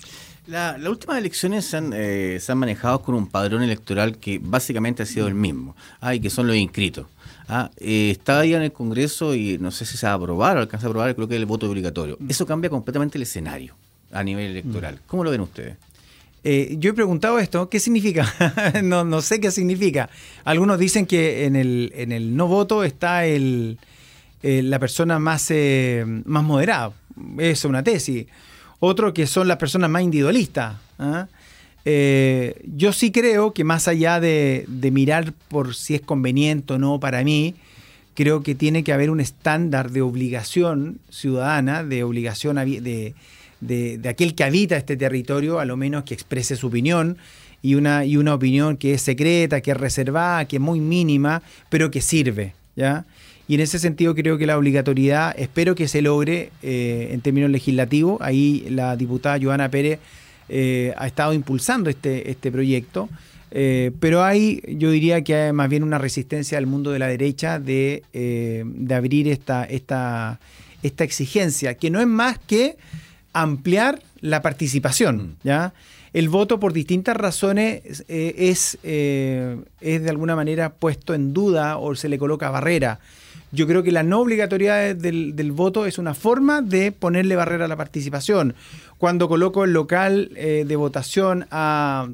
Las 0.51 0.87
últimas 0.87 1.19
elecciones 1.19 1.65
se 1.65 1.77
han, 1.77 1.93
eh, 1.95 2.39
se 2.41 2.53
han 2.53 2.59
manejado 2.59 3.03
con 3.03 3.15
un 3.15 3.27
padrón 3.27 3.63
electoral 3.63 4.19
que 4.19 4.41
básicamente 4.43 5.03
ha 5.03 5.07
sido 5.07 5.29
el 5.29 5.35
mismo, 5.35 5.77
ah, 6.01 6.15
y 6.15 6.21
que 6.21 6.31
son 6.31 6.47
los 6.47 6.57
inscritos. 6.57 7.07
Ah, 7.49 7.71
eh, 7.79 8.11
está 8.11 8.45
ya 8.45 8.59
en 8.59 8.65
el 8.65 8.73
Congreso 8.73 9.35
y 9.35 9.59
no 9.59 9.71
sé 9.71 9.85
si 9.85 9.97
se 9.97 10.07
va 10.07 10.13
a 10.13 10.17
aprobar 10.17 10.57
o 10.57 10.61
alcanza 10.61 10.87
a 10.87 10.91
aprobar, 10.91 11.15
creo 11.15 11.27
que 11.27 11.35
es 11.35 11.41
el 11.41 11.47
voto 11.47 11.69
obligatorio. 11.69 12.17
Mm. 12.21 12.31
Eso 12.31 12.47
cambia 12.47 12.71
completamente 12.71 13.19
el 13.19 13.23
escenario 13.23 13.75
a 14.13 14.23
nivel 14.23 14.51
electoral. 14.51 14.97
Mm. 14.97 14.99
¿Cómo 15.07 15.25
lo 15.25 15.31
ven 15.31 15.41
ustedes? 15.41 15.77
Eh, 16.43 16.77
yo 16.79 16.91
he 16.91 16.95
preguntado 16.95 17.39
esto, 17.39 17.69
¿qué 17.69 17.81
significa? 17.81 18.33
no, 18.83 19.05
no 19.05 19.21
sé 19.21 19.41
qué 19.41 19.51
significa. 19.51 20.09
Algunos 20.45 20.79
dicen 20.79 21.07
que 21.07 21.45
en 21.45 21.57
el, 21.57 21.93
en 21.95 22.13
el 22.13 22.37
no 22.37 22.47
voto 22.47 22.83
está 22.83 23.27
el, 23.27 23.79
eh, 24.43 24.63
la 24.63 24.79
persona 24.79 25.19
más, 25.19 25.51
eh, 25.51 26.05
más 26.25 26.43
moderada. 26.43 26.93
Es 27.39 27.65
una 27.65 27.83
tesis. 27.83 28.27
Otro 28.81 29.13
que 29.15 29.27
son 29.27 29.47
las 29.47 29.59
personas 29.59 29.91
más 29.91 30.03
individualistas. 30.03 30.77
¿ah? 30.99 31.27
yo 31.85 32.93
sí 32.93 33.11
creo 33.11 33.53
que 33.53 33.65
más 33.65 33.89
allá 33.89 34.21
de, 34.21 34.67
mirar 34.93 35.33
por 35.49 35.75
si 35.75 35.95
es 35.95 36.01
conveniente 36.01 36.75
o 36.75 36.79
no 36.79 37.01
para 37.01 37.23
mí, 37.25 37.55
creo 38.15 38.43
que 38.43 38.55
tiene 38.55 38.85
que 38.85 38.93
haber 38.93 39.11
un 39.11 39.21
estándar 39.21 39.91
de 39.91 40.03
obligación 40.03 40.99
ciudadana, 41.11 41.85
de 41.85 42.03
obligación 42.05 42.57
de, 42.57 43.15
aquel 44.09 44.35
que 44.35 44.45
habita 44.45 44.77
este 44.77 44.97
territorio, 44.97 45.59
a 45.59 45.65
lo 45.65 45.77
menos 45.77 46.05
que 46.05 46.15
exprese 46.15 46.57
su 46.57 46.67
opinión, 46.67 47.17
y 47.63 47.75
una, 47.75 48.07
y 48.07 48.17
una 48.17 48.35
opinión 48.35 48.79
que 48.79 48.95
es 48.95 49.03
secreta, 49.03 49.61
que 49.61 49.73
es 49.73 49.77
reservada, 49.77 50.47
que 50.47 50.57
es 50.57 50.63
muy 50.63 50.81
mínima, 50.81 51.43
pero 51.69 51.91
que 51.91 52.01
sirve. 52.01 52.55
Y 53.51 53.55
en 53.57 53.63
ese 53.63 53.81
sentido 53.81 54.15
creo 54.15 54.39
que 54.39 54.47
la 54.47 54.57
obligatoriedad, 54.57 55.35
espero 55.37 55.75
que 55.75 55.89
se 55.89 56.03
logre 56.03 56.53
eh, 56.63 57.09
en 57.11 57.21
términos 57.21 57.51
legislativos. 57.51 58.21
Ahí 58.21 58.65
la 58.71 58.95
diputada 58.95 59.41
Joana 59.43 59.69
Pérez 59.69 59.99
eh, 60.49 60.95
ha 60.97 61.09
estado 61.09 61.35
impulsando 61.35 61.91
este, 61.91 62.31
este 62.31 62.53
proyecto. 62.53 63.09
Eh, 63.51 63.91
pero 63.99 64.23
hay, 64.23 64.63
yo 64.79 64.93
diría 64.93 65.25
que 65.25 65.35
hay 65.35 65.53
más 65.53 65.69
bien 65.69 65.83
una 65.83 65.99
resistencia 65.99 66.59
del 66.59 66.69
mundo 66.69 66.93
de 66.93 67.01
la 67.01 67.09
derecha 67.09 67.59
de, 67.59 68.05
de 68.13 68.95
abrir 68.95 69.27
esta, 69.27 69.65
esta, 69.65 70.39
esta 70.85 71.03
exigencia, 71.03 71.75
que 71.75 71.91
no 71.91 72.01
es 72.01 72.07
más 72.07 72.39
que 72.39 72.77
ampliar 73.33 74.01
la 74.21 74.43
participación. 74.43 75.17
Mm. 75.17 75.37
¿ya? 75.43 75.73
El 76.13 76.29
voto 76.29 76.59
por 76.59 76.73
distintas 76.73 77.17
razones 77.17 78.05
eh, 78.09 78.35
es, 78.37 78.79
eh, 78.83 79.59
es 79.81 80.03
de 80.03 80.11
alguna 80.11 80.35
manera 80.35 80.71
puesto 80.71 81.15
en 81.15 81.33
duda 81.33 81.79
o 81.79 81.95
se 81.95 82.09
le 82.09 82.19
coloca 82.19 82.51
barrera. 82.51 82.99
Yo 83.53 83.67
creo 83.67 83.83
que 83.83 83.91
la 83.91 84.03
no 84.03 84.21
obligatoriedad 84.21 84.95
del, 84.95 85.53
voto 85.53 85.87
es 85.87 85.99
una 85.99 86.15
forma 86.15 86.63
de 86.63 86.93
ponerle 86.93 87.37
barrera 87.37 87.65
a 87.65 87.69
la 87.69 87.77
participación. 87.77 88.55
Cuando 88.99 89.29
coloco 89.29 89.65
el 89.65 89.73
local 89.73 90.31
eh, 90.37 90.65
de 90.67 90.77
votación 90.77 91.47
a 91.51 92.09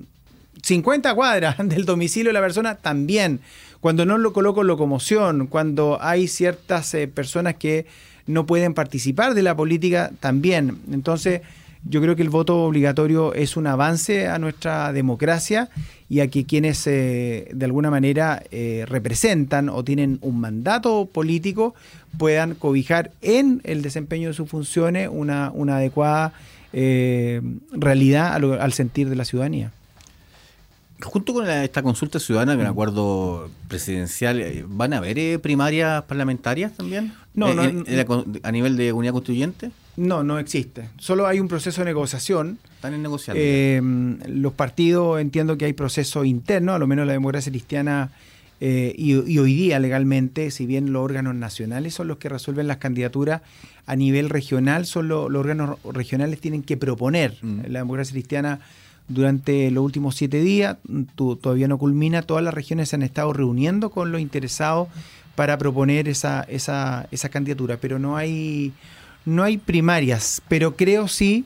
50 0.62 1.14
cuadras 1.14 1.56
del 1.68 1.84
domicilio 1.84 2.30
de 2.30 2.34
la 2.34 2.40
persona, 2.40 2.76
también. 2.76 3.40
Cuando 3.80 4.06
no 4.06 4.16
lo 4.18 4.32
coloco 4.32 4.64
locomoción, 4.64 5.46
cuando 5.46 5.98
hay 6.00 6.28
ciertas 6.28 6.96
personas 7.14 7.56
que 7.56 7.86
no 8.26 8.46
pueden 8.46 8.74
participar 8.74 9.34
de 9.34 9.42
la 9.42 9.54
política 9.54 10.10
también. 10.20 10.78
Entonces, 10.90 11.42
yo 11.88 12.00
creo 12.00 12.16
que 12.16 12.22
el 12.22 12.30
voto 12.30 12.64
obligatorio 12.64 13.34
es 13.34 13.56
un 13.56 13.66
avance 13.66 14.28
a 14.28 14.38
nuestra 14.38 14.92
democracia 14.92 15.68
y 16.08 16.20
a 16.20 16.28
que 16.28 16.44
quienes 16.44 16.86
eh, 16.86 17.48
de 17.52 17.64
alguna 17.64 17.90
manera 17.90 18.42
eh, 18.50 18.84
representan 18.86 19.68
o 19.68 19.82
tienen 19.84 20.18
un 20.22 20.40
mandato 20.40 21.06
político 21.06 21.74
puedan 22.18 22.54
cobijar 22.54 23.12
en 23.22 23.60
el 23.64 23.82
desempeño 23.82 24.28
de 24.28 24.34
sus 24.34 24.48
funciones 24.48 25.08
una, 25.12 25.50
una 25.52 25.76
adecuada 25.76 26.32
eh, 26.72 27.40
realidad 27.72 28.34
al 28.34 28.72
sentir 28.72 29.08
de 29.08 29.16
la 29.16 29.24
ciudadanía. 29.24 29.72
Junto 31.02 31.34
con 31.34 31.48
esta 31.48 31.82
consulta 31.82 32.18
ciudadana, 32.18 32.52
con 32.52 32.62
el 32.62 32.70
acuerdo 32.70 33.50
presidencial, 33.68 34.40
eh, 34.40 34.64
¿van 34.66 34.94
a 34.94 34.98
haber 34.98 35.18
eh, 35.18 35.38
primarias 35.38 36.02
parlamentarias 36.04 36.72
también? 36.72 37.12
No, 37.34 37.52
no, 37.52 37.62
a 38.42 38.52
nivel 38.52 38.76
de 38.76 38.92
unidad 38.92 39.12
constituyente. 39.12 39.70
No, 39.96 40.22
no 40.22 40.38
existe. 40.38 40.88
Solo 40.98 41.26
hay 41.26 41.40
un 41.40 41.48
proceso 41.48 41.80
de 41.80 41.86
negociación. 41.86 42.58
Están 42.74 42.94
en 42.94 43.02
negociación. 43.02 43.36
Eh, 43.38 43.80
los 44.28 44.52
partidos 44.52 45.20
entiendo 45.20 45.56
que 45.56 45.64
hay 45.64 45.72
proceso 45.72 46.24
interno, 46.24 46.74
a 46.74 46.78
lo 46.78 46.86
menos 46.86 47.06
la 47.06 47.12
democracia 47.12 47.50
cristiana 47.50 48.10
y, 48.58 49.14
hoy 49.14 49.54
día 49.54 49.78
legalmente, 49.78 50.50
si 50.50 50.64
bien 50.64 50.92
los 50.92 51.02
órganos 51.02 51.34
nacionales 51.34 51.92
son 51.94 52.08
los 52.08 52.16
que 52.16 52.28
resuelven 52.30 52.66
las 52.66 52.78
candidaturas, 52.78 53.42
a 53.86 53.96
nivel 53.96 54.30
regional 54.30 54.86
son 54.86 55.08
los 55.08 55.30
órganos 55.34 55.78
regionales 55.84 56.40
tienen 56.40 56.62
que 56.62 56.76
proponer. 56.76 57.36
Mm. 57.42 57.60
La 57.68 57.80
democracia 57.80 58.12
cristiana 58.12 58.60
durante 59.08 59.70
los 59.70 59.84
últimos 59.84 60.16
siete 60.16 60.40
días, 60.40 60.78
todavía 61.14 61.68
no 61.68 61.78
culmina, 61.78 62.22
todas 62.22 62.42
las 62.42 62.54
regiones 62.54 62.88
se 62.88 62.96
han 62.96 63.02
estado 63.02 63.32
reuniendo 63.32 63.90
con 63.90 64.10
los 64.10 64.20
interesados 64.20 64.88
para 65.36 65.58
proponer 65.58 66.08
esa, 66.08 66.42
esa, 66.42 67.06
esa 67.10 67.28
candidatura, 67.28 67.78
pero 67.80 67.98
no 67.98 68.16
hay, 68.16 68.72
no 69.26 69.42
hay 69.42 69.58
primarias, 69.58 70.40
pero 70.48 70.76
creo 70.76 71.08
sí 71.08 71.44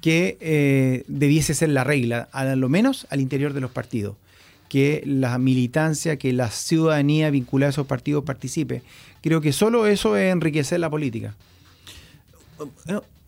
que 0.00 0.36
eh, 0.40 1.04
debiese 1.06 1.54
ser 1.54 1.68
la 1.68 1.84
regla, 1.84 2.28
a 2.32 2.44
lo 2.56 2.68
menos 2.68 3.06
al 3.10 3.20
interior 3.20 3.52
de 3.52 3.60
los 3.60 3.70
partidos, 3.70 4.16
que 4.68 5.02
la 5.06 5.38
militancia, 5.38 6.16
que 6.16 6.32
la 6.32 6.50
ciudadanía 6.50 7.30
vinculada 7.30 7.68
a 7.68 7.70
esos 7.70 7.86
partidos 7.86 8.24
participe. 8.24 8.82
Creo 9.22 9.40
que 9.40 9.52
solo 9.52 9.86
eso 9.86 10.16
es 10.16 10.32
enriquecer 10.32 10.80
la 10.80 10.90
política 10.90 11.34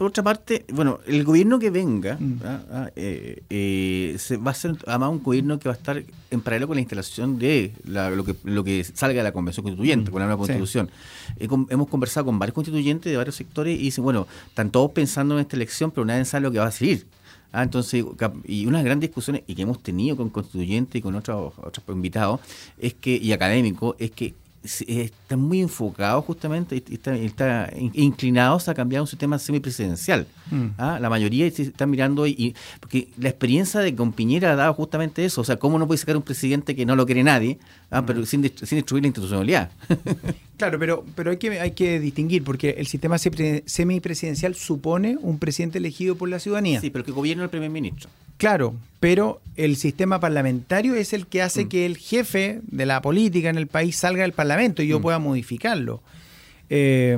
por 0.02 0.08
otra 0.08 0.24
parte, 0.24 0.64
bueno, 0.72 0.98
el 1.06 1.22
gobierno 1.22 1.60
que 1.60 1.70
venga 1.70 2.16
mm. 2.18 2.40
¿ah? 2.44 2.62
Ah, 2.72 2.90
eh, 2.96 3.40
eh, 3.48 4.16
se 4.18 4.36
va 4.36 4.50
a 4.50 4.54
ser 4.54 4.76
además 4.84 5.10
un 5.10 5.22
gobierno 5.22 5.60
que 5.60 5.68
va 5.68 5.76
a 5.76 5.78
estar 5.78 6.02
en 6.32 6.40
paralelo 6.40 6.66
con 6.66 6.74
la 6.74 6.80
instalación 6.80 7.38
de 7.38 7.72
lo, 7.84 8.24
que, 8.24 8.34
lo 8.42 8.64
que 8.64 8.82
salga 8.82 9.18
de 9.18 9.22
la 9.22 9.30
Convención 9.30 9.62
Constituyente, 9.62 10.10
mm. 10.10 10.12
con 10.12 10.18
la 10.18 10.26
nueva 10.26 10.38
Constitución. 10.38 10.90
hemos 11.38 11.86
conversado 11.86 12.26
con 12.26 12.36
varios 12.40 12.54
constituyentes 12.54 13.12
de 13.12 13.16
varios 13.16 13.36
sectores 13.36 13.78
y 13.78 13.84
dicen, 13.84 14.02
bueno, 14.02 14.26
están 14.48 14.70
todos 14.70 14.90
pensando 14.90 15.36
en 15.36 15.42
esta 15.42 15.54
elección, 15.54 15.92
pero 15.92 16.04
nadie 16.04 16.24
sabe 16.24 16.42
lo 16.42 16.50
que 16.50 16.58
va 16.58 16.66
a 16.66 16.72
seguir. 16.72 17.06
Ah, 17.52 17.62
entonces, 17.62 18.04
y 18.44 18.66
una 18.66 18.82
gran 18.82 18.98
discusiones 18.98 19.44
y 19.46 19.54
que 19.54 19.62
hemos 19.62 19.80
tenido 19.84 20.16
con 20.16 20.30
constituyentes 20.30 20.98
y 20.98 21.02
con 21.02 21.14
otros, 21.14 21.52
otros 21.58 21.84
invitados 21.90 22.40
es 22.76 22.94
que, 22.94 23.14
y 23.14 23.30
académicos, 23.32 23.94
es 24.00 24.10
que 24.10 24.34
están 24.62 25.40
muy 25.40 25.60
enfocados 25.60 26.24
justamente, 26.24 26.82
están 26.90 27.16
está 27.16 27.70
inclinados 27.94 28.68
a 28.68 28.74
cambiar 28.74 29.02
un 29.02 29.08
sistema 29.08 29.38
semipresidencial. 29.38 30.26
Mm. 30.50 30.66
¿ah? 30.78 30.98
La 31.00 31.10
mayoría 31.10 31.46
están 31.46 31.90
mirando, 31.90 32.26
y, 32.26 32.54
porque 32.80 33.08
la 33.18 33.28
experiencia 33.28 33.80
de 33.80 33.94
con 33.94 34.12
Piñera 34.12 34.52
ha 34.52 34.56
dado 34.56 34.74
justamente 34.74 35.24
eso, 35.24 35.40
o 35.40 35.44
sea, 35.44 35.56
¿cómo 35.56 35.78
no 35.78 35.86
puede 35.86 35.98
sacar 35.98 36.16
un 36.16 36.22
presidente 36.22 36.76
que 36.76 36.86
no 36.86 36.96
lo 36.96 37.06
quiere 37.06 37.24
nadie, 37.24 37.58
¿ah? 37.92 38.04
pero 38.04 38.26
sin, 38.26 38.42
sin 38.56 38.78
destruir 38.78 39.02
la 39.04 39.08
institucionalidad? 39.08 39.70
claro, 40.56 40.78
pero, 40.78 41.04
pero 41.14 41.30
hay, 41.30 41.36
que, 41.36 41.60
hay 41.60 41.70
que 41.72 42.00
distinguir, 42.00 42.42
porque 42.42 42.70
el 42.78 42.86
sistema 42.86 43.18
semipresidencial 43.18 44.54
supone 44.54 45.16
un 45.20 45.38
presidente 45.38 45.78
elegido 45.78 46.16
por 46.16 46.28
la 46.28 46.40
ciudadanía. 46.40 46.80
Sí, 46.80 46.90
pero 46.90 47.04
que 47.04 47.12
gobierna 47.12 47.44
el 47.44 47.50
primer 47.50 47.70
ministro. 47.70 48.10
Claro, 48.38 48.74
pero 48.98 49.40
el 49.56 49.76
sistema 49.76 50.18
parlamentario 50.18 50.94
es 50.94 51.12
el 51.12 51.26
que 51.26 51.42
hace 51.42 51.66
mm. 51.66 51.68
que 51.68 51.86
el 51.86 51.96
jefe 51.96 52.60
de 52.66 52.86
la 52.86 53.00
política 53.00 53.50
en 53.50 53.56
el 53.56 53.68
país 53.68 53.96
salga 53.96 54.22
del 54.22 54.32
parlamento 54.32 54.82
y 54.82 54.88
yo 54.88 54.98
mm. 54.98 55.02
pueda 55.02 55.18
modificarlo. 55.20 56.02
Eh, 56.74 57.16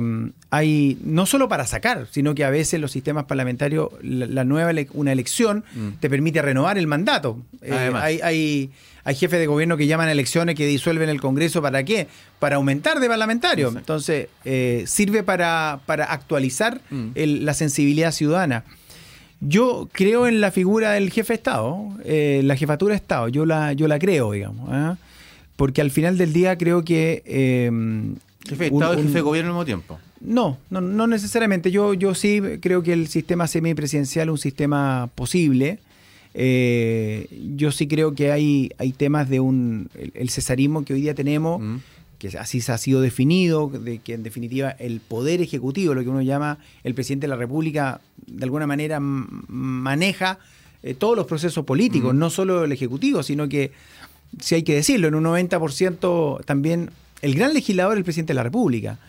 hay 0.49 0.97
no 1.03 1.25
solo 1.25 1.47
para 1.47 1.65
sacar, 1.65 2.07
sino 2.11 2.35
que 2.35 2.43
a 2.43 2.49
veces 2.49 2.79
los 2.79 2.91
sistemas 2.91 3.25
parlamentarios, 3.25 3.89
la, 4.01 4.43
nueva 4.43 4.71
una 4.93 5.11
elección 5.11 5.63
mm. 5.73 5.89
te 5.99 6.09
permite 6.09 6.41
renovar 6.41 6.77
el 6.77 6.87
mandato. 6.87 7.39
Eh, 7.61 7.91
hay, 7.95 8.19
hay, 8.21 8.69
hay, 9.05 9.15
jefes 9.15 9.39
de 9.39 9.47
gobierno 9.47 9.77
que 9.77 9.87
llaman 9.87 10.09
a 10.09 10.11
elecciones 10.11 10.55
que 10.55 10.65
disuelven 10.65 11.09
el 11.09 11.21
Congreso 11.21 11.61
para 11.61 11.83
qué? 11.83 12.07
Para 12.39 12.57
aumentar 12.57 12.99
de 12.99 13.07
parlamentario. 13.07 13.69
Entonces, 13.69 14.27
eh, 14.43 14.83
sirve 14.87 15.23
para, 15.23 15.79
para 15.85 16.05
actualizar 16.05 16.81
la 17.15 17.53
sensibilidad 17.53 18.11
ciudadana. 18.11 18.63
Yo 19.41 19.89
creo 19.91 20.27
en 20.27 20.41
la 20.41 20.51
figura 20.51 20.93
del 20.93 21.11
jefe 21.11 21.33
de 21.33 21.37
Estado, 21.37 21.89
eh, 22.03 22.41
la 22.43 22.55
jefatura 22.55 22.93
de 22.93 22.97
Estado, 22.97 23.27
yo 23.27 23.45
la, 23.45 23.73
yo 23.73 23.87
la 23.87 23.99
creo, 23.99 24.31
digamos, 24.31 24.69
¿eh? 24.73 24.97
porque 25.55 25.81
al 25.81 25.91
final 25.91 26.17
del 26.17 26.33
día 26.33 26.57
creo 26.57 26.83
que... 26.83 27.21
Eh, 27.25 27.69
¿Jefe 28.47 28.69
de 28.69 28.75
Estado 28.75 28.93
y 28.93 29.03
jefe 29.03 29.13
de 29.13 29.21
gobierno 29.21 29.51
al 29.51 29.55
mismo 29.55 29.65
tiempo? 29.65 29.99
No, 30.21 30.57
no, 30.69 30.81
no 30.81 31.07
necesariamente. 31.07 31.71
Yo, 31.71 31.93
yo 31.93 32.15
sí 32.15 32.41
creo 32.61 32.81
que 32.81 32.93
el 32.93 33.07
sistema 33.07 33.47
semipresidencial 33.47 34.29
es 34.29 34.31
un 34.31 34.37
sistema 34.37 35.09
posible. 35.13 35.79
Yo 36.35 37.71
sí 37.71 37.87
creo 37.87 38.13
que 38.13 38.31
hay, 38.31 38.71
hay 38.77 38.91
temas 38.91 39.29
de 39.29 39.39
un 39.39 39.89
el, 40.13 40.29
cesarismo 40.29 40.83
que 40.83 40.93
hoy 40.93 41.01
día 41.01 41.15
tenemos. 41.15 41.61
Mm 41.61 41.77
que 42.17 42.37
así 42.37 42.61
se 42.61 42.71
ha 42.71 42.77
sido 42.77 43.01
definido, 43.01 43.69
de 43.69 43.99
que 43.99 44.13
en 44.13 44.23
definitiva 44.23 44.69
el 44.71 44.99
poder 44.99 45.41
ejecutivo, 45.41 45.93
lo 45.93 46.03
que 46.03 46.09
uno 46.09 46.21
llama 46.21 46.59
el 46.83 46.93
presidente 46.93 47.25
de 47.25 47.29
la 47.29 47.35
República, 47.35 48.01
de 48.25 48.43
alguna 48.43 48.67
manera 48.67 48.99
maneja 48.99 50.39
eh, 50.83 50.93
todos 50.93 51.15
los 51.15 51.27
procesos 51.27 51.65
políticos, 51.65 52.15
no 52.15 52.29
solo 52.29 52.63
el 52.63 52.71
ejecutivo, 52.71 53.23
sino 53.23 53.49
que, 53.49 53.71
si 54.39 54.55
hay 54.55 54.63
que 54.63 54.75
decirlo, 54.75 55.07
en 55.07 55.15
un 55.15 55.25
90% 55.25 56.43
también 56.45 56.89
el 57.21 57.35
gran 57.35 57.53
legislador 57.53 57.93
es 57.93 57.99
el 57.99 58.03
presidente 58.03 58.33
de 58.33 58.35
la 58.35 58.43
República. 58.43 58.99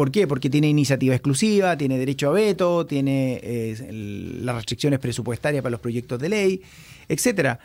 ¿Por 0.00 0.10
qué? 0.10 0.26
Porque 0.26 0.48
tiene 0.48 0.66
iniciativa 0.66 1.14
exclusiva, 1.14 1.76
tiene 1.76 1.98
derecho 1.98 2.30
a 2.30 2.32
veto, 2.32 2.86
tiene 2.86 3.38
eh, 3.42 4.38
las 4.40 4.54
restricciones 4.56 4.98
presupuestarias 4.98 5.62
para 5.62 5.72
los 5.72 5.80
proyectos 5.80 6.18
de 6.18 6.30
ley, 6.30 6.62
etcétera. 7.06 7.60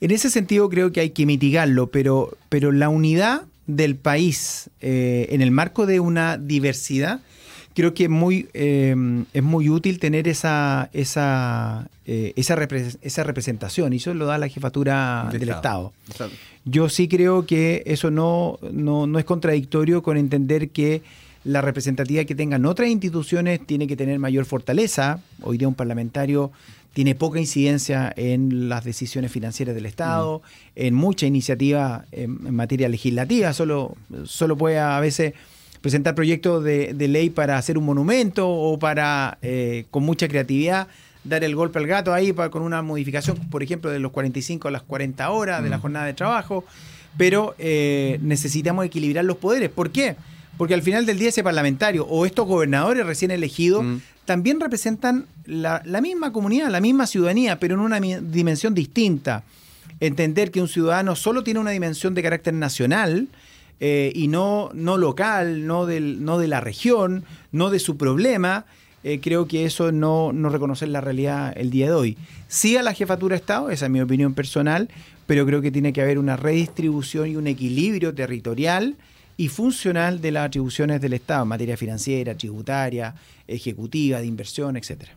En 0.00 0.12
ese 0.12 0.30
sentido 0.30 0.68
creo 0.68 0.92
que 0.92 1.00
hay 1.00 1.10
que 1.10 1.26
mitigarlo, 1.26 1.88
pero, 1.88 2.38
pero 2.48 2.70
la 2.70 2.88
unidad 2.90 3.42
del 3.66 3.96
país 3.96 4.70
eh, 4.80 5.26
en 5.30 5.42
el 5.42 5.50
marco 5.50 5.84
de 5.84 5.98
una 5.98 6.38
diversidad 6.38 7.22
creo 7.74 7.92
que 7.92 8.04
es 8.04 8.10
muy, 8.10 8.48
eh, 8.54 8.94
es 9.32 9.42
muy 9.42 9.68
útil 9.68 9.98
tener 9.98 10.28
esa, 10.28 10.90
esa, 10.92 11.88
eh, 12.06 12.32
esa, 12.36 12.56
esa, 13.02 13.24
representación 13.24 13.92
y 13.92 13.96
eso 13.96 14.14
lo 14.14 14.26
da 14.26 14.38
la 14.38 14.46
jefatura 14.46 15.28
del 15.32 15.48
Estado. 15.48 15.92
Yo 16.64 16.88
sí 16.88 17.08
creo 17.08 17.46
que 17.46 17.82
eso 17.86 18.12
no, 18.12 18.60
no, 18.70 19.08
no 19.08 19.18
es 19.18 19.24
contradictorio 19.24 20.04
con 20.04 20.16
entender 20.16 20.68
que 20.70 21.02
la 21.44 21.62
representatividad 21.62 22.26
que 22.26 22.34
tengan 22.34 22.66
otras 22.66 22.88
instituciones 22.88 23.64
tiene 23.66 23.86
que 23.86 23.96
tener 23.96 24.18
mayor 24.18 24.44
fortaleza. 24.44 25.20
Hoy 25.42 25.58
día 25.58 25.68
un 25.68 25.74
parlamentario 25.74 26.50
tiene 26.92 27.14
poca 27.14 27.38
incidencia 27.38 28.12
en 28.16 28.68
las 28.68 28.84
decisiones 28.84 29.30
financieras 29.30 29.74
del 29.74 29.86
Estado, 29.86 30.38
mm. 30.40 30.42
en 30.76 30.94
mucha 30.94 31.26
iniciativa 31.26 32.04
en, 32.12 32.54
materia 32.54 32.88
legislativa, 32.88 33.52
solo, 33.52 33.96
solo 34.24 34.56
puede 34.56 34.78
a 34.78 34.98
veces 35.00 35.34
presentar 35.80 36.14
proyectos 36.14 36.62
de, 36.64 36.92
ley 37.08 37.30
para 37.30 37.56
hacer 37.56 37.78
un 37.78 37.84
monumento 37.84 38.48
o 38.48 38.78
para, 38.78 39.38
eh, 39.40 39.86
con 39.90 40.02
mucha 40.02 40.28
creatividad, 40.28 40.88
dar 41.24 41.44
el 41.44 41.54
golpe 41.54 41.78
al 41.78 41.86
gato 41.86 42.12
ahí 42.12 42.32
para, 42.32 42.50
con 42.50 42.62
una 42.62 42.82
modificación, 42.82 43.36
por 43.50 43.62
ejemplo, 43.62 43.90
de 43.90 43.98
los 43.98 44.12
45 44.12 44.68
a 44.68 44.70
las 44.70 44.82
40 44.82 45.30
horas 45.30 45.62
de 45.62 45.70
la 45.70 45.78
mm. 45.78 45.80
jornada 45.80 46.06
de 46.06 46.14
trabajo, 46.14 46.64
pero 47.16 47.54
eh, 47.58 48.18
necesitamos 48.20 48.84
equilibrar 48.84 49.24
los 49.24 49.36
poderes. 49.36 49.70
¿Por 49.70 49.90
qué? 49.90 50.16
Porque 50.60 50.74
al 50.74 50.82
final 50.82 51.06
del 51.06 51.18
día 51.18 51.30
ese 51.30 51.42
parlamentario 51.42 52.04
o 52.04 52.26
estos 52.26 52.46
gobernadores 52.46 53.06
recién 53.06 53.30
elegidos 53.30 53.82
mm. 53.82 53.96
también 54.26 54.60
representan 54.60 55.24
la, 55.46 55.80
misma 56.02 56.34
comunidad, 56.34 56.68
la 56.68 56.82
misma 56.82 57.06
ciudadanía, 57.06 57.58
pero 57.58 57.76
en 57.76 57.80
una 57.80 57.98
dimensión 57.98 58.74
distinta. 58.74 59.42
Entender 60.00 60.50
que 60.50 60.60
un 60.60 60.68
ciudadano 60.68 61.16
solo 61.16 61.42
tiene 61.44 61.60
una 61.60 61.70
dimensión 61.70 62.12
de 62.12 62.22
carácter 62.22 62.52
nacional 62.52 63.28
eh, 63.80 64.12
y 64.14 64.28
no, 64.28 64.68
no 64.74 64.98
local, 64.98 65.66
no, 65.66 65.86
del, 65.86 66.26
no 66.26 66.38
de 66.38 66.48
la 66.48 66.60
región, 66.60 67.24
no 67.52 67.70
de 67.70 67.78
su 67.78 67.96
problema, 67.96 68.66
eh, 69.02 69.18
creo 69.22 69.48
que 69.48 69.64
eso 69.64 69.92
no, 69.92 70.30
no 70.34 70.50
reconocer 70.50 70.88
la 70.88 71.00
realidad 71.00 71.54
el 71.56 71.70
día 71.70 71.86
de 71.86 71.94
hoy. 71.94 72.18
Sí 72.48 72.76
a 72.76 72.82
la 72.82 72.92
jefatura 72.92 73.32
de 73.32 73.40
Estado, 73.40 73.70
esa 73.70 73.86
es 73.86 73.90
mi 73.90 74.02
opinión 74.02 74.34
personal, 74.34 74.90
pero 75.26 75.46
creo 75.46 75.62
que 75.62 75.70
tiene 75.70 75.94
que 75.94 76.02
haber 76.02 76.18
una 76.18 76.36
redistribución 76.36 77.28
y 77.28 77.36
un 77.36 77.46
equilibrio 77.46 78.14
territorial 78.14 78.96
y 79.40 79.48
funcional 79.48 80.20
de 80.20 80.32
las 80.32 80.48
atribuciones 80.48 81.00
del 81.00 81.14
Estado 81.14 81.44
en 81.44 81.48
materia 81.48 81.74
financiera, 81.74 82.34
tributaria, 82.34 83.14
ejecutiva, 83.48 84.20
de 84.20 84.26
inversión, 84.26 84.76
etcétera. 84.76 85.12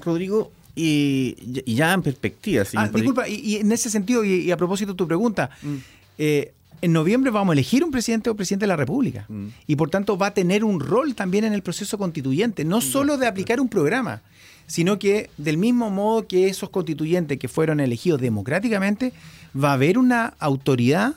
Rodrigo, 0.00 0.52
y, 0.76 1.34
ya 1.74 1.92
en 1.92 2.02
perspectiva. 2.02 2.62
Ah, 2.76 2.86
disculpa, 2.86 3.28
y, 3.28 3.56
en 3.56 3.72
ese 3.72 3.90
sentido, 3.90 4.24
y, 4.24 4.48
a 4.52 4.56
propósito 4.56 4.92
de 4.92 4.96
tu 4.96 5.08
pregunta, 5.08 5.50
mm. 5.60 5.74
eh, 6.18 6.52
en 6.80 6.92
noviembre 6.92 7.32
vamos 7.32 7.50
a 7.50 7.54
elegir 7.54 7.82
un 7.82 7.90
presidente 7.90 8.30
o 8.30 8.36
presidente 8.36 8.62
de 8.62 8.68
la 8.68 8.76
República. 8.76 9.26
Mm. 9.28 9.46
Y 9.66 9.74
por 9.74 9.90
tanto 9.90 10.16
va 10.16 10.28
a 10.28 10.34
tener 10.34 10.62
un 10.62 10.78
rol 10.78 11.16
también 11.16 11.42
en 11.42 11.52
el 11.52 11.62
proceso 11.62 11.98
constituyente, 11.98 12.64
no 12.64 12.80
solo 12.80 13.18
de 13.18 13.26
aplicar 13.26 13.60
un 13.60 13.68
programa, 13.68 14.22
sino 14.68 15.00
que 15.00 15.30
del 15.36 15.58
mismo 15.58 15.90
modo 15.90 16.28
que 16.28 16.46
esos 16.46 16.70
constituyentes 16.70 17.40
que 17.40 17.48
fueron 17.48 17.80
elegidos 17.80 18.20
democráticamente, 18.20 19.12
va 19.52 19.70
a 19.70 19.72
haber 19.72 19.98
una 19.98 20.34
autoridad 20.38 21.16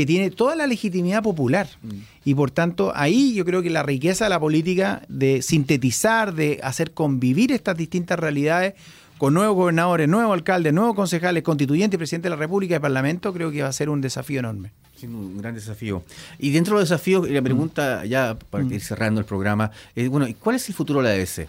que 0.00 0.06
tiene 0.06 0.30
toda 0.30 0.56
la 0.56 0.66
legitimidad 0.66 1.22
popular. 1.22 1.68
Mm. 1.82 1.90
Y 2.24 2.34
por 2.34 2.50
tanto, 2.50 2.90
ahí 2.96 3.34
yo 3.34 3.44
creo 3.44 3.60
que 3.60 3.68
la 3.68 3.82
riqueza 3.82 4.24
de 4.24 4.30
la 4.30 4.40
política 4.40 5.02
de 5.08 5.42
sintetizar, 5.42 6.34
de 6.34 6.58
hacer 6.62 6.92
convivir 6.92 7.52
estas 7.52 7.76
distintas 7.76 8.18
realidades 8.18 8.72
con 9.18 9.34
nuevos 9.34 9.54
gobernadores, 9.54 10.08
nuevos 10.08 10.32
alcaldes, 10.32 10.72
nuevos 10.72 10.94
concejales, 10.94 11.42
constituyentes, 11.42 11.98
presidente 11.98 12.30
de 12.30 12.30
la 12.30 12.36
República 12.36 12.76
y 12.76 12.78
Parlamento, 12.78 13.30
creo 13.34 13.50
que 13.50 13.60
va 13.60 13.68
a 13.68 13.72
ser 13.74 13.90
un 13.90 14.00
desafío 14.00 14.40
enorme. 14.40 14.70
Sí, 14.96 15.04
un 15.04 15.36
gran 15.36 15.54
desafío. 15.54 16.02
Y 16.38 16.50
dentro 16.50 16.76
de 16.76 16.80
los 16.80 16.88
desafíos, 16.88 17.28
la 17.28 17.42
pregunta, 17.42 18.00
mm. 18.02 18.08
ya 18.08 18.38
para 18.48 18.64
ir 18.64 18.76
mm. 18.76 18.80
cerrando 18.80 19.20
el 19.20 19.26
programa, 19.26 19.70
es, 19.94 20.08
bueno, 20.08 20.26
¿cuál 20.40 20.56
es 20.56 20.66
el 20.70 20.74
futuro 20.74 21.02
de 21.02 21.08
la 21.10 21.14
EBC? 21.14 21.46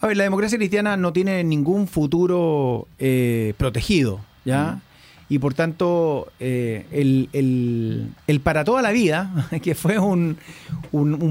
A 0.00 0.06
ver, 0.06 0.16
la 0.16 0.24
democracia 0.24 0.56
cristiana 0.56 0.96
no 0.96 1.12
tiene 1.12 1.44
ningún 1.44 1.88
futuro 1.88 2.88
eh, 2.98 3.52
protegido, 3.58 4.20
¿ya? 4.46 4.80
Y 5.28 5.38
por 5.38 5.54
tanto 5.54 6.32
eh, 6.38 6.86
el, 6.92 8.40
para 8.42 8.64
toda 8.64 8.82
la 8.82 8.92
vida, 8.92 9.48
que 9.62 9.74
fue 9.74 9.98
un, 9.98 10.36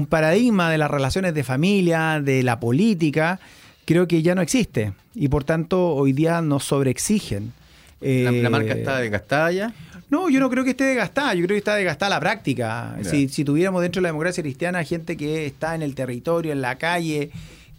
paradigma 0.08 0.70
de 0.70 0.78
las 0.78 0.90
relaciones 0.90 1.34
de 1.34 1.44
familia, 1.44 2.20
de 2.20 2.42
la 2.42 2.60
política, 2.60 3.38
creo 3.84 4.08
que 4.08 4.22
ya 4.22 4.34
no 4.34 4.42
existe 4.42 4.92
y 5.14 5.28
por 5.28 5.44
tanto 5.44 5.94
hoy 5.94 6.12
día 6.12 6.40
nos 6.40 6.64
sobreexigen. 6.64 7.52
¿La, 8.00 8.50
marca 8.50 8.74
eh, 8.74 8.78
está 8.80 8.98
desgastada 8.98 9.50
ya? 9.50 9.74
No, 10.10 10.28
yo 10.28 10.38
no 10.38 10.50
creo 10.50 10.62
que 10.62 10.70
esté 10.70 10.84
desgastada, 10.84 11.32
yo 11.34 11.44
creo 11.44 11.54
que 11.54 11.58
está 11.58 11.74
desgastada 11.74 12.10
la 12.10 12.20
práctica. 12.20 12.96
Si, 13.02 13.28
si 13.28 13.44
tuviéramos 13.44 13.80
dentro 13.80 14.00
de 14.00 14.02
la 14.02 14.08
democracia 14.08 14.42
cristiana 14.42 14.84
gente 14.84 15.16
que 15.16 15.46
está 15.46 15.74
en 15.74 15.82
el 15.82 15.94
territorio, 15.94 16.52
en 16.52 16.60
la 16.60 16.76
calle, 16.76 17.30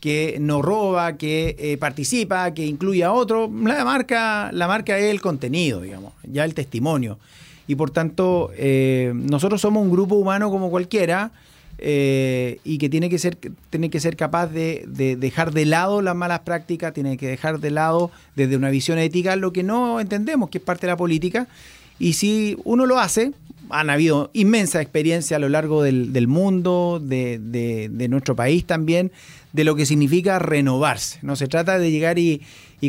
que 0.05 0.37
no 0.39 0.61
roba, 0.61 1.17
que 1.17 1.55
eh, 1.57 1.77
participa, 1.77 2.53
que 2.53 2.63
incluye 2.63 3.03
a 3.03 3.11
otro. 3.11 3.51
La 3.63 3.83
marca, 3.83 4.51
la 4.51 4.67
marca 4.67 4.99
es 4.99 5.05
el 5.05 5.19
contenido, 5.19 5.81
digamos, 5.81 6.13
ya 6.21 6.45
el 6.45 6.53
testimonio. 6.53 7.17
Y 7.65 7.73
por 7.73 7.89
tanto, 7.89 8.51
eh, 8.55 9.13
nosotros 9.15 9.61
somos 9.61 9.81
un 9.81 9.89
grupo 9.89 10.13
humano 10.13 10.51
como 10.51 10.69
cualquiera 10.69 11.31
eh, 11.79 12.59
y 12.63 12.77
que 12.77 12.87
tiene 12.87 13.09
que 13.09 13.17
ser, 13.17 13.35
tiene 13.71 13.89
que 13.89 13.99
ser 13.99 14.15
capaz 14.15 14.45
de, 14.45 14.85
dejar 15.19 15.51
de 15.53 15.65
lado 15.65 16.03
las 16.03 16.15
malas 16.15 16.41
prácticas, 16.41 16.93
tiene 16.93 17.17
que 17.17 17.27
dejar 17.27 17.59
de 17.59 17.71
lado 17.71 18.11
desde 18.35 18.57
una 18.57 18.69
visión 18.69 18.99
ética 18.99 19.35
lo 19.35 19.53
que 19.53 19.63
no 19.63 19.99
entendemos, 19.99 20.51
que 20.51 20.59
es 20.59 20.63
parte 20.63 20.85
de 20.85 20.93
la 20.93 20.97
política. 20.97 21.47
Y 21.97 22.13
si 22.13 22.59
uno 22.63 22.85
lo 22.85 22.99
hace, 22.99 23.31
han 23.71 23.89
habido 23.89 24.29
inmensa 24.33 24.83
experiencia 24.83 25.37
a 25.37 25.39
lo 25.39 25.49
largo 25.49 25.81
del, 25.81 26.27
mundo, 26.27 27.01
de, 27.03 27.39
de, 27.39 28.07
nuestro 28.07 28.35
país 28.35 28.65
también, 28.65 29.11
de 29.55 29.63
lo 29.63 29.75
que 29.75 29.85
significa 29.85 30.37
renovarse. 30.37 31.19
No 31.21 31.37
se 31.37 31.47
trata 31.47 31.79
de 31.79 31.89
llegar 31.89 32.19
y, 32.19 32.41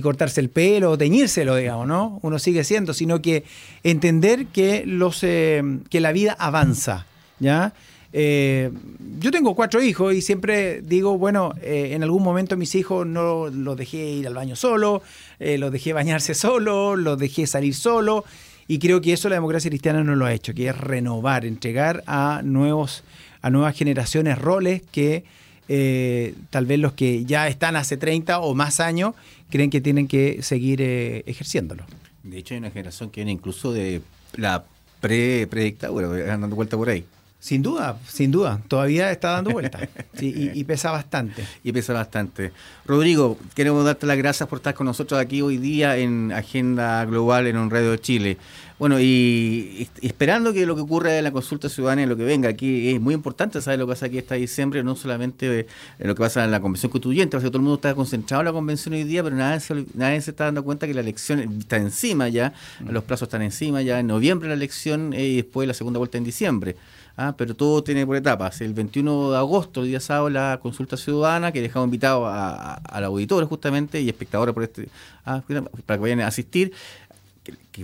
cortarse 0.02 0.42
el 0.42 0.50
pelo 0.50 0.90
o 0.90 0.98
teñírselo, 0.98 1.56
digamos, 1.56 1.86
¿no? 1.86 2.18
Uno 2.20 2.38
sigue 2.38 2.64
siendo, 2.64 2.92
sino 2.92 3.22
que 3.22 3.44
entender 3.82 4.44
que, 4.48 4.84
los, 4.84 5.22
eh, 5.22 5.62
que 5.88 6.00
la 6.00 6.12
vida 6.12 6.36
avanza, 6.38 7.06
¿ya? 7.38 7.72
Eh, 8.12 8.70
yo 9.18 9.30
tengo 9.30 9.54
cuatro 9.54 9.80
hijos 9.80 10.12
y 10.12 10.20
siempre 10.20 10.82
digo, 10.82 11.16
bueno, 11.16 11.54
eh, 11.62 11.92
en 11.92 12.02
algún 12.02 12.22
momento 12.22 12.58
mis 12.58 12.74
hijos 12.74 13.06
no 13.06 13.48
los 13.48 13.74
dejé 13.78 13.96
ir 13.96 14.26
al 14.26 14.34
baño 14.34 14.54
solo, 14.54 15.00
los 15.38 15.72
dejé 15.72 15.94
bañarse 15.94 16.34
solo, 16.46 16.94
los 16.94 17.18
dejé 17.18 17.46
salir 17.46 17.74
solo 17.74 18.22
y 18.68 18.78
creo 18.78 19.00
que 19.00 19.14
eso 19.14 19.30
la 19.30 19.36
democracia 19.36 19.70
cristiana 19.70 20.04
no 20.04 20.14
lo 20.14 20.26
ha 20.26 20.34
hecho, 20.34 20.52
que 20.52 20.68
es 20.68 20.76
renovar, 20.76 21.46
entregar 21.46 22.04
a 22.06 22.42
nuevos 22.44 23.02
a 23.40 23.48
nuevas 23.48 23.76
generaciones 23.76 24.38
roles 24.38 24.82
que 24.92 25.24
eh, 25.68 26.34
tal 26.50 26.66
vez 26.66 26.78
los 26.78 26.92
que 26.92 27.24
ya 27.24 27.48
están 27.48 27.76
hace 27.76 27.96
30 27.96 28.40
o 28.40 28.54
más 28.54 28.80
años 28.80 29.14
creen 29.50 29.70
que 29.70 29.80
tienen 29.80 30.08
que 30.08 30.42
seguir 30.42 30.80
eh, 30.80 31.22
ejerciéndolo. 31.26 31.84
De 32.22 32.38
hecho, 32.38 32.54
hay 32.54 32.58
una 32.58 32.70
generación 32.70 33.10
que 33.10 33.20
viene 33.20 33.32
incluso 33.32 33.72
de 33.72 34.02
la 34.34 34.64
pre-dictadura, 35.00 36.08
dando 36.08 36.56
vuelta 36.56 36.76
por 36.76 36.88
ahí. 36.88 37.04
Sin 37.38 37.62
duda, 37.62 37.98
sin 38.08 38.32
duda. 38.32 38.60
Todavía 38.66 39.12
está 39.12 39.30
dando 39.30 39.50
vuelta. 39.50 39.78
y, 40.20 40.64
pesa 40.64 40.90
bastante. 40.90 41.46
Y 41.62 41.70
pesa 41.70 41.92
bastante. 41.92 42.50
Rodrigo, 42.84 43.38
queremos 43.54 43.84
darte 43.84 44.06
las 44.06 44.16
gracias 44.16 44.48
por 44.48 44.58
estar 44.58 44.74
con 44.74 44.86
nosotros 44.86 45.20
aquí 45.20 45.42
hoy 45.42 45.58
día 45.58 45.96
en 45.96 46.32
Agenda 46.32 47.04
Global 47.04 47.46
en 47.46 47.58
Un 47.58 47.70
Radio 47.70 47.92
de 47.92 48.00
Chile. 48.00 48.38
Bueno, 48.78 49.00
y, 49.00 49.88
esperando 50.02 50.52
que 50.52 50.66
lo 50.66 50.76
que 50.76 50.82
ocurra 50.82 51.16
en 51.16 51.24
la 51.24 51.30
consulta 51.30 51.70
ciudadana 51.70 52.02
y 52.02 52.06
lo 52.06 52.16
que 52.16 52.24
venga 52.24 52.50
aquí, 52.50 52.90
es 52.90 53.00
muy 53.00 53.14
importante 53.14 53.62
saber 53.62 53.78
lo 53.78 53.86
que 53.86 53.92
pasa 53.92 54.06
aquí 54.06 54.18
esta 54.18 54.34
diciembre, 54.34 54.84
no 54.84 54.96
solamente 54.96 55.66
lo 55.98 56.14
que 56.14 56.20
pasa 56.20 56.44
en 56.44 56.50
la 56.50 56.60
convención 56.60 56.92
constituyente, 56.92 57.38
porque 57.38 57.48
todo 57.48 57.56
el 57.56 57.62
mundo 57.62 57.76
está 57.76 57.94
concentrado 57.94 58.42
en 58.42 58.46
la 58.46 58.52
convención 58.52 58.92
hoy 58.92 59.04
día, 59.04 59.22
pero 59.22 59.34
nadie 59.34 59.60
se, 59.60 59.86
nadie 59.94 60.20
se 60.20 60.30
está 60.30 60.44
dando 60.44 60.62
cuenta 60.62 60.86
que 60.86 60.92
la 60.92 61.00
elección 61.00 61.40
está 61.58 61.78
encima 61.78 62.28
ya, 62.28 62.52
mm. 62.80 62.90
los 62.90 63.04
plazos 63.04 63.28
están 63.28 63.42
encima 63.42 63.80
ya, 63.80 63.98
en 63.98 64.08
noviembre 64.08 64.48
la 64.48 64.54
elección 64.54 65.14
y 65.14 65.36
después 65.36 65.66
la 65.66 65.74
segunda 65.74 65.98
vuelta 65.98 66.18
en 66.18 66.24
diciembre. 66.24 66.76
¿ah? 67.16 67.34
pero 67.36 67.54
todo 67.54 67.82
tiene 67.82 68.06
por 68.06 68.16
etapas. 68.16 68.60
El 68.60 68.74
21 68.74 69.30
de 69.30 69.36
agosto, 69.38 69.82
el 69.82 69.88
día 69.88 70.00
sábado, 70.00 70.30
la 70.30 70.58
consulta 70.62 70.96
ciudadana, 70.96 71.52
que 71.52 71.60
dejamos 71.60 71.86
invitado 71.86 72.26
a, 72.26 72.74
a, 72.74 73.00
los 73.00 73.08
auditores 73.08 73.48
justamente 73.48 74.00
y 74.00 74.08
espectadores 74.08 74.54
por 74.54 74.62
este, 74.62 74.88
¿ah? 75.24 75.42
para 75.86 75.98
que 75.98 76.02
vayan 76.02 76.20
a 76.20 76.26
asistir 76.26 76.72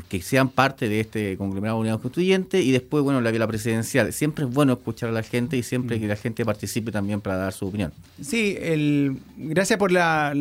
que, 0.09 0.23
sean 0.23 0.49
parte 0.49 0.89
de 0.89 1.01
este 1.01 1.37
conglomerado 1.37 1.79
de 1.79 1.81
unidad 1.83 2.01
constituyente 2.01 2.61
y 2.61 2.73
después, 2.73 3.03
bueno, 3.05 3.21
la, 3.21 3.31
la 3.31 3.47
presidencial. 3.47 4.13
Siempre 4.13 4.45
es 4.45 4.51
bueno 4.51 4.75
escuchar 4.75 5.11
a 5.11 5.13
la 5.13 5.23
gente 5.23 5.57
y 5.57 5.63
siempre 5.63 6.01
que 6.01 6.07
la 6.07 6.17
gente 6.17 6.45
participe 6.45 6.93
también 6.93 7.21
para 7.21 7.37
dar 7.37 7.53
su 7.53 7.67
opinión. 7.67 7.93
Sí, 8.21 8.57
el, 8.61 9.19
gracias 9.37 9.79
por 9.79 9.93
la, 9.93 10.33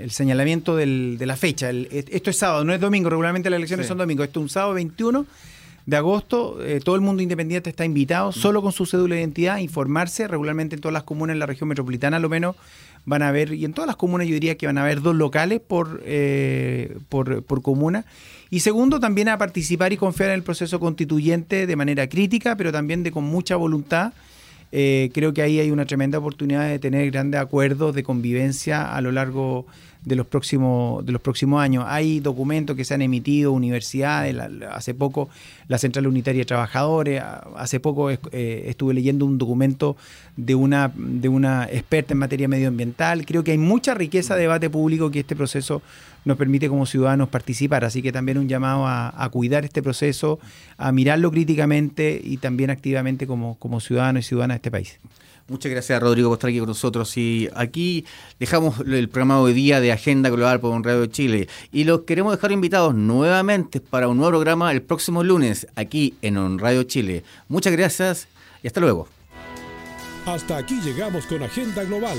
el 0.00 0.10
señalamiento 0.10 0.76
del, 0.76 1.16
de 1.18 1.26
la 1.26 1.36
fecha. 1.36 1.70
esto 1.70 2.30
es 2.30 2.36
sábado, 2.36 2.64
no 2.64 2.72
es 2.72 2.80
domingo, 2.80 3.10
regularmente 3.10 3.50
las 3.50 3.58
elecciones 3.58 3.86
son 3.86 3.98
domingo. 3.98 4.24
Esto 4.24 4.40
es 4.40 4.42
un 4.42 4.48
sábado 4.50 4.74
21 4.74 5.26
de 5.86 5.96
agosto. 5.96 6.58
Eh, 6.62 6.80
todo 6.82 6.94
el 6.94 7.00
mundo 7.00 7.22
independiente 7.22 7.70
está 7.70 7.84
invitado, 7.84 8.32
solo 8.32 8.62
con 8.62 8.72
su 8.72 8.86
cédula 8.86 9.14
de 9.14 9.20
identidad, 9.20 9.56
a 9.56 9.60
informarse 9.60 10.28
regularmente 10.28 10.74
en 10.74 10.80
todas 10.80 10.92
las 10.92 11.02
comunas 11.02 11.34
en 11.34 11.40
la 11.40 11.46
región 11.46 11.68
metropolitana, 11.68 12.16
a 12.16 12.20
lo 12.20 12.28
menos 12.28 12.56
van 13.04 13.22
a 13.22 13.28
haber, 13.28 13.52
y 13.52 13.64
en 13.64 13.72
todas 13.72 13.86
las 13.86 13.96
comunas 13.96 14.26
yo 14.26 14.34
diría 14.34 14.56
que 14.56 14.66
van 14.66 14.78
a 14.78 14.82
haber 14.82 15.02
dos 15.02 15.14
locales 15.14 15.60
por, 15.60 16.02
eh, 16.04 16.96
por, 17.08 17.42
por, 17.42 17.62
comuna. 17.62 18.04
Y 18.50 18.60
segundo, 18.60 19.00
también 19.00 19.28
a 19.28 19.38
participar 19.38 19.92
y 19.92 19.96
confiar 19.96 20.30
en 20.30 20.36
el 20.36 20.42
proceso 20.42 20.80
constituyente 20.80 21.66
de 21.66 21.76
manera 21.76 22.08
crítica, 22.08 22.56
pero 22.56 22.72
también 22.72 23.02
de 23.02 23.10
con 23.10 23.24
mucha 23.24 23.56
voluntad. 23.56 24.12
Eh, 24.76 25.10
creo 25.14 25.32
que 25.32 25.40
ahí 25.40 25.60
hay 25.60 25.70
una 25.70 25.86
tremenda 25.86 26.18
oportunidad 26.18 26.68
de 26.68 26.80
tener 26.80 27.08
grandes 27.12 27.40
acuerdos 27.40 27.94
de 27.94 28.02
convivencia 28.02 28.92
a 28.92 29.00
lo 29.00 29.12
largo 29.12 29.66
de 30.04 30.16
los 30.16 30.26
próximos 30.26 31.06
de 31.06 31.12
los 31.12 31.20
próximos 31.22 31.62
años. 31.62 31.84
Hay 31.86 32.18
documentos 32.18 32.74
que 32.74 32.84
se 32.84 32.92
han 32.92 33.00
emitido, 33.00 33.52
universidades, 33.52 34.36
hace 34.68 34.92
poco 34.92 35.28
la 35.68 35.78
Central 35.78 36.08
Unitaria 36.08 36.40
de 36.40 36.46
Trabajadores, 36.46 37.22
hace 37.56 37.78
poco 37.78 38.10
eh, 38.10 38.18
estuve 38.66 38.94
leyendo 38.94 39.24
un 39.26 39.38
documento 39.38 39.96
de 40.36 40.56
una 40.56 40.90
de 40.96 41.28
una 41.28 41.68
experta 41.70 42.14
en 42.14 42.18
materia 42.18 42.48
medioambiental. 42.48 43.26
Creo 43.26 43.44
que 43.44 43.52
hay 43.52 43.58
mucha 43.58 43.94
riqueza 43.94 44.34
de 44.34 44.40
debate 44.40 44.70
público 44.70 45.08
que 45.12 45.20
este 45.20 45.36
proceso 45.36 45.82
nos 46.24 46.36
permite 46.36 46.68
como 46.68 46.86
ciudadanos 46.86 47.28
participar, 47.28 47.84
así 47.84 48.02
que 48.02 48.12
también 48.12 48.38
un 48.38 48.48
llamado 48.48 48.86
a, 48.86 49.28
cuidar 49.30 49.64
este 49.64 49.82
proceso, 49.82 50.38
a 50.76 50.92
mirarlo 50.92 51.30
críticamente 51.30 52.20
y 52.22 52.36
también 52.36 52.70
activamente 52.70 53.26
como, 53.26 53.58
como 53.58 53.80
ciudadanos 53.80 54.24
y 54.24 54.28
ciudadanas 54.28 54.56
de 54.56 54.58
este 54.58 54.70
país. 54.70 54.98
Muchas 55.46 55.70
gracias, 55.70 56.00
Rodrigo, 56.00 56.30
por 56.30 56.36
estar 56.36 56.48
aquí 56.48 56.58
con 56.58 56.68
nosotros. 56.68 57.14
Y 57.18 57.50
aquí 57.54 58.06
dejamos 58.40 58.80
el 58.80 59.10
programa 59.10 59.40
hoy 59.40 59.52
día 59.52 59.78
de 59.80 59.92
Agenda 59.92 60.30
Global 60.30 60.58
por 60.58 60.72
un 60.72 60.82
Radio 60.82 61.02
de 61.02 61.10
Chile. 61.10 61.48
Y 61.70 61.84
los 61.84 62.02
queremos 62.02 62.34
dejar 62.34 62.50
invitados 62.50 62.94
nuevamente 62.94 63.80
para 63.80 64.08
un 64.08 64.16
nuevo 64.16 64.30
programa 64.30 64.72
el 64.72 64.80
próximo 64.80 65.22
lunes, 65.22 65.66
aquí 65.76 66.14
en 66.22 66.38
On 66.38 66.58
Radio 66.58 66.84
Chile. 66.84 67.24
Muchas 67.48 67.74
gracias 67.74 68.26
y 68.62 68.68
hasta 68.68 68.80
luego. 68.80 69.06
Hasta 70.24 70.56
aquí 70.56 70.80
llegamos 70.80 71.26
con 71.26 71.42
Agenda 71.42 71.84
Global. 71.84 72.18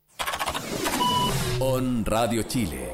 On 1.71 2.03
Radio 2.05 2.43
Chile 2.43 2.90